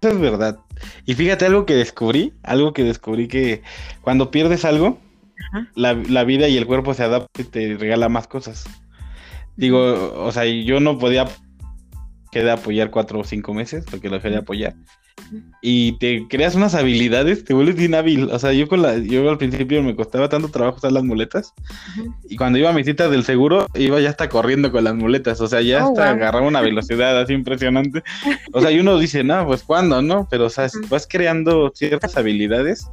Eso 0.00 0.12
es 0.12 0.20
verdad. 0.20 0.58
Y 1.06 1.14
fíjate 1.14 1.46
algo 1.46 1.64
que 1.64 1.74
descubrí, 1.74 2.34
algo 2.42 2.74
que 2.74 2.84
descubrí 2.84 3.26
que 3.26 3.62
cuando 4.02 4.30
pierdes 4.30 4.66
algo, 4.66 4.98
la, 5.74 5.94
la, 5.94 6.24
vida 6.24 6.46
y 6.48 6.56
el 6.56 6.66
cuerpo 6.66 6.94
se 6.94 7.04
adapta 7.04 7.40
y 7.40 7.44
te 7.44 7.76
regala 7.76 8.10
más 8.10 8.26
cosas. 8.26 8.66
Digo, 9.56 10.12
o 10.14 10.30
sea, 10.32 10.44
yo 10.44 10.80
no 10.80 10.98
podía 10.98 11.26
de 12.42 12.50
apoyar 12.50 12.90
cuatro 12.90 13.20
o 13.20 13.24
cinco 13.24 13.54
meses, 13.54 13.84
porque 13.88 14.08
lo 14.08 14.16
dejé 14.16 14.30
de 14.30 14.38
apoyar. 14.38 14.74
Y 15.62 15.98
te 15.98 16.26
creas 16.28 16.54
unas 16.54 16.74
habilidades, 16.74 17.44
te 17.44 17.54
vuelves 17.54 17.76
bien 17.76 17.94
hábil. 17.94 18.30
O 18.30 18.38
sea, 18.38 18.52
yo 18.52 18.68
con 18.68 18.82
la, 18.82 18.98
yo 18.98 19.28
al 19.30 19.38
principio 19.38 19.82
me 19.82 19.96
costaba 19.96 20.28
tanto 20.28 20.48
trabajo 20.48 20.76
usar 20.76 20.92
las 20.92 21.04
muletas. 21.04 21.54
Y 22.28 22.36
cuando 22.36 22.58
iba 22.58 22.70
a 22.70 22.72
mis 22.72 22.86
citas 22.86 23.10
del 23.10 23.24
seguro, 23.24 23.66
iba 23.74 24.00
ya 24.00 24.10
hasta 24.10 24.28
corriendo 24.28 24.70
con 24.70 24.84
las 24.84 24.94
muletas. 24.94 25.40
O 25.40 25.46
sea, 25.46 25.62
ya 25.62 25.86
oh, 25.86 25.88
hasta 25.88 26.10
agarraba 26.10 26.46
una 26.46 26.60
velocidad 26.60 27.18
así 27.18 27.32
impresionante. 27.32 28.02
O 28.52 28.60
sea, 28.60 28.70
y 28.70 28.78
uno 28.78 28.98
dice, 28.98 29.24
no, 29.24 29.46
pues 29.46 29.62
cuándo, 29.62 30.02
¿no? 30.02 30.28
Pero, 30.30 30.46
o 30.46 30.50
sea, 30.50 30.68
vas 30.88 31.06
creando 31.08 31.72
ciertas 31.74 32.16
habilidades. 32.16 32.86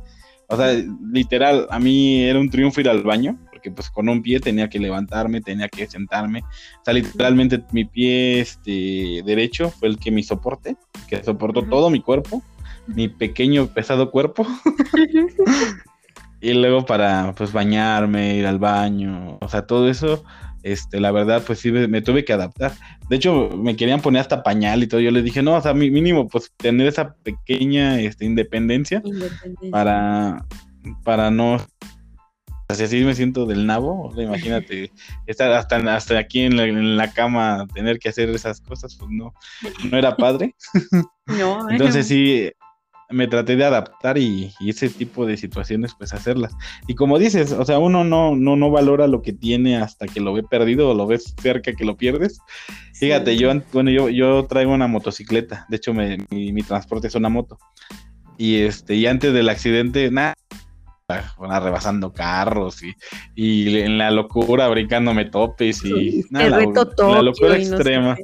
O 0.48 0.56
sea, 0.56 0.74
literal, 1.12 1.68
a 1.70 1.80
mí 1.80 2.24
era 2.24 2.40
un 2.40 2.50
triunfo 2.50 2.82
ir 2.82 2.90
al 2.90 3.04
baño 3.04 3.38
porque 3.62 3.70
pues 3.70 3.92
con 3.92 4.10
un 4.10 4.24
pie 4.24 4.40
tenía 4.40 4.68
que 4.70 4.80
levantarme, 4.80 5.40
tenía 5.40 5.70
que 5.70 5.86
sentarme. 5.86 6.40
O 6.40 6.84
sea, 6.84 6.96
literalmente 6.96 7.64
mi 7.72 7.86
pie 7.86 8.40
este, 8.40 9.22
derecho 9.24 9.70
fue 9.70 9.90
el 9.90 10.00
que 10.00 10.10
me 10.10 10.24
soporte, 10.24 10.76
que 11.08 11.24
soportó 11.24 11.62
todo 11.62 11.92
mi 11.92 12.02
cuerpo, 12.02 12.42
mi 12.88 13.08
pequeño 13.08 13.68
pesado 13.68 14.10
cuerpo. 14.10 14.48
y 16.42 16.54
luego 16.54 16.88
para 16.88 17.36
pues 17.38 17.54
bañarme, 17.54 18.36
ir 18.36 18.48
al 18.48 18.58
baño, 18.58 19.38
o 19.40 19.48
sea, 19.48 19.68
todo 19.68 19.88
eso, 19.88 20.24
este, 20.64 21.00
la 21.00 21.12
verdad, 21.12 21.44
pues 21.46 21.60
sí 21.60 21.72
me, 21.72 22.02
tuve 22.02 22.26
que 22.26 22.34
adaptar. 22.34 22.74
De 23.10 23.18
hecho, 23.18 23.50
me 23.50 23.76
querían 23.76 24.02
poner 24.02 24.22
hasta 24.22 24.42
pañal 24.42 24.82
y 24.82 24.88
todo. 24.88 25.02
Yo 25.02 25.12
les 25.12 25.24
dije, 25.24 25.44
no, 25.44 25.54
o 25.54 25.62
sea, 25.62 25.76
mínimo, 25.76 26.28
pues 26.28 26.52
tener 26.58 26.88
esa 26.88 27.14
pequeña 27.14 28.00
este, 28.00 28.26
independencia, 28.26 29.04
independencia. 29.06 29.70
para 29.70 30.46
para 31.04 31.30
no 31.30 31.58
si 32.76 32.84
así 32.84 33.04
me 33.04 33.16
siento 33.16 33.46
del 33.46 33.66
nabo, 33.66 34.14
imagínate, 34.18 34.92
estar 35.28 35.52
hasta, 35.52 35.78
hasta 35.96 36.18
aquí 36.18 36.42
en 36.42 36.98
la, 36.98 37.12
cama, 37.12 37.68
tener 37.74 38.00
que 38.00 38.10
hacer 38.10 38.30
esas 38.30 38.62
cosas, 38.62 38.96
pues 38.96 39.10
no, 39.12 39.34
no 39.90 39.98
era 39.98 40.16
padre. 40.16 40.56
No, 41.28 41.70
Entonces 41.70 42.08
sí, 42.08 42.52
me 43.12 43.28
traté 43.28 43.56
de 43.56 43.66
adaptar 43.66 44.18
y, 44.18 44.54
ese 44.66 44.90
tipo 44.90 45.26
de 45.26 45.38
situaciones, 45.38 45.94
pues 45.98 46.14
hacerlas. 46.14 46.54
Y 46.88 46.96
como 46.96 47.20
dices, 47.20 47.52
o 47.52 47.66
sea, 47.66 47.80
uno 47.80 48.04
no, 48.04 48.36
no, 48.36 48.56
no 48.56 48.72
valora 48.72 49.08
lo 49.08 49.22
que 49.22 49.34
tiene 49.34 49.78
hasta 49.78 50.08
que 50.08 50.20
lo 50.20 50.34
ve 50.34 50.44
perdido 50.44 50.90
o 50.90 50.94
lo 50.94 51.08
ves 51.08 51.34
cerca 51.42 51.74
que 51.74 51.86
lo 51.86 51.98
pierdes. 51.98 52.40
Fíjate, 52.96 53.38
yo, 53.38 53.52
bueno, 53.74 53.92
yo, 53.92 54.10
yo 54.10 54.46
traigo 54.46 54.74
una 54.74 54.88
motocicleta, 54.88 55.66
de 55.70 55.78
hecho 55.78 55.94
mi, 55.94 56.18
mi, 56.30 56.64
transporte 56.64 57.08
es 57.08 57.16
una 57.16 57.30
moto. 57.30 57.58
Y 58.38 58.58
este, 58.62 58.96
y 58.96 59.06
antes 59.06 59.34
del 59.34 59.50
accidente, 59.50 60.10
nada, 60.10 60.34
rebasando 61.62 62.14
carros 62.14 62.82
y, 62.84 62.94
y, 63.36 63.80
en 63.80 63.98
la 63.98 64.12
locura 64.12 64.68
brincándome 64.68 65.26
topes 65.26 65.84
y 65.84 66.26
nada, 66.30 66.50
la, 66.50 67.22
locura 67.22 67.58
extrema. 67.58 68.18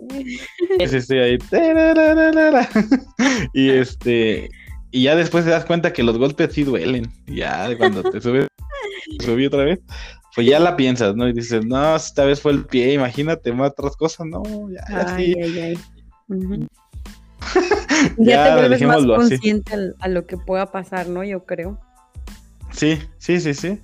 y 3.53 3.69
este 3.69 4.49
y 4.91 5.03
ya 5.03 5.15
después 5.15 5.43
te 5.45 5.51
das 5.51 5.65
cuenta 5.65 5.93
que 5.93 6.03
los 6.03 6.17
golpes 6.17 6.53
sí 6.53 6.63
duelen. 6.63 7.11
Ya 7.27 7.75
cuando 7.77 8.03
te 8.03 8.21
subes 8.21 8.47
subí 9.19 9.45
otra 9.45 9.63
vez, 9.63 9.79
pues 10.35 10.47
ya 10.47 10.59
la 10.59 10.75
piensas, 10.75 11.15
¿no? 11.15 11.27
Y 11.27 11.33
dices, 11.33 11.65
no, 11.65 11.95
esta 11.95 12.25
vez 12.25 12.41
fue 12.41 12.51
el 12.51 12.65
pie, 12.65 12.93
imagínate 12.93 13.51
más 13.53 13.71
otras 13.71 13.95
cosas, 13.95 14.27
no, 14.27 14.43
ya, 14.69 15.15
ay, 15.15 15.33
ay, 15.41 15.59
ay. 15.59 15.77
ya, 18.17 18.45
te 18.45 18.59
vuelves 18.59 18.81
más 18.83 19.05
consciente 19.05 19.73
a 19.99 20.07
lo 20.07 20.25
que 20.25 20.37
pueda 20.37 20.71
pasar, 20.71 21.07
¿no? 21.07 21.23
Yo 21.23 21.45
creo. 21.45 21.79
Sí, 22.77 22.99
sí, 23.17 23.39
sí, 23.39 23.55
sí. 23.55 23.79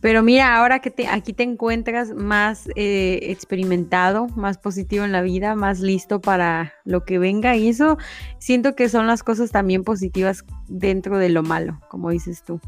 Pero 0.00 0.22
mira, 0.22 0.56
ahora 0.56 0.78
que 0.78 0.90
te, 0.90 1.06
aquí 1.06 1.34
te 1.34 1.42
encuentras 1.42 2.14
más 2.14 2.68
eh, 2.74 3.18
experimentado, 3.24 4.28
más 4.28 4.56
positivo 4.56 5.04
en 5.04 5.12
la 5.12 5.20
vida, 5.20 5.54
más 5.54 5.80
listo 5.80 6.22
para 6.22 6.72
lo 6.86 7.04
que 7.04 7.18
venga, 7.18 7.54
y 7.56 7.68
eso 7.68 7.98
siento 8.38 8.74
que 8.74 8.88
son 8.88 9.06
las 9.06 9.22
cosas 9.22 9.50
también 9.50 9.84
positivas 9.84 10.42
dentro 10.68 11.18
de 11.18 11.28
lo 11.28 11.42
malo, 11.42 11.78
como 11.88 12.08
dices 12.08 12.42
tú, 12.42 12.60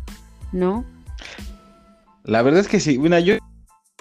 ¿no? 0.52 0.84
La 2.24 2.42
verdad 2.42 2.60
es 2.60 2.68
que 2.68 2.78
sí, 2.78 2.98
mira, 2.98 3.18
yo 3.20 3.38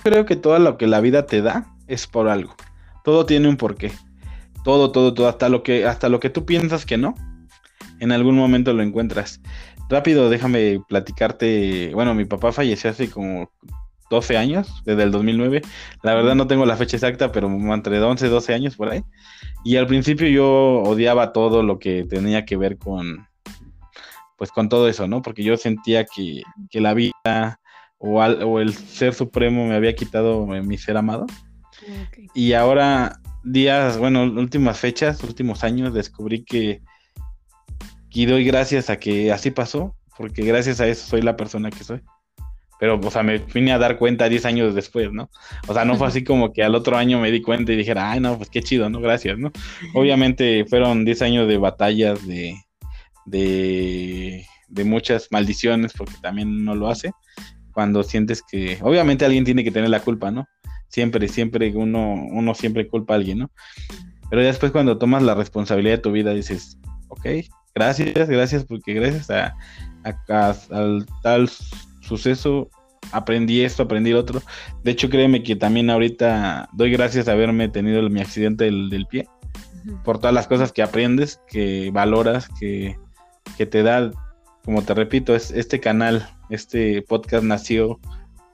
creo 0.03 0.25
que 0.25 0.35
todo 0.35 0.59
lo 0.59 0.77
que 0.77 0.87
la 0.87 0.99
vida 0.99 1.25
te 1.25 1.41
da 1.41 1.73
es 1.87 2.07
por 2.07 2.27
algo. 2.27 2.53
Todo 3.05 3.25
tiene 3.25 3.47
un 3.47 3.55
porqué. 3.55 3.93
Todo, 4.65 4.91
todo, 4.91 5.13
todo, 5.13 5.29
hasta 5.29 5.47
lo 5.47 5.63
que, 5.63 5.85
hasta 5.85 6.09
lo 6.09 6.19
que 6.19 6.29
tú 6.29 6.45
piensas 6.45 6.85
que 6.85 6.97
no, 6.97 7.15
en 8.01 8.11
algún 8.11 8.35
momento 8.35 8.73
lo 8.73 8.83
encuentras. 8.83 9.39
Rápido, 9.91 10.29
déjame 10.29 10.81
platicarte. 10.87 11.91
Bueno, 11.93 12.15
mi 12.15 12.23
papá 12.23 12.53
falleció 12.53 12.89
hace 12.89 13.09
como 13.09 13.51
12 14.09 14.37
años, 14.37 14.81
desde 14.85 15.03
el 15.03 15.11
2009. 15.11 15.61
La 16.01 16.15
verdad 16.15 16.33
no 16.33 16.47
tengo 16.47 16.65
la 16.65 16.77
fecha 16.77 16.95
exacta, 16.95 17.33
pero 17.33 17.49
entre 17.49 18.01
11 18.01 18.25
y 18.25 18.29
12 18.29 18.53
años 18.53 18.77
por 18.77 18.87
ahí. 18.87 19.03
Y 19.65 19.75
al 19.75 19.87
principio 19.87 20.29
yo 20.29 20.81
odiaba 20.83 21.33
todo 21.33 21.61
lo 21.61 21.77
que 21.77 22.05
tenía 22.05 22.45
que 22.45 22.55
ver 22.55 22.77
con, 22.77 23.27
pues 24.37 24.49
con 24.51 24.69
todo 24.69 24.87
eso, 24.87 25.09
¿no? 25.09 25.21
Porque 25.21 25.43
yo 25.43 25.57
sentía 25.57 26.05
que, 26.05 26.41
la 26.71 26.93
vida 26.93 27.59
o, 27.97 28.21
o, 28.21 28.61
el 28.61 28.73
ser 28.73 29.13
supremo 29.13 29.67
me 29.67 29.75
había 29.75 29.93
quitado 29.93 30.45
mi 30.45 30.77
ser 30.77 30.95
amado. 30.95 31.25
Y 32.33 32.53
ahora, 32.53 33.19
días, 33.43 33.97
bueno, 33.97 34.23
últimas 34.23 34.79
fechas, 34.79 35.21
últimos 35.21 35.65
años, 35.65 35.93
descubrí 35.93 36.45
que 36.45 36.81
y 38.13 38.25
doy 38.25 38.43
gracias 38.43 38.89
a 38.89 38.97
que 38.97 39.31
así 39.31 39.51
pasó, 39.51 39.95
porque 40.17 40.43
gracias 40.43 40.81
a 40.81 40.87
eso 40.87 41.07
soy 41.07 41.21
la 41.21 41.37
persona 41.37 41.69
que 41.69 41.83
soy. 41.83 42.01
Pero, 42.79 42.99
o 42.99 43.11
sea, 43.11 43.21
me 43.21 43.37
vine 43.37 43.73
a 43.73 43.77
dar 43.77 43.97
cuenta 43.97 44.27
10 44.27 44.45
años 44.45 44.73
después, 44.75 45.13
¿no? 45.13 45.29
O 45.67 45.73
sea, 45.73 45.85
no 45.85 45.95
fue 45.95 46.07
así 46.07 46.23
como 46.23 46.51
que 46.51 46.63
al 46.63 46.75
otro 46.75 46.97
año 46.97 47.19
me 47.19 47.31
di 47.31 47.41
cuenta 47.41 47.71
y 47.71 47.75
dijera, 47.75 48.11
ay, 48.11 48.19
no, 48.19 48.37
pues 48.37 48.49
qué 48.49 48.61
chido, 48.61 48.89
¿no? 48.89 48.99
Gracias, 48.99 49.37
¿no? 49.37 49.51
Obviamente 49.93 50.65
fueron 50.65 51.05
10 51.05 51.21
años 51.21 51.47
de 51.47 51.57
batallas, 51.57 52.25
de, 52.27 52.55
de, 53.25 54.45
de 54.67 54.83
muchas 54.83 55.27
maldiciones, 55.31 55.93
porque 55.93 56.15
también 56.21 56.65
no 56.65 56.75
lo 56.75 56.89
hace. 56.89 57.11
Cuando 57.71 58.03
sientes 58.03 58.41
que, 58.41 58.79
obviamente 58.81 59.25
alguien 59.25 59.45
tiene 59.45 59.63
que 59.63 59.71
tener 59.71 59.89
la 59.89 60.01
culpa, 60.01 60.31
¿no? 60.31 60.47
Siempre, 60.89 61.27
siempre, 61.29 61.71
uno, 61.75 62.15
uno 62.31 62.53
siempre 62.55 62.87
culpa 62.87 63.13
a 63.13 63.17
alguien, 63.17 63.39
¿no? 63.39 63.51
Pero 64.29 64.41
después 64.41 64.71
cuando 64.71 64.97
tomas 64.97 65.23
la 65.23 65.35
responsabilidad 65.35 65.97
de 65.97 66.01
tu 66.01 66.11
vida 66.11 66.33
dices, 66.33 66.79
ok, 67.09 67.27
gracias, 67.75 68.29
gracias, 68.29 68.65
porque 68.65 68.93
gracias 68.93 69.29
a, 69.29 69.55
al 70.71 71.05
tal 71.21 71.49
suceso 72.01 72.69
aprendí 73.11 73.61
esto, 73.61 73.83
aprendí 73.83 74.13
otro. 74.13 74.41
De 74.83 74.91
hecho, 74.91 75.09
créeme 75.09 75.43
que 75.43 75.55
también 75.55 75.89
ahorita 75.89 76.69
doy 76.73 76.91
gracias 76.91 77.27
a 77.27 77.33
haberme 77.33 77.69
tenido 77.69 78.07
mi 78.09 78.21
accidente 78.21 78.65
del, 78.65 79.05
pie, 79.09 79.27
por 80.03 80.19
todas 80.19 80.33
las 80.33 80.47
cosas 80.47 80.71
que 80.71 80.83
aprendes, 80.83 81.39
que 81.47 81.91
valoras, 81.91 82.47
que, 82.59 82.97
que 83.57 83.65
te 83.65 83.83
da, 83.83 84.11
como 84.63 84.83
te 84.83 84.93
repito, 84.93 85.35
es, 85.35 85.51
este 85.51 85.79
canal, 85.79 86.27
este 86.49 87.01
podcast 87.03 87.43
nació 87.43 87.99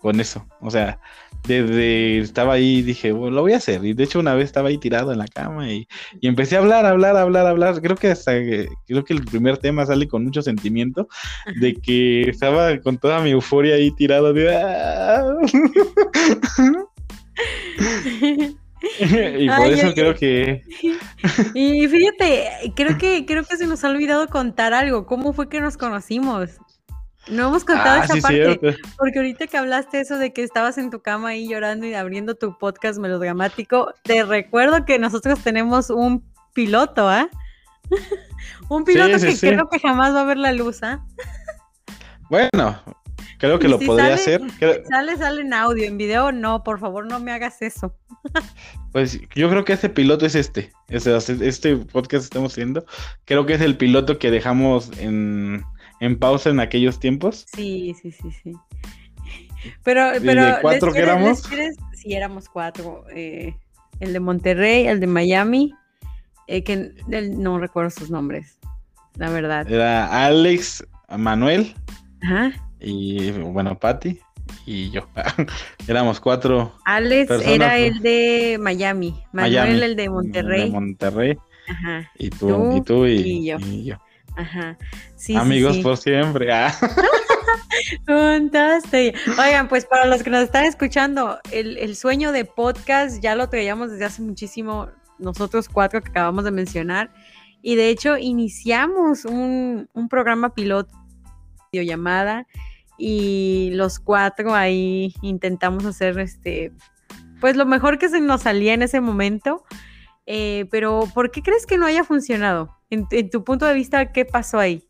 con 0.08 0.22
eso. 0.22 0.48
O 0.62 0.72
sea, 0.72 1.02
desde 1.46 2.20
estaba 2.20 2.54
ahí 2.54 2.82
dije, 2.82 3.12
bueno, 3.12 3.36
lo 3.36 3.42
voy 3.42 3.52
a 3.52 3.58
hacer. 3.58 3.84
Y 3.84 3.92
de 3.92 4.06
hecho 4.06 4.20
una 4.20 4.36
vez 4.36 4.46
estaba 4.46 4.70
ahí 4.70 4.78
tirado 4.78 5.12
en 5.12 5.18
la 5.18 5.28
cama 5.28 5.70
y, 5.70 5.86
empecé 6.22 6.56
a 6.56 6.60
hablar, 6.60 6.86
hablar, 6.86 7.18
hablar, 7.18 7.46
hablar. 7.46 7.82
Creo 7.82 7.98
que 7.98 8.12
hasta 8.12 8.32
creo 8.32 9.04
que 9.04 9.14
el 9.14 9.26
primer 9.26 9.58
tema 9.58 9.86
sale 9.86 10.08
con 10.08 10.24
mucho 10.24 10.42
sentimiento 10.42 11.10
de 11.60 11.74
que 11.74 12.22
estaba 12.30 12.80
con 12.80 12.98
toda 12.98 13.20
mi 13.20 13.32
euforia 13.32 13.76
ahí 13.76 13.92
tirado 13.92 14.32
de 14.32 14.56
ah". 14.56 15.26
y 19.02 19.50
por 19.50 19.68
eso 19.68 19.94
creo 19.94 20.16
que 20.16 20.64
y 21.54 21.88
fíjate 21.88 22.74
creo 22.76 22.98
que 22.98 23.26
creo 23.26 23.44
que 23.44 23.58
se 23.58 23.68
nos 23.68 23.84
ha 23.84 23.90
olvidado 23.90 24.28
contar 24.28 24.74
algo 24.74 25.06
cómo 25.06 25.34
fue 25.34 25.50
que 25.50 25.60
nos 25.60 25.78
conocimos 25.78 26.52
no 27.30 27.48
hemos 27.48 27.64
contado 27.64 28.02
ah, 28.02 28.06
esa 28.06 28.22
parte, 28.22 28.78
porque 28.98 29.20
ahorita 29.20 29.48
que 29.48 29.58
hablaste 29.58 30.00
eso 30.00 30.18
de 30.18 30.34
que 30.34 30.44
estabas 30.44 30.78
en 30.78 30.90
tu 30.90 31.02
cama 31.02 31.30
ahí 31.30 31.48
llorando 31.48 31.86
y 31.86 31.94
abriendo 31.94 32.36
tu 32.36 32.58
podcast 32.58 33.00
melodramático, 33.00 33.94
te 34.04 34.24
recuerdo 34.24 34.86
que 34.86 35.00
nosotros 35.00 35.40
tenemos 35.44 35.90
un 35.90 36.24
piloto, 36.54 37.08
¿ah? 37.10 37.30
un 38.70 38.84
piloto 38.84 39.20
que 39.20 39.38
creo 39.38 39.70
que 39.70 39.80
jamás 39.80 40.14
va 40.14 40.22
a 40.22 40.26
ver 40.26 40.38
la 40.38 40.52
luz, 40.52 40.84
¿ah? 40.84 41.06
bueno, 42.30 42.80
creo 43.38 43.60
que 43.60 43.68
lo 43.68 43.80
podría 43.80 44.14
hacer. 44.14 44.42
Sale, 44.90 45.18
sale 45.18 45.42
en 45.42 45.54
audio, 45.54 45.86
en 45.86 45.98
video 45.98 46.32
no, 46.32 46.64
por 46.64 46.80
favor 46.80 47.06
no 47.06 47.20
me 47.20 47.32
hagas 47.32 47.62
eso. 47.62 47.96
pues 48.92 49.20
yo 49.36 49.50
creo 49.50 49.64
que 49.66 49.74
ese 49.74 49.90
piloto 49.90 50.26
es 50.26 50.36
este, 50.36 50.72
este, 50.90 51.48
este 51.48 51.78
podcast 51.78 52.12
que 52.12 52.18
estamos 52.18 52.54
haciendo, 52.54 52.86
creo 53.26 53.46
que 53.46 53.54
es 53.54 53.62
el 53.62 53.78
piloto 53.78 54.18
que 54.18 54.32
dejamos 54.32 54.92
en 54.98 55.64
en 56.00 56.18
pausa 56.20 56.50
en 56.50 56.60
aquellos 56.60 57.00
tiempos. 57.00 57.46
Sí, 57.54 57.96
sí, 58.02 58.12
sí, 58.12 58.32
sí. 58.44 58.54
Pero, 59.84 60.12
pero. 60.24 60.46
de 60.46 60.62
cuatro 60.62 60.94
que 60.94 61.00
éramos? 61.00 61.44
sí, 61.94 62.14
éramos 62.14 62.50
cuatro. 62.50 63.06
Eh, 63.14 63.56
el 64.00 64.14
de 64.14 64.20
Monterrey, 64.20 64.88
el 64.88 65.00
de 65.00 65.08
Miami, 65.08 65.74
eh, 66.48 66.64
que 66.64 66.94
no 67.10 67.60
recuerdo 67.60 67.90
sus 67.90 68.10
nombres, 68.10 68.60
la 69.16 69.30
verdad. 69.30 69.70
Era 69.70 70.26
Alex, 70.26 70.86
Manuel. 71.18 71.74
Ajá. 72.22 72.52
Y 72.80 73.32
bueno, 73.32 73.78
Patty 73.78 74.20
y 74.66 74.92
yo. 74.92 75.08
Éramos 75.88 76.20
cuatro. 76.20 76.74
Alex 76.86 77.32
era 77.46 77.78
el 77.78 78.02
de 78.02 78.58
Miami, 78.60 79.16
Manuel 79.32 79.84
el 79.84 79.96
de 79.96 80.10
Monterrey. 80.10 80.66
De 80.66 80.70
Monterrey. 80.70 81.38
Ajá. 81.68 82.12
Y 82.18 82.30
tú, 82.30 82.78
y 82.78 82.82
tú 82.82 83.06
y, 83.06 83.46
yo. 83.46 83.58
y 83.60 83.86
yo. 83.86 83.98
Ajá. 84.38 84.78
Amigos 85.36 85.78
por 85.80 85.98
siempre. 85.98 86.54
Ah. 86.54 86.74
Oigan, 88.08 89.68
pues 89.68 89.86
para 89.86 90.06
los 90.06 90.24
que 90.24 90.30
nos 90.30 90.44
están 90.44 90.66
escuchando, 90.66 91.40
el, 91.52 91.96
sueño 91.96 92.32
de 92.32 92.46
podcast 92.46 93.22
ya 93.22 93.36
lo 93.36 93.50
traíamos 93.50 93.92
desde 93.92 94.06
hace 94.06 94.22
muchísimo, 94.22 94.90
nosotros 95.18 95.68
cuatro 95.68 96.02
que 96.02 96.10
acabamos 96.10 96.44
de 96.44 96.52
mencionar. 96.52 97.12
Y 97.62 97.76
de 97.76 97.90
hecho, 97.90 98.18
iniciamos 98.18 99.26
un, 99.26 99.90
un 99.94 100.08
programa 100.08 100.54
piloto, 100.54 100.94
videollamada, 101.72 102.46
y 102.98 103.72
los 103.74 104.00
cuatro 104.00 104.54
ahí 104.54 105.14
intentamos 105.22 105.86
hacer 105.86 106.20
este, 106.20 106.72
pues 107.40 107.56
lo 107.56 107.66
mejor 107.66 107.98
que 107.98 108.10
se 108.10 108.22
nos 108.22 108.42
salía 108.44 108.74
en 108.74 108.84
ese 108.84 109.02
momento. 109.02 109.64
Eh, 110.28 110.66
pero, 110.70 111.08
¿por 111.14 111.32
qué 111.32 111.42
crees 111.42 111.66
que 111.66 111.78
no 111.78 111.86
haya 111.86 112.04
funcionado? 112.04 112.77
En, 112.90 113.30
tu 113.30 113.44
punto 113.44 113.66
de 113.66 113.74
vista, 113.74 114.12
¿qué 114.12 114.26
pasó 114.26 114.60
ahí? 114.60 114.84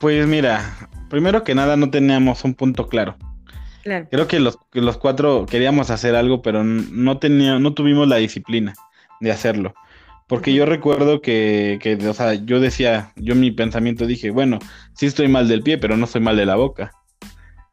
Pues 0.00 0.26
mira, 0.26 0.76
primero 1.08 1.44
que 1.44 1.54
nada 1.54 1.76
no 1.76 1.90
teníamos 1.90 2.44
un 2.44 2.54
punto 2.54 2.88
claro. 2.88 3.16
Claro. 3.82 4.08
Creo 4.10 4.26
que 4.26 4.40
los, 4.40 4.58
los 4.72 4.98
cuatro 4.98 5.46
queríamos 5.46 5.90
hacer 5.90 6.14
algo, 6.14 6.42
pero 6.42 6.64
no, 6.64 7.18
tenía, 7.18 7.58
no 7.58 7.72
tuvimos 7.72 8.08
la 8.08 8.16
disciplina 8.16 8.74
de 9.20 9.30
hacerlo. 9.30 9.72
Porque 10.26 10.52
yo 10.52 10.66
recuerdo 10.66 11.22
que, 11.22 11.78
que, 11.80 11.94
o 12.06 12.14
sea, 12.14 12.34
yo 12.34 12.60
decía, 12.60 13.12
yo 13.16 13.34
en 13.34 13.40
mi 13.40 13.50
pensamiento 13.50 14.06
dije, 14.06 14.30
bueno, 14.30 14.58
sí 14.94 15.06
estoy 15.06 15.28
mal 15.28 15.48
del 15.48 15.62
pie, 15.62 15.78
pero 15.78 15.96
no 15.96 16.04
estoy 16.04 16.20
mal 16.20 16.36
de 16.36 16.46
la 16.46 16.56
boca. 16.56 16.92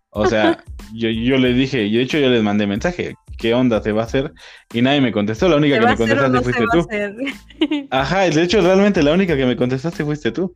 O 0.09 0.28
sea, 0.28 0.63
yo, 0.93 1.09
yo 1.09 1.38
le 1.38 1.53
dije, 1.53 1.84
y 1.84 1.97
de 1.97 2.03
hecho 2.03 2.18
yo 2.20 2.30
les 2.30 2.41
mandé 2.41 2.65
mensaje, 2.65 3.15
¿qué 3.38 3.54
onda 3.54 3.82
te 3.82 3.92
va 3.92 4.02
a 4.02 4.06
hacer? 4.06 4.34
Y 4.74 4.82
nadie 4.82 5.02
me 5.02 5.12
contestó, 5.12 5.48
la 5.48 5.58
única 5.58 5.80
que 5.80 5.86
me 5.86 5.96
contestaste 5.96 6.42
fuiste 6.42 6.64
tú. 6.72 6.88
Ajá, 7.92 8.22
de 8.22 8.42
hecho 8.42 8.62
realmente 8.62 9.04
la 9.04 9.14
única 9.14 9.38
que 9.38 9.46
me 9.46 9.56
contestaste 9.56 10.04
fuiste 10.04 10.32
tú. 10.32 10.54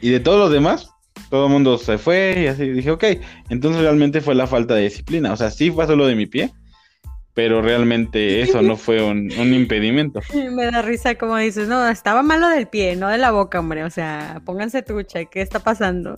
Y 0.00 0.10
de 0.10 0.20
todos 0.20 0.38
los 0.38 0.50
demás, 0.50 0.90
todo 1.28 1.46
el 1.46 1.52
mundo 1.52 1.78
se 1.78 1.98
fue 1.98 2.34
y 2.38 2.46
así 2.46 2.68
dije, 2.70 2.90
ok, 2.90 3.04
entonces 3.50 3.82
realmente 3.82 4.20
fue 4.20 4.34
la 4.34 4.46
falta 4.46 4.74
de 4.74 4.82
disciplina, 4.82 5.32
o 5.32 5.36
sea, 5.36 5.50
sí 5.50 5.70
pasó 5.70 5.96
lo 5.96 6.06
de 6.06 6.14
mi 6.14 6.26
pie, 6.26 6.50
pero 7.34 7.62
realmente 7.62 8.40
eso 8.42 8.62
no 8.62 8.76
fue 8.76 9.02
un, 9.02 9.30
impedimento. 9.30 10.20
Me 10.52 10.66
da 10.66 10.82
risa 10.82 11.16
como 11.16 11.36
dices, 11.36 11.68
no, 11.68 11.88
estaba 11.88 12.22
malo 12.22 12.48
del 12.48 12.66
pie, 12.66 12.96
no 12.96 13.08
de 13.08 13.18
la 13.18 13.30
boca, 13.30 13.60
hombre, 13.60 13.84
o 13.84 13.90
sea, 13.90 14.40
pónganse 14.44 14.82
trucha, 14.82 15.24
¿qué 15.26 15.42
está 15.42 15.60
pasando? 15.60 16.16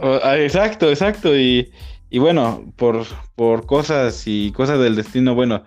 Ah, 0.00 0.38
exacto, 0.38 0.88
exacto, 0.88 1.36
y, 1.36 1.70
y 2.12 2.18
bueno, 2.18 2.62
por, 2.76 3.06
por 3.34 3.64
cosas 3.64 4.24
y 4.26 4.52
cosas 4.52 4.78
del 4.78 4.96
destino, 4.96 5.34
bueno, 5.34 5.64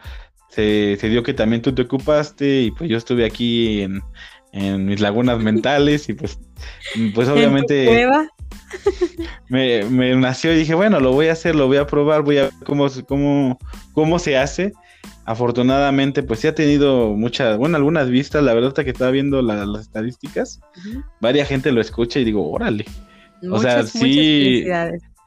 se, 0.50 0.96
dio 1.02 1.24
que 1.24 1.34
también 1.34 1.64
tú 1.64 1.74
te 1.74 1.82
ocupaste 1.82 2.62
y 2.62 2.72
pues 2.72 2.88
yo 2.88 2.98
estuve 2.98 3.26
aquí 3.26 3.82
en, 3.82 4.04
en 4.54 4.86
mis 4.86 5.02
lagunas 5.02 5.40
mentales 5.40 6.08
y 6.08 6.14
pues, 6.14 6.38
pues 7.16 7.28
obviamente 7.30 8.08
me, 9.50 9.86
me, 9.86 10.16
nació 10.16 10.54
y 10.54 10.58
dije, 10.58 10.76
bueno, 10.76 11.00
lo 11.00 11.14
voy 11.14 11.30
a 11.30 11.32
hacer, 11.32 11.56
lo 11.56 11.66
voy 11.66 11.78
a 11.78 11.88
probar, 11.88 12.22
voy 12.22 12.38
a 12.38 12.44
ver 12.44 12.52
cómo, 12.64 12.88
cómo, 13.08 13.58
cómo 13.94 14.20
se 14.20 14.38
hace. 14.38 14.72
Afortunadamente, 15.26 16.22
pues 16.22 16.42
sí 16.42 16.48
ha 16.48 16.54
tenido 16.54 17.16
muchas, 17.16 17.58
bueno, 17.58 17.78
algunas 17.78 18.08
vistas, 18.12 18.44
la 18.44 18.54
verdad 18.54 18.72
que 18.76 18.92
estaba 18.92 19.10
viendo 19.10 19.42
las 19.42 19.82
estadísticas, 19.82 20.60
varia 21.20 21.44
gente 21.44 21.72
lo 21.72 21.82
escucha 21.82 22.20
y 22.20 22.24
digo, 22.24 22.52
órale. 22.52 22.86
o 23.50 23.58
sea, 23.58 23.82
sí. 23.82 24.64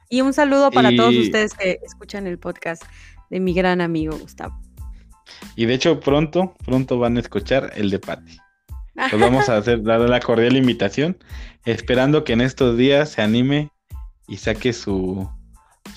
Y 0.08 0.22
un 0.22 0.32
saludo 0.32 0.70
para 0.70 0.94
todos 0.94 1.14
ustedes 1.14 1.54
que 1.54 1.78
escuchan 1.82 2.26
el 2.26 2.38
podcast 2.38 2.82
de 3.30 3.40
mi 3.40 3.52
gran 3.52 3.80
amigo 3.80 4.16
Gustavo. 4.16 4.58
Y 5.54 5.66
de 5.66 5.74
hecho, 5.74 6.00
pronto, 6.00 6.54
pronto 6.64 6.98
van 6.98 7.16
a 7.16 7.20
escuchar 7.20 7.72
el 7.76 7.90
de 7.90 7.98
Patti. 7.98 8.38
Vamos 9.18 9.48
a 9.48 9.58
hacer, 9.58 9.82
dar 9.82 10.00
la 10.00 10.20
cordial 10.20 10.56
invitación, 10.56 11.18
esperando 11.64 12.24
que 12.24 12.32
en 12.32 12.40
estos 12.40 12.76
días 12.76 13.10
se 13.10 13.22
anime 13.22 13.70
y 14.26 14.38
saque 14.38 14.72
su, 14.72 15.28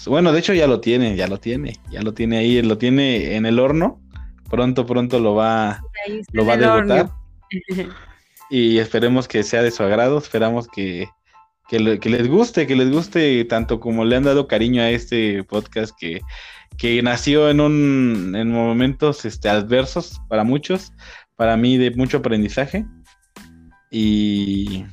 bueno, 0.06 0.32
de 0.34 0.40
hecho 0.40 0.54
ya 0.54 0.68
lo 0.68 0.82
tiene, 0.82 1.16
ya 1.16 1.28
lo 1.28 1.40
tiene, 1.40 1.80
ya 1.90 2.02
lo 2.02 2.14
tiene 2.14 2.38
ahí, 2.38 2.62
lo 2.62 2.78
tiene 2.78 3.36
en 3.36 3.46
el 3.46 3.60
horno. 3.60 4.02
Pronto, 4.50 4.86
pronto 4.86 5.20
lo 5.20 5.36
va, 5.36 5.82
lo 6.34 6.46
va 6.46 6.54
a 6.54 6.58
debutar. 6.58 7.12
y 8.50 8.78
esperemos 8.80 9.28
que 9.28 9.44
sea 9.44 9.62
de 9.64 9.72
su 9.72 9.84
agrado, 9.84 10.18
esperamos 10.18 10.68
que, 10.68 11.08
que, 11.72 12.10
les 12.10 12.28
guste, 12.28 12.68
que 12.68 12.76
les 12.76 12.92
guste 12.92 13.46
tanto 13.46 13.80
como 13.80 14.04
le 14.04 14.18
han 14.18 14.24
dado 14.24 14.46
cariño 14.46 14.82
a 14.82 14.90
este 14.90 15.44
podcast 15.46 15.94
que, 15.98 16.20
que 16.78 17.02
nació 17.02 17.50
en 17.50 17.62
un 17.62 18.36
en 18.36 18.52
momentos 18.52 19.24
este, 19.24 19.48
adversos 19.48 20.20
para 20.28 20.44
muchos, 20.44 20.92
para 21.38 21.56
mí 21.56 21.78
de 21.78 21.92
mucho 21.92 22.18
aprendizaje. 22.18 22.86
Y, 23.90 24.84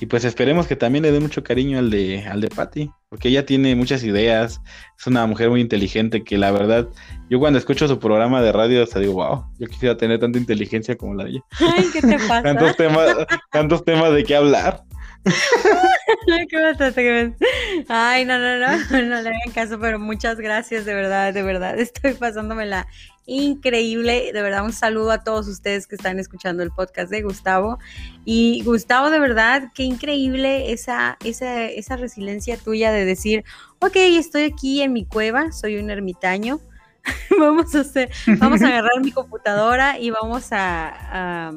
y 0.00 0.06
pues 0.06 0.26
esperemos 0.26 0.66
que 0.66 0.76
también 0.76 1.02
le 1.02 1.12
dé 1.12 1.20
mucho 1.20 1.42
cariño 1.42 1.78
al 1.78 1.88
de, 1.88 2.26
al 2.26 2.42
de 2.42 2.48
Patty, 2.48 2.90
porque 3.08 3.28
ella 3.28 3.46
tiene 3.46 3.74
muchas 3.74 4.04
ideas, 4.04 4.60
es 4.98 5.06
una 5.06 5.26
mujer 5.26 5.48
muy 5.48 5.62
inteligente 5.62 6.24
que 6.24 6.36
la 6.36 6.50
verdad, 6.50 6.88
yo 7.30 7.38
cuando 7.38 7.58
escucho 7.58 7.88
su 7.88 7.98
programa 7.98 8.42
de 8.42 8.52
radio, 8.52 8.82
hasta 8.82 9.00
digo, 9.00 9.14
wow, 9.14 9.46
yo 9.58 9.66
quisiera 9.66 9.96
tener 9.96 10.18
tanta 10.18 10.38
inteligencia 10.38 10.94
como 10.96 11.14
la 11.14 11.24
de 11.24 11.30
ella. 11.30 11.40
Ay, 11.58 11.86
¿qué 11.90 12.02
te 12.02 12.18
pasa? 12.28 12.42
tantos, 12.42 12.76
temas, 12.76 13.16
tantos 13.50 13.84
temas 13.84 14.12
de 14.12 14.24
qué 14.24 14.36
hablar. 14.36 14.84
Ay, 17.88 18.24
no, 18.24 18.38
no, 18.38 18.58
no, 18.58 18.68
no 18.90 19.22
le 19.22 19.28
hagan 19.28 19.52
caso, 19.54 19.78
pero 19.80 19.98
muchas 19.98 20.38
gracias, 20.38 20.84
de 20.84 20.94
verdad, 20.94 21.32
de 21.32 21.42
verdad. 21.42 21.78
Estoy 21.78 22.14
pasándomela 22.14 22.86
increíble. 23.26 24.30
De 24.32 24.42
verdad, 24.42 24.64
un 24.64 24.72
saludo 24.72 25.10
a 25.10 25.24
todos 25.24 25.48
ustedes 25.48 25.86
que 25.86 25.96
están 25.96 26.18
escuchando 26.18 26.62
el 26.62 26.70
podcast 26.70 27.10
de 27.10 27.22
Gustavo. 27.22 27.78
Y 28.24 28.62
Gustavo, 28.64 29.10
de 29.10 29.18
verdad, 29.18 29.70
qué 29.74 29.84
increíble 29.84 30.72
esa, 30.72 31.16
esa, 31.24 31.64
esa 31.64 31.96
resiliencia 31.96 32.58
tuya 32.58 32.92
de 32.92 33.04
decir, 33.04 33.44
ok, 33.80 33.96
estoy 33.96 34.44
aquí 34.44 34.82
en 34.82 34.92
mi 34.92 35.06
cueva, 35.06 35.52
soy 35.52 35.78
un 35.78 35.90
ermitaño 35.90 36.60
vamos 37.40 37.74
a 37.74 37.80
hacer, 37.80 38.10
vamos 38.38 38.62
a 38.62 38.68
agarrar 38.68 39.00
mi 39.02 39.12
computadora 39.12 39.98
y 39.98 40.10
vamos 40.10 40.48
a, 40.50 41.52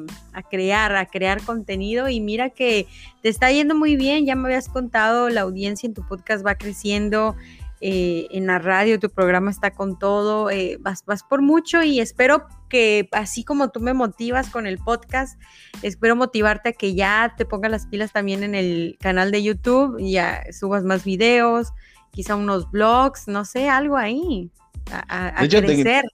crear, 0.50 0.96
a 0.96 1.06
crear 1.06 1.42
contenido. 1.42 2.08
Y 2.08 2.20
mira 2.20 2.50
que 2.50 2.86
te 3.22 3.28
está 3.28 3.50
yendo 3.50 3.74
muy 3.74 3.96
bien, 3.96 4.26
ya 4.26 4.34
me 4.34 4.48
habías 4.48 4.68
contado, 4.68 5.28
la 5.28 5.42
audiencia 5.42 5.86
en 5.86 5.94
tu 5.94 6.06
podcast 6.06 6.44
va 6.46 6.56
creciendo. 6.56 7.36
Eh, 7.80 8.26
en 8.32 8.48
la 8.48 8.58
radio, 8.58 8.98
tu 8.98 9.08
programa 9.08 9.52
está 9.52 9.70
con 9.70 10.00
todo, 10.00 10.50
eh, 10.50 10.78
vas, 10.80 11.04
vas 11.06 11.22
por 11.22 11.42
mucho 11.42 11.80
y 11.84 12.00
espero 12.00 12.48
que 12.68 13.08
así 13.12 13.44
como 13.44 13.70
tú 13.70 13.78
me 13.78 13.94
motivas 13.94 14.50
con 14.50 14.66
el 14.66 14.78
podcast, 14.78 15.40
espero 15.82 16.16
motivarte 16.16 16.70
a 16.70 16.72
que 16.72 16.96
ya 16.96 17.34
te 17.36 17.44
pongas 17.44 17.70
las 17.70 17.86
pilas 17.86 18.10
también 18.10 18.42
en 18.42 18.56
el 18.56 18.98
canal 19.00 19.30
de 19.30 19.44
YouTube, 19.44 19.96
y 20.00 20.10
ya 20.10 20.42
subas 20.50 20.82
más 20.82 21.04
videos, 21.04 21.68
quizá 22.10 22.34
unos 22.34 22.68
blogs, 22.68 23.28
no 23.28 23.44
sé, 23.44 23.68
algo 23.68 23.96
ahí 23.96 24.50
a, 24.92 25.46
crecer. 25.48 26.04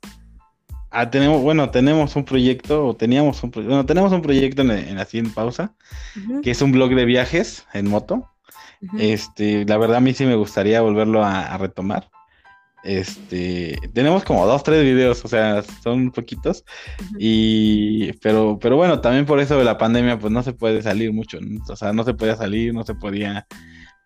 Ah, 0.91 1.11
tenemos, 1.11 1.43
bueno, 1.43 1.71
tenemos 1.71 2.15
un 2.15 2.25
proyecto, 2.25 2.87
o 2.87 2.95
teníamos 2.95 3.43
un 3.43 3.51
bueno, 3.51 3.85
tenemos 3.85 4.13
un 4.13 4.23
proyecto 4.23 4.63
en, 4.63 4.97
así 4.99 5.19
en 5.19 5.33
pausa, 5.33 5.75
que 6.43 6.53
es 6.53 6.63
un 6.63 6.71
blog 6.71 6.95
de 6.95 7.05
viajes 7.05 7.67
en 7.73 7.89
moto. 7.89 8.31
Este, 8.99 9.65
la 9.65 9.77
verdad 9.77 9.97
a 9.97 10.01
mí 10.01 10.15
sí 10.15 10.25
me 10.25 10.37
gustaría 10.37 10.81
volverlo 10.81 11.25
a, 11.25 11.57
retomar. 11.59 12.09
Este, 12.85 13.77
tenemos 13.93 14.25
como 14.25 14.47
dos, 14.47 14.63
tres 14.63 14.85
videos, 14.85 15.25
o 15.25 15.29
sea, 15.29 15.65
son 15.83 16.13
poquitos. 16.13 16.65
Y, 17.19 18.13
pero, 18.15 18.59
pero 18.61 18.77
bueno, 18.77 19.01
también 19.01 19.27
por 19.27 19.41
eso 19.41 19.59
de 19.59 19.65
la 19.65 19.79
pandemia, 19.79 20.19
pues 20.19 20.33
no 20.33 20.43
se 20.45 20.53
puede 20.53 20.81
salir 20.83 21.13
mucho, 21.13 21.39
o 21.69 21.77
sea, 21.77 21.93
no 21.93 22.05
se 22.05 22.15
podía 22.15 22.37
salir, 22.37 22.73
no 22.73 22.85
se 22.85 22.95
podía, 22.95 23.49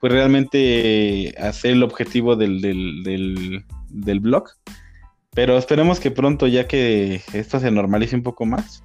pues 0.00 0.12
realmente 0.12 1.34
hacer 1.38 1.72
el 1.72 1.82
objetivo 1.82 2.36
del, 2.36 2.60
del, 2.60 3.64
del 3.88 4.20
blog. 4.20 4.50
Pero 5.34 5.56
esperemos 5.56 6.00
que 6.00 6.10
pronto, 6.10 6.46
ya 6.46 6.66
que 6.66 7.22
esto 7.32 7.60
se 7.60 7.70
normalice 7.70 8.16
un 8.16 8.22
poco 8.22 8.44
más, 8.44 8.82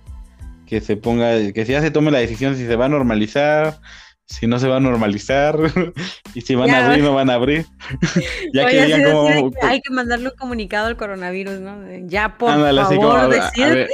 que 0.67 0.81
se 0.81 0.97
ponga, 0.97 1.51
que 1.51 1.65
ya 1.65 1.81
se 1.81 1.91
tome 1.91 2.11
la 2.11 2.19
decisión 2.19 2.55
si 2.55 2.65
se 2.65 2.75
va 2.75 2.85
a 2.85 2.89
normalizar, 2.89 3.79
si 4.25 4.47
no 4.47 4.59
se 4.59 4.67
va 4.67 4.77
a 4.77 4.79
normalizar, 4.79 5.57
y 6.33 6.41
si 6.41 6.55
van 6.55 6.69
a 6.69 6.85
abrir, 6.85 7.03
no 7.03 7.13
van 7.13 7.29
a 7.29 7.35
abrir. 7.35 7.65
ya 8.53 8.67
que 8.67 8.85
digan 8.85 9.03
como, 9.03 9.51
Hay 9.61 9.81
que 9.81 9.93
mandarle 9.93 10.29
un 10.29 10.35
comunicado 10.35 10.87
al 10.87 10.97
coronavirus, 10.97 11.59
¿no? 11.59 11.77
Ya, 12.07 12.37
por 12.37 12.51
favor, 12.51 13.29
decirte. 13.29 13.89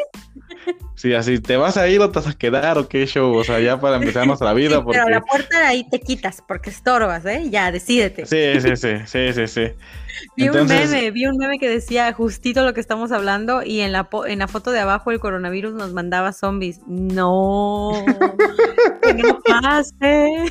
Sí, 0.96 1.14
así, 1.14 1.40
¿te 1.40 1.56
vas 1.56 1.78
a 1.78 1.88
ir 1.88 2.02
o 2.02 2.10
te 2.12 2.20
vas 2.20 2.28
a 2.28 2.38
quedar 2.38 2.78
o 2.78 2.90
qué 2.90 3.06
show? 3.06 3.34
O 3.34 3.44
sea, 3.44 3.60
ya 3.60 3.80
para 3.80 3.96
empezar 3.96 4.28
nuestra 4.28 4.54
vida. 4.54 4.84
Pero 4.92 5.08
la 5.08 5.22
puerta 5.22 5.60
de 5.60 5.66
ahí 5.66 5.90
te 5.90 6.02
quitas 6.02 6.44
porque 6.46 6.70
estorbas, 6.70 7.26
¿eh? 7.26 7.50
Ya, 7.50 7.72
decídete. 7.72 8.26
Sí, 8.26 8.60
sí, 8.60 8.76
sí, 8.76 9.06
sí, 9.06 9.34
sí, 9.34 9.48
sí. 9.48 9.62
Vi 10.36 10.50
un 10.50 10.68
meme, 10.68 11.12
vi 11.12 11.26
un 11.28 11.38
meme 11.38 11.60
que 11.60 11.70
decía 11.70 12.12
justito 12.12 12.66
lo 12.66 12.74
que 12.74 12.82
estamos 12.82 13.12
hablando 13.14 13.64
y 13.64 13.80
en 13.80 13.94
la, 13.94 14.10
en 14.28 14.40
la 14.40 14.48
foto 14.48 14.72
de 14.72 14.80
abajo 14.80 15.12
el 15.12 15.20
coronavirus 15.20 15.74
nos 15.74 15.94
mandaba 15.94 16.34
zombies. 16.34 16.82
No, 16.88 17.92
que 19.02 19.14
no 19.14 19.40
pase. 19.40 20.46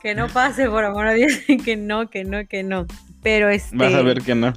que 0.00 0.14
no 0.14 0.28
pase, 0.28 0.70
por 0.70 0.84
amor 0.84 1.06
a 1.06 1.12
Dios, 1.12 1.32
que 1.64 1.76
no, 1.76 2.08
que 2.08 2.24
no, 2.24 2.46
que 2.46 2.62
no. 2.62 2.86
Pero 3.26 3.48
este. 3.48 3.76
Vas 3.76 3.92
a 3.92 4.02
ver 4.02 4.22
que 4.22 4.36
no. 4.36 4.52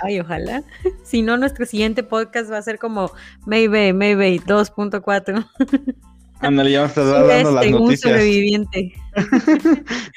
Ay, 0.00 0.20
ojalá. 0.20 0.62
Si 1.02 1.22
no, 1.22 1.36
nuestro 1.36 1.66
siguiente 1.66 2.04
podcast 2.04 2.52
va 2.52 2.58
a 2.58 2.62
ser 2.62 2.78
como 2.78 3.10
Maybe, 3.46 3.92
Maybe 3.92 4.38
2.4. 4.38 5.44
Ándale, 6.38 6.70
ya 6.70 6.82
me 6.82 6.86
estás 6.86 7.04
dando 7.28 7.50
las 7.50 7.68
noticias. 7.68 8.12
sobreviviente. 8.12 8.92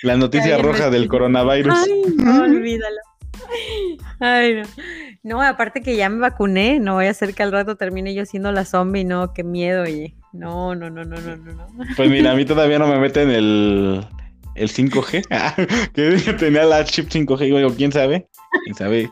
la 0.03 0.17
noticia 0.17 0.59
roja 0.59 0.91
del 0.91 1.07
coronavirus. 1.07 1.73
Ay, 1.75 2.03
no, 2.17 2.43
olvídalo. 2.43 2.97
Ay, 4.19 4.53
no. 4.53 4.63
No, 5.23 5.41
aparte 5.41 5.81
que 5.81 5.95
ya 5.95 6.07
me 6.07 6.19
vacuné, 6.19 6.79
no 6.79 6.93
voy 6.93 7.07
a 7.07 7.09
hacer 7.09 7.33
que 7.33 7.41
al 7.41 7.51
rato 7.51 7.75
termine 7.75 8.13
yo 8.13 8.27
siendo 8.27 8.51
la 8.51 8.65
zombie, 8.65 9.03
no, 9.03 9.33
qué 9.33 9.43
miedo, 9.43 9.81
oye. 9.81 10.13
No, 10.31 10.75
no, 10.75 10.91
no, 10.91 11.03
no, 11.03 11.19
no, 11.19 11.35
no. 11.37 11.67
Pues 11.97 12.11
mira, 12.11 12.33
a 12.33 12.35
mí 12.35 12.45
todavía 12.45 12.77
no 12.77 12.85
me 12.85 12.99
meten 12.99 13.31
el 13.31 14.05
el 14.55 14.69
5G, 14.69 15.91
que 15.93 16.33
tenía 16.33 16.63
la 16.63 16.83
chip 16.85 17.09
5G, 17.09 17.39
digo, 17.39 17.73
¿quién 17.75 17.91
sabe? 17.91 18.27
¿Quién 18.63 18.75
sabe? 18.75 19.09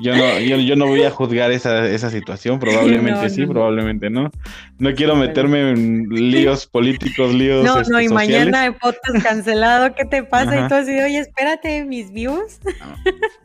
Yo 0.00 0.16
no, 0.16 0.38
yo, 0.38 0.76
no 0.76 0.86
voy 0.86 1.02
a 1.02 1.10
juzgar 1.10 1.50
esa, 1.50 1.86
esa 1.86 2.10
situación, 2.10 2.58
probablemente 2.60 3.28
sí, 3.28 3.44
probablemente 3.44 4.08
no. 4.08 4.30
No 4.78 4.94
quiero 4.94 5.16
meterme 5.16 5.70
en 5.70 6.08
líos 6.08 6.66
políticos, 6.66 7.34
líos 7.34 7.64
No, 7.64 7.82
no, 7.82 8.00
y 8.00 8.04
este, 8.04 8.14
mañana 8.14 8.66
el 8.66 8.74
podcast 8.74 9.22
cancelado, 9.22 9.94
¿qué 9.94 10.06
te 10.06 10.22
pasa? 10.22 10.64
Y 10.64 10.68
tú 10.68 10.74
así, 10.74 10.98
oye, 10.98 11.18
espérate, 11.18 11.84
mis 11.84 12.10
views. 12.12 12.60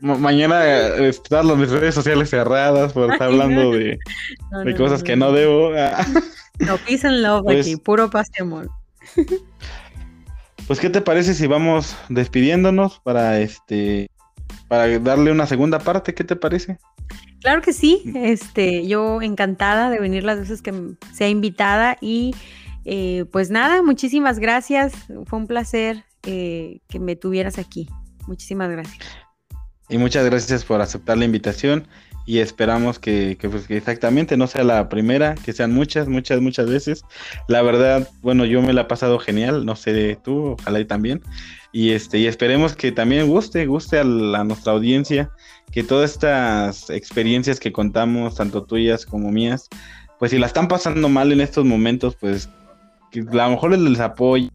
mañana 0.00 0.64
estar 0.64 1.44
las 1.44 1.70
redes 1.70 1.94
sociales 1.94 2.30
cerradas 2.30 2.92
por 2.94 3.12
estar 3.12 3.28
hablando 3.28 3.72
de, 3.72 3.98
de 4.64 4.74
cosas 4.76 5.02
que 5.02 5.16
no 5.16 5.32
debo. 5.32 5.72
no, 6.60 6.78
peace 6.78 7.06
and 7.06 7.20
love 7.20 7.42
pues 7.44 7.66
aquí, 7.66 7.76
puro 7.76 8.08
paz 8.08 8.28
y 8.38 8.42
amor. 8.42 8.70
Pues, 10.66 10.80
¿qué 10.80 10.90
te 10.90 11.00
parece 11.00 11.34
si 11.34 11.46
vamos 11.46 11.96
despidiéndonos 12.08 12.98
para 13.00 13.40
este 13.40 14.10
para 14.68 14.98
darle 14.98 15.30
una 15.30 15.46
segunda 15.46 15.78
parte? 15.78 16.14
¿Qué 16.14 16.24
te 16.24 16.34
parece? 16.34 16.78
Claro 17.40 17.62
que 17.62 17.72
sí, 17.72 18.02
este, 18.16 18.86
yo 18.86 19.22
encantada 19.22 19.90
de 19.90 20.00
venir 20.00 20.24
las 20.24 20.40
veces 20.40 20.62
que 20.62 20.74
sea 21.14 21.28
invitada 21.28 21.96
y 22.00 22.34
eh, 22.84 23.24
pues 23.30 23.50
nada, 23.50 23.82
muchísimas 23.82 24.40
gracias, 24.40 24.92
fue 25.26 25.38
un 25.38 25.46
placer 25.46 26.04
eh, 26.24 26.80
que 26.88 26.98
me 26.98 27.14
tuvieras 27.14 27.58
aquí, 27.58 27.88
muchísimas 28.26 28.70
gracias. 28.70 28.98
Y 29.88 29.98
muchas 29.98 30.24
gracias 30.24 30.64
por 30.64 30.80
aceptar 30.80 31.16
la 31.16 31.24
invitación 31.24 31.86
y 32.26 32.40
esperamos 32.40 32.98
que, 32.98 33.38
pues, 33.40 33.70
exactamente 33.70 34.36
no 34.36 34.48
sea 34.48 34.64
la 34.64 34.88
primera, 34.88 35.36
que 35.36 35.52
sean 35.52 35.72
muchas, 35.72 36.08
muchas, 36.08 36.40
muchas 36.40 36.68
veces. 36.68 37.04
La 37.48 37.62
verdad, 37.62 38.08
bueno, 38.20 38.44
yo 38.44 38.60
me 38.60 38.72
la 38.72 38.82
he 38.82 38.86
pasado 38.86 39.18
genial, 39.18 39.64
no 39.64 39.76
sé 39.76 40.18
tú, 40.22 40.56
ojalá 40.58 40.80
y 40.80 40.84
también. 40.84 41.22
Y 41.72 41.92
este, 41.92 42.18
y 42.18 42.26
esperemos 42.26 42.74
que 42.74 42.90
también 42.90 43.28
guste, 43.28 43.66
guste 43.66 43.98
a, 43.98 44.02
a 44.02 44.44
nuestra 44.44 44.72
audiencia, 44.72 45.30
que 45.70 45.84
todas 45.84 46.10
estas 46.10 46.90
experiencias 46.90 47.60
que 47.60 47.72
contamos, 47.72 48.34
tanto 48.34 48.64
tuyas 48.64 49.06
como 49.06 49.30
mías, 49.30 49.68
pues 50.18 50.32
si 50.32 50.38
la 50.38 50.46
están 50.46 50.68
pasando 50.68 51.08
mal 51.08 51.30
en 51.32 51.40
estos 51.40 51.64
momentos, 51.64 52.16
pues 52.16 52.48
que 53.10 53.20
a 53.20 53.46
lo 53.46 53.50
mejor 53.50 53.78
les 53.78 54.00
apoyo. 54.00 54.48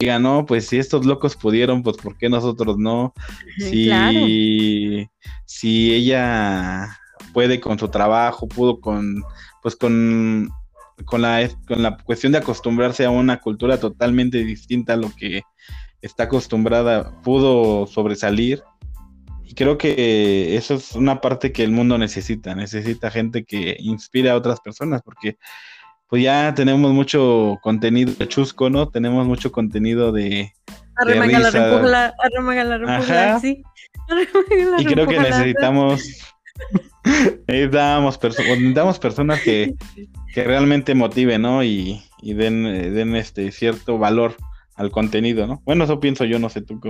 Diga, 0.00 0.18
no, 0.18 0.46
pues 0.46 0.66
si 0.66 0.78
estos 0.78 1.04
locos 1.04 1.36
pudieron, 1.36 1.82
pues 1.82 1.98
¿por 1.98 2.16
qué 2.16 2.30
nosotros 2.30 2.78
no? 2.78 3.12
Si, 3.58 3.90
si 5.44 5.92
ella 5.92 6.88
puede 7.34 7.60
con 7.60 7.78
su 7.78 7.88
trabajo, 7.88 8.48
pudo 8.48 8.80
con, 8.80 9.22
pues 9.62 9.76
con, 9.76 10.48
con, 11.04 11.20
la, 11.20 11.46
con 11.68 11.82
la 11.82 11.98
cuestión 11.98 12.32
de 12.32 12.38
acostumbrarse 12.38 13.04
a 13.04 13.10
una 13.10 13.40
cultura 13.40 13.78
totalmente 13.78 14.42
distinta 14.42 14.94
a 14.94 14.96
lo 14.96 15.14
que 15.14 15.42
está 16.00 16.22
acostumbrada, 16.22 17.20
pudo 17.20 17.86
sobresalir. 17.86 18.62
Y 19.44 19.52
creo 19.52 19.76
que 19.76 20.56
eso 20.56 20.76
es 20.76 20.92
una 20.92 21.20
parte 21.20 21.52
que 21.52 21.62
el 21.62 21.72
mundo 21.72 21.98
necesita, 21.98 22.54
necesita 22.54 23.10
gente 23.10 23.44
que 23.44 23.76
inspire 23.80 24.30
a 24.30 24.36
otras 24.36 24.60
personas, 24.60 25.02
porque 25.02 25.36
pues 26.10 26.24
ya 26.24 26.52
tenemos 26.54 26.92
mucho 26.92 27.58
contenido 27.62 28.12
de 28.12 28.28
chusco, 28.28 28.68
¿no? 28.68 28.88
Tenemos 28.88 29.26
mucho 29.26 29.52
contenido 29.52 30.10
de... 30.12 30.52
Arremangala, 30.96 32.78
la 32.78 33.40
sí. 33.40 33.62
y 34.78 34.84
creo 34.84 35.06
que 35.06 35.18
necesitamos 35.20 36.02
necesitamos, 37.46 38.18
necesitamos 38.22 38.98
personas 38.98 39.40
que, 39.40 39.74
que, 40.34 40.44
realmente 40.44 40.94
motiven, 40.94 41.42
¿no? 41.42 41.62
Y, 41.62 42.02
y 42.20 42.34
den, 42.34 42.64
den, 42.64 43.16
este 43.16 43.50
cierto 43.52 43.98
valor 43.98 44.36
al 44.74 44.90
contenido, 44.90 45.46
¿no? 45.46 45.62
Bueno, 45.64 45.84
eso 45.84 46.00
pienso 46.00 46.24
yo, 46.24 46.38
no 46.38 46.48
sé 46.48 46.60
tú 46.60 46.80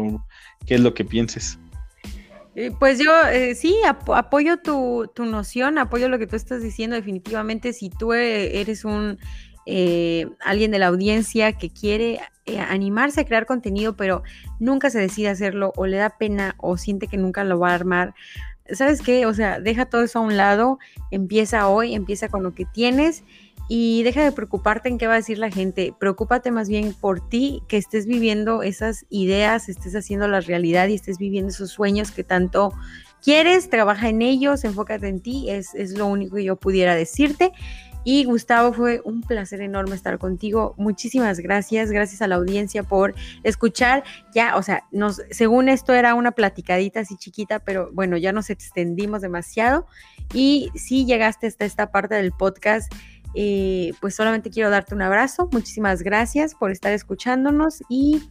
qué 0.67 0.75
es 0.75 0.81
lo 0.81 0.95
que 0.95 1.05
pienses. 1.05 1.59
Eh, 2.57 2.73
pues 2.79 2.99
yo 2.99 3.11
eh, 3.29 3.55
sí, 3.55 3.77
apoyo 3.85 4.59
tu, 4.59 5.11
tu, 5.15 5.25
noción, 5.25 5.79
apoyo 5.79 6.09
lo 6.09 6.19
que 6.19 6.27
tú 6.27 6.37
estás 6.37 6.63
diciendo. 6.63 6.97
Definitivamente, 6.97 7.73
si 7.73 7.91
tú 7.91 8.13
eh, 8.13 8.61
eres 8.61 8.85
un 8.85 9.19
alguien 10.41 10.73
de 10.73 10.81
la 10.81 10.89
audiencia 10.89 11.53
que 11.53 11.71
quiere 11.71 12.19
animarse 12.69 13.21
a 13.21 13.25
crear 13.25 13.47
contenido, 13.47 13.95
pero 13.97 14.25
nunca 14.59 14.91
se 14.91 14.99
decide 14.99 15.29
hacerlo, 15.29 15.73
o 15.77 15.87
le 15.87 15.97
da 15.97 16.19
pena, 16.19 16.57
o 16.59 16.77
siente 16.77 17.07
que 17.07 17.17
nunca 17.17 17.45
lo 17.45 17.61
va 17.61 17.71
a 17.71 17.75
armar, 17.75 18.15
¿sabes 18.73 19.01
qué? 19.01 19.27
O 19.27 19.35
sea, 19.35 19.61
deja 19.61 19.87
todo 19.87 20.03
eso 20.03 20.19
a 20.19 20.23
un 20.23 20.37
lado, 20.37 20.79
empieza 21.13 21.69
hoy, 21.69 21.95
empieza 21.95 22.29
con 22.29 22.43
lo 22.43 22.53
que 22.53 22.65
tienes 22.65 23.23
y 23.73 24.03
deja 24.03 24.25
de 24.25 24.33
preocuparte 24.33 24.89
en 24.89 24.99
qué 24.99 25.07
va 25.07 25.13
a 25.13 25.19
decir 25.19 25.39
la 25.39 25.49
gente. 25.49 25.95
Preocúpate 25.97 26.51
más 26.51 26.69
bien 26.69 26.93
por 26.93 27.21
ti, 27.29 27.63
que 27.69 27.77
estés 27.77 28.05
viviendo 28.05 28.65
esas 28.65 29.07
ideas, 29.11 29.69
estés 29.69 29.95
haciendo 29.95 30.27
la 30.27 30.41
realidad 30.41 30.89
y 30.89 30.95
estés 30.95 31.19
viviendo 31.19 31.51
esos 31.51 31.71
sueños 31.71 32.11
que 32.11 32.25
tanto 32.25 32.73
quieres. 33.23 33.71
Trabaja 33.71 34.09
en 34.09 34.23
ellos, 34.23 34.65
enfócate 34.65 35.07
en 35.07 35.21
ti, 35.21 35.51
es, 35.51 35.73
es 35.77 35.97
lo 35.97 36.07
único 36.07 36.35
que 36.35 36.43
yo 36.43 36.57
pudiera 36.57 36.97
decirte. 36.97 37.53
Y 38.03 38.25
Gustavo, 38.25 38.73
fue 38.73 39.03
un 39.05 39.21
placer 39.21 39.61
enorme 39.61 39.95
estar 39.95 40.19
contigo. 40.19 40.75
Muchísimas 40.77 41.39
gracias, 41.39 41.93
gracias 41.93 42.23
a 42.23 42.27
la 42.27 42.35
audiencia 42.35 42.83
por 42.83 43.15
escuchar. 43.45 44.03
Ya, 44.35 44.57
o 44.57 44.65
sea, 44.65 44.83
nos, 44.91 45.23
según 45.31 45.69
esto 45.69 45.95
era 45.95 46.17
una 46.17 46.33
platicadita 46.33 47.01
así 47.01 47.17
chiquita, 47.17 47.61
pero 47.61 47.91
bueno, 47.93 48.17
ya 48.17 48.33
nos 48.33 48.51
extendimos 48.51 49.21
demasiado. 49.21 49.87
Y 50.35 50.71
si 50.75 51.07
llegaste 51.07 51.47
hasta 51.47 51.65
esta 51.65 51.93
parte 51.93 52.17
del 52.17 52.33
podcast, 52.33 52.93
eh, 53.35 53.93
pues 54.01 54.15
solamente 54.15 54.51
quiero 54.51 54.71
darte 54.71 54.95
un 54.95 55.03
abrazo. 55.03 55.49
Muchísimas 55.53 56.03
gracias 56.03 56.55
por 56.55 56.71
estar 56.71 56.93
escuchándonos 56.93 57.83
y 57.89 58.23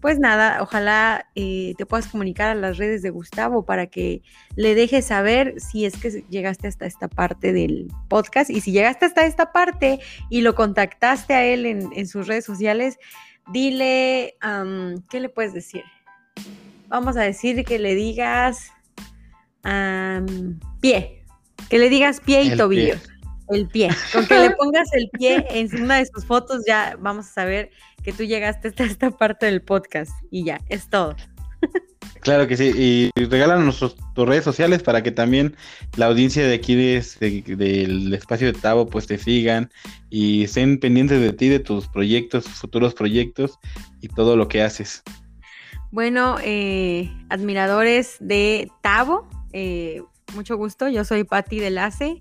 pues 0.00 0.20
nada, 0.20 0.62
ojalá 0.62 1.26
eh, 1.34 1.74
te 1.76 1.84
puedas 1.84 2.06
comunicar 2.06 2.50
a 2.50 2.54
las 2.54 2.76
redes 2.76 3.02
de 3.02 3.10
Gustavo 3.10 3.64
para 3.64 3.88
que 3.88 4.22
le 4.54 4.76
dejes 4.76 5.06
saber 5.06 5.54
si 5.60 5.86
es 5.86 5.96
que 5.96 6.24
llegaste 6.30 6.68
hasta 6.68 6.86
esta 6.86 7.08
parte 7.08 7.52
del 7.52 7.88
podcast 8.08 8.48
y 8.48 8.60
si 8.60 8.70
llegaste 8.70 9.06
hasta 9.06 9.26
esta 9.26 9.50
parte 9.50 9.98
y 10.30 10.42
lo 10.42 10.54
contactaste 10.54 11.34
a 11.34 11.44
él 11.44 11.66
en, 11.66 12.06
sus 12.06 12.28
redes 12.28 12.44
sociales, 12.44 12.96
dile, 13.52 14.36
¿qué 15.10 15.18
le 15.18 15.28
puedes 15.28 15.52
decir? 15.52 15.82
Vamos 16.86 17.16
a 17.16 17.22
decir 17.22 17.64
que 17.64 17.80
le 17.80 17.96
digas 17.96 18.70
pie, 20.80 21.24
que 21.68 21.78
le 21.78 21.88
digas 21.88 22.20
pie 22.20 22.42
y 22.42 22.56
tobillo. 22.56 22.94
El 23.50 23.68
pie. 23.68 23.90
Con 24.12 24.26
que 24.26 24.38
le 24.38 24.50
pongas 24.50 24.92
el 24.92 25.08
pie 25.10 25.46
en 25.50 25.82
una 25.82 25.96
de 25.96 26.06
sus 26.06 26.24
fotos, 26.24 26.64
ya 26.66 26.96
vamos 27.00 27.26
a 27.26 27.32
saber 27.32 27.70
que 28.02 28.12
tú 28.12 28.24
llegaste 28.24 28.68
hasta 28.68 28.84
esta 28.84 29.10
parte 29.10 29.46
del 29.46 29.62
podcast. 29.62 30.12
Y 30.30 30.44
ya, 30.44 30.60
es 30.68 30.88
todo. 30.88 31.16
Claro 32.20 32.46
que 32.46 32.56
sí, 32.56 32.72
y 33.16 33.24
regálanos 33.24 33.78
tus 34.14 34.28
redes 34.28 34.44
sociales 34.44 34.82
para 34.82 35.02
que 35.02 35.10
también 35.10 35.56
la 35.96 36.06
audiencia 36.06 36.46
de 36.46 36.54
aquí 36.54 36.74
del 36.74 38.12
espacio 38.12 38.52
de 38.52 38.58
Tavo 38.58 38.86
pues 38.86 39.06
te 39.06 39.18
sigan 39.18 39.70
y 40.10 40.44
estén 40.44 40.80
pendientes 40.80 41.20
de 41.20 41.32
ti, 41.32 41.48
de 41.48 41.60
tus 41.60 41.86
proyectos, 41.86 42.46
futuros 42.48 42.94
proyectos 42.94 43.58
y 44.00 44.08
todo 44.08 44.36
lo 44.36 44.48
que 44.48 44.62
haces. 44.62 45.02
Bueno, 45.90 46.36
eh, 46.42 47.10
admiradores 47.30 48.16
de 48.20 48.70
Tavo, 48.82 49.28
eh, 49.52 50.02
mucho 50.34 50.56
gusto, 50.56 50.88
yo 50.88 51.04
soy 51.04 51.24
Patti 51.24 51.60
Delace 51.60 52.20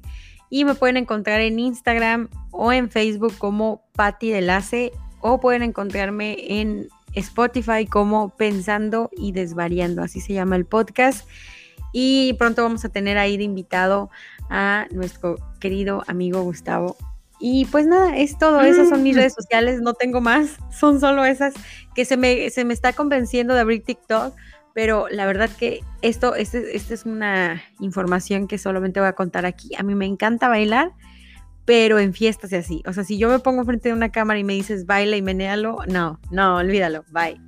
y 0.49 0.65
me 0.65 0.75
pueden 0.75 0.97
encontrar 0.97 1.41
en 1.41 1.59
Instagram 1.59 2.29
o 2.51 2.71
en 2.71 2.89
Facebook 2.89 3.37
como 3.37 3.83
Patti 3.93 4.29
Delace 4.29 4.91
o 5.21 5.39
pueden 5.39 5.63
encontrarme 5.63 6.59
en 6.59 6.87
Spotify 7.13 7.85
como 7.85 8.29
Pensando 8.29 9.09
y 9.17 9.31
Desvariando, 9.31 10.03
así 10.03 10.21
se 10.21 10.33
llama 10.33 10.55
el 10.55 10.65
podcast. 10.65 11.27
Y 11.91 12.33
pronto 12.33 12.63
vamos 12.63 12.85
a 12.85 12.89
tener 12.89 13.17
ahí 13.17 13.37
de 13.37 13.43
invitado 13.43 14.09
a 14.49 14.85
nuestro 14.91 15.35
querido 15.59 16.03
amigo 16.07 16.41
Gustavo. 16.43 16.95
Y 17.39 17.65
pues 17.65 17.85
nada, 17.85 18.17
es 18.17 18.37
todo. 18.37 18.61
Esas 18.61 18.89
son 18.89 19.03
mis 19.03 19.15
mm. 19.15 19.19
redes 19.19 19.33
sociales, 19.33 19.81
no 19.81 19.93
tengo 19.93 20.21
más. 20.21 20.57
Son 20.71 20.99
solo 20.99 21.23
esas 21.23 21.53
que 21.93 22.03
se 22.05 22.17
me, 22.17 22.49
se 22.49 22.65
me 22.65 22.73
está 22.73 22.93
convenciendo 22.93 23.53
de 23.53 23.61
abrir 23.61 23.83
TikTok 23.83 24.33
pero 24.77 25.07
la 25.09 25.25
verdad 25.25 25.49
que 25.49 25.83
esto, 26.03 26.35
esta 26.35 26.59
este 26.59 26.93
es 26.93 27.07
una 27.07 27.63
información 27.79 28.47
que 28.47 28.59
solamente 28.59 28.99
voy 28.99 29.09
a 29.09 29.13
contar 29.13 29.47
aquí. 29.47 29.71
A 29.75 29.81
mí 29.81 29.95
me 29.95 30.05
encanta 30.05 30.49
bailar, 30.49 30.91
pero 31.65 31.97
en 31.97 32.13
fiestas 32.13 32.51
y 32.51 32.57
así. 32.57 32.83
O 32.85 32.93
sea, 32.93 33.03
si 33.03 33.17
yo 33.17 33.27
me 33.27 33.39
pongo 33.39 33.65
frente 33.65 33.89
a 33.89 33.95
una 33.95 34.11
cámara 34.11 34.37
y 34.37 34.43
me 34.43 34.53
dices 34.53 34.85
baila 34.85 35.17
y 35.17 35.23
menéalo, 35.23 35.79
no, 35.87 36.19
no, 36.29 36.57
olvídalo, 36.57 37.05
bye. 37.09 37.41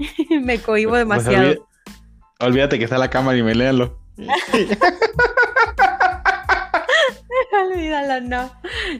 me 0.42 0.58
cohibo 0.58 0.90
pues, 0.90 1.02
demasiado. 1.02 1.68
olvídate 2.40 2.78
que 2.80 2.84
está 2.84 2.98
la 2.98 3.10
cámara 3.10 3.38
y 3.38 3.44
menéalo. 3.44 4.00
No. 8.22 8.50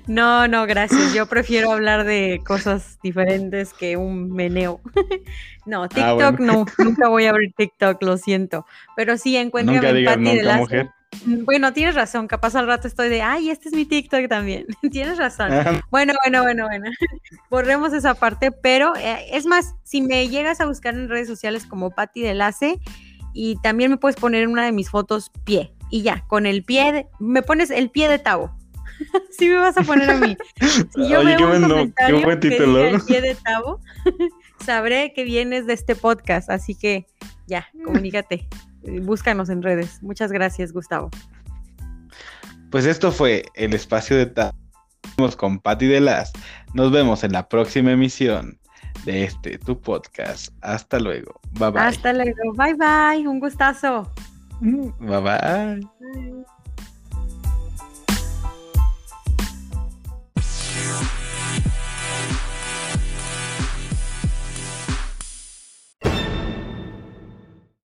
No, 0.07 0.48
no, 0.48 0.66
gracias. 0.66 1.14
Yo 1.14 1.26
prefiero 1.26 1.72
hablar 1.72 2.05
de 2.05 2.42
cosas 2.46 2.98
diferentes 3.03 3.72
que 3.72 3.96
un 3.96 4.32
meneo. 4.32 4.80
no, 5.66 5.84
ah, 5.84 5.88
TikTok 5.88 6.40
no, 6.40 6.66
nunca 6.78 7.09
voy 7.09 7.26
a 7.26 7.30
abrir 7.30 7.53
TikTok, 7.57 8.03
lo 8.03 8.16
siento. 8.16 8.66
Pero 8.96 9.16
sí, 9.16 9.36
encuéntrame 9.36 10.00
en 10.00 10.05
Patti 10.05 10.38
de 10.38 10.55
mujer. 10.55 10.90
Bueno, 11.26 11.72
tienes 11.72 11.94
razón, 11.94 12.26
capaz 12.26 12.55
al 12.55 12.66
rato 12.66 12.88
estoy 12.88 13.11
de, 13.11 13.20
ay, 13.20 13.50
este 13.50 13.68
es 13.68 13.74
mi 13.74 13.84
TikTok 13.84 14.28
también. 14.28 14.66
tienes 14.90 15.18
razón. 15.18 15.53
Ah. 15.53 15.80
Bueno, 15.90 16.14
bueno, 16.24 16.42
bueno, 16.42 16.66
bueno. 16.66 16.90
Borremos 17.50 17.92
esa 17.92 18.14
parte, 18.14 18.50
pero 18.50 18.96
eh, 18.96 19.26
es 19.30 19.46
más, 19.46 19.74
si 19.82 20.00
me 20.03 20.28
llegas 20.28 20.61
a 20.61 20.66
buscar 20.66 20.94
en 20.94 21.09
redes 21.09 21.28
sociales 21.28 21.66
como 21.66 21.90
Patti 21.90 22.22
Delace, 22.22 22.80
y 23.34 23.57
también 23.62 23.90
me 23.90 23.96
puedes 23.96 24.16
poner 24.16 24.42
en 24.42 24.50
una 24.50 24.64
de 24.64 24.72
mis 24.72 24.90
fotos 24.90 25.30
pie, 25.44 25.72
y 25.93 26.01
ya, 26.01 26.24
con 26.26 26.47
el 26.47 26.64
pie, 26.64 27.07
me 27.20 27.43
pones 27.43 27.70
el 27.70 27.90
pie 27.90 28.09
de 28.09 28.18
Tavo. 28.18 28.51
sí 29.38 29.47
me 29.47 29.57
vas 29.57 29.76
a 29.76 29.82
poner 29.82 30.11
a 30.11 30.16
mí. 30.16 30.36
Si 30.95 31.07
yo 31.07 31.22
veo 31.22 31.55
un 31.55 31.62
comentario 31.62 32.40
que 32.40 32.49
diga 32.49 32.88
el 32.88 33.01
pie 33.03 33.20
de 33.20 33.34
Tavo, 33.45 33.78
sabré 34.64 35.12
que 35.12 35.24
vienes 35.24 35.66
de 35.66 35.74
este 35.74 35.95
podcast, 35.95 36.49
así 36.49 36.74
que 36.74 37.07
ya, 37.47 37.68
comunícate, 37.84 38.49
búscanos 39.03 39.51
en 39.51 39.62
redes. 39.62 40.03
Muchas 40.03 40.32
gracias, 40.32 40.72
Gustavo. 40.72 41.11
Pues 42.70 42.86
esto 42.86 43.12
fue 43.12 43.45
el 43.55 43.74
espacio 43.74 44.16
de 44.16 44.26
Tavo 44.26 44.57
con 45.36 45.59
Patti 45.59 45.88
de 45.88 46.01
las. 46.01 46.32
Nos 46.72 46.90
vemos 46.90 47.22
en 47.22 47.32
la 47.32 47.51
próxima 47.51 47.93
emisión 47.93 48.59
de 49.05 49.24
este 49.24 49.59
tu 49.59 49.78
podcast. 49.78 50.55
Hasta 50.62 50.99
luego. 50.99 51.38
Bye 51.51 51.70
bye. 51.70 51.82
Hasta 51.82 52.14
luego. 52.14 52.55
Bye 52.55 52.76
bye. 52.76 53.28
Un 53.28 53.40
gustazo. 53.40 54.11
Bye 55.01 55.21
bye. 55.21 55.81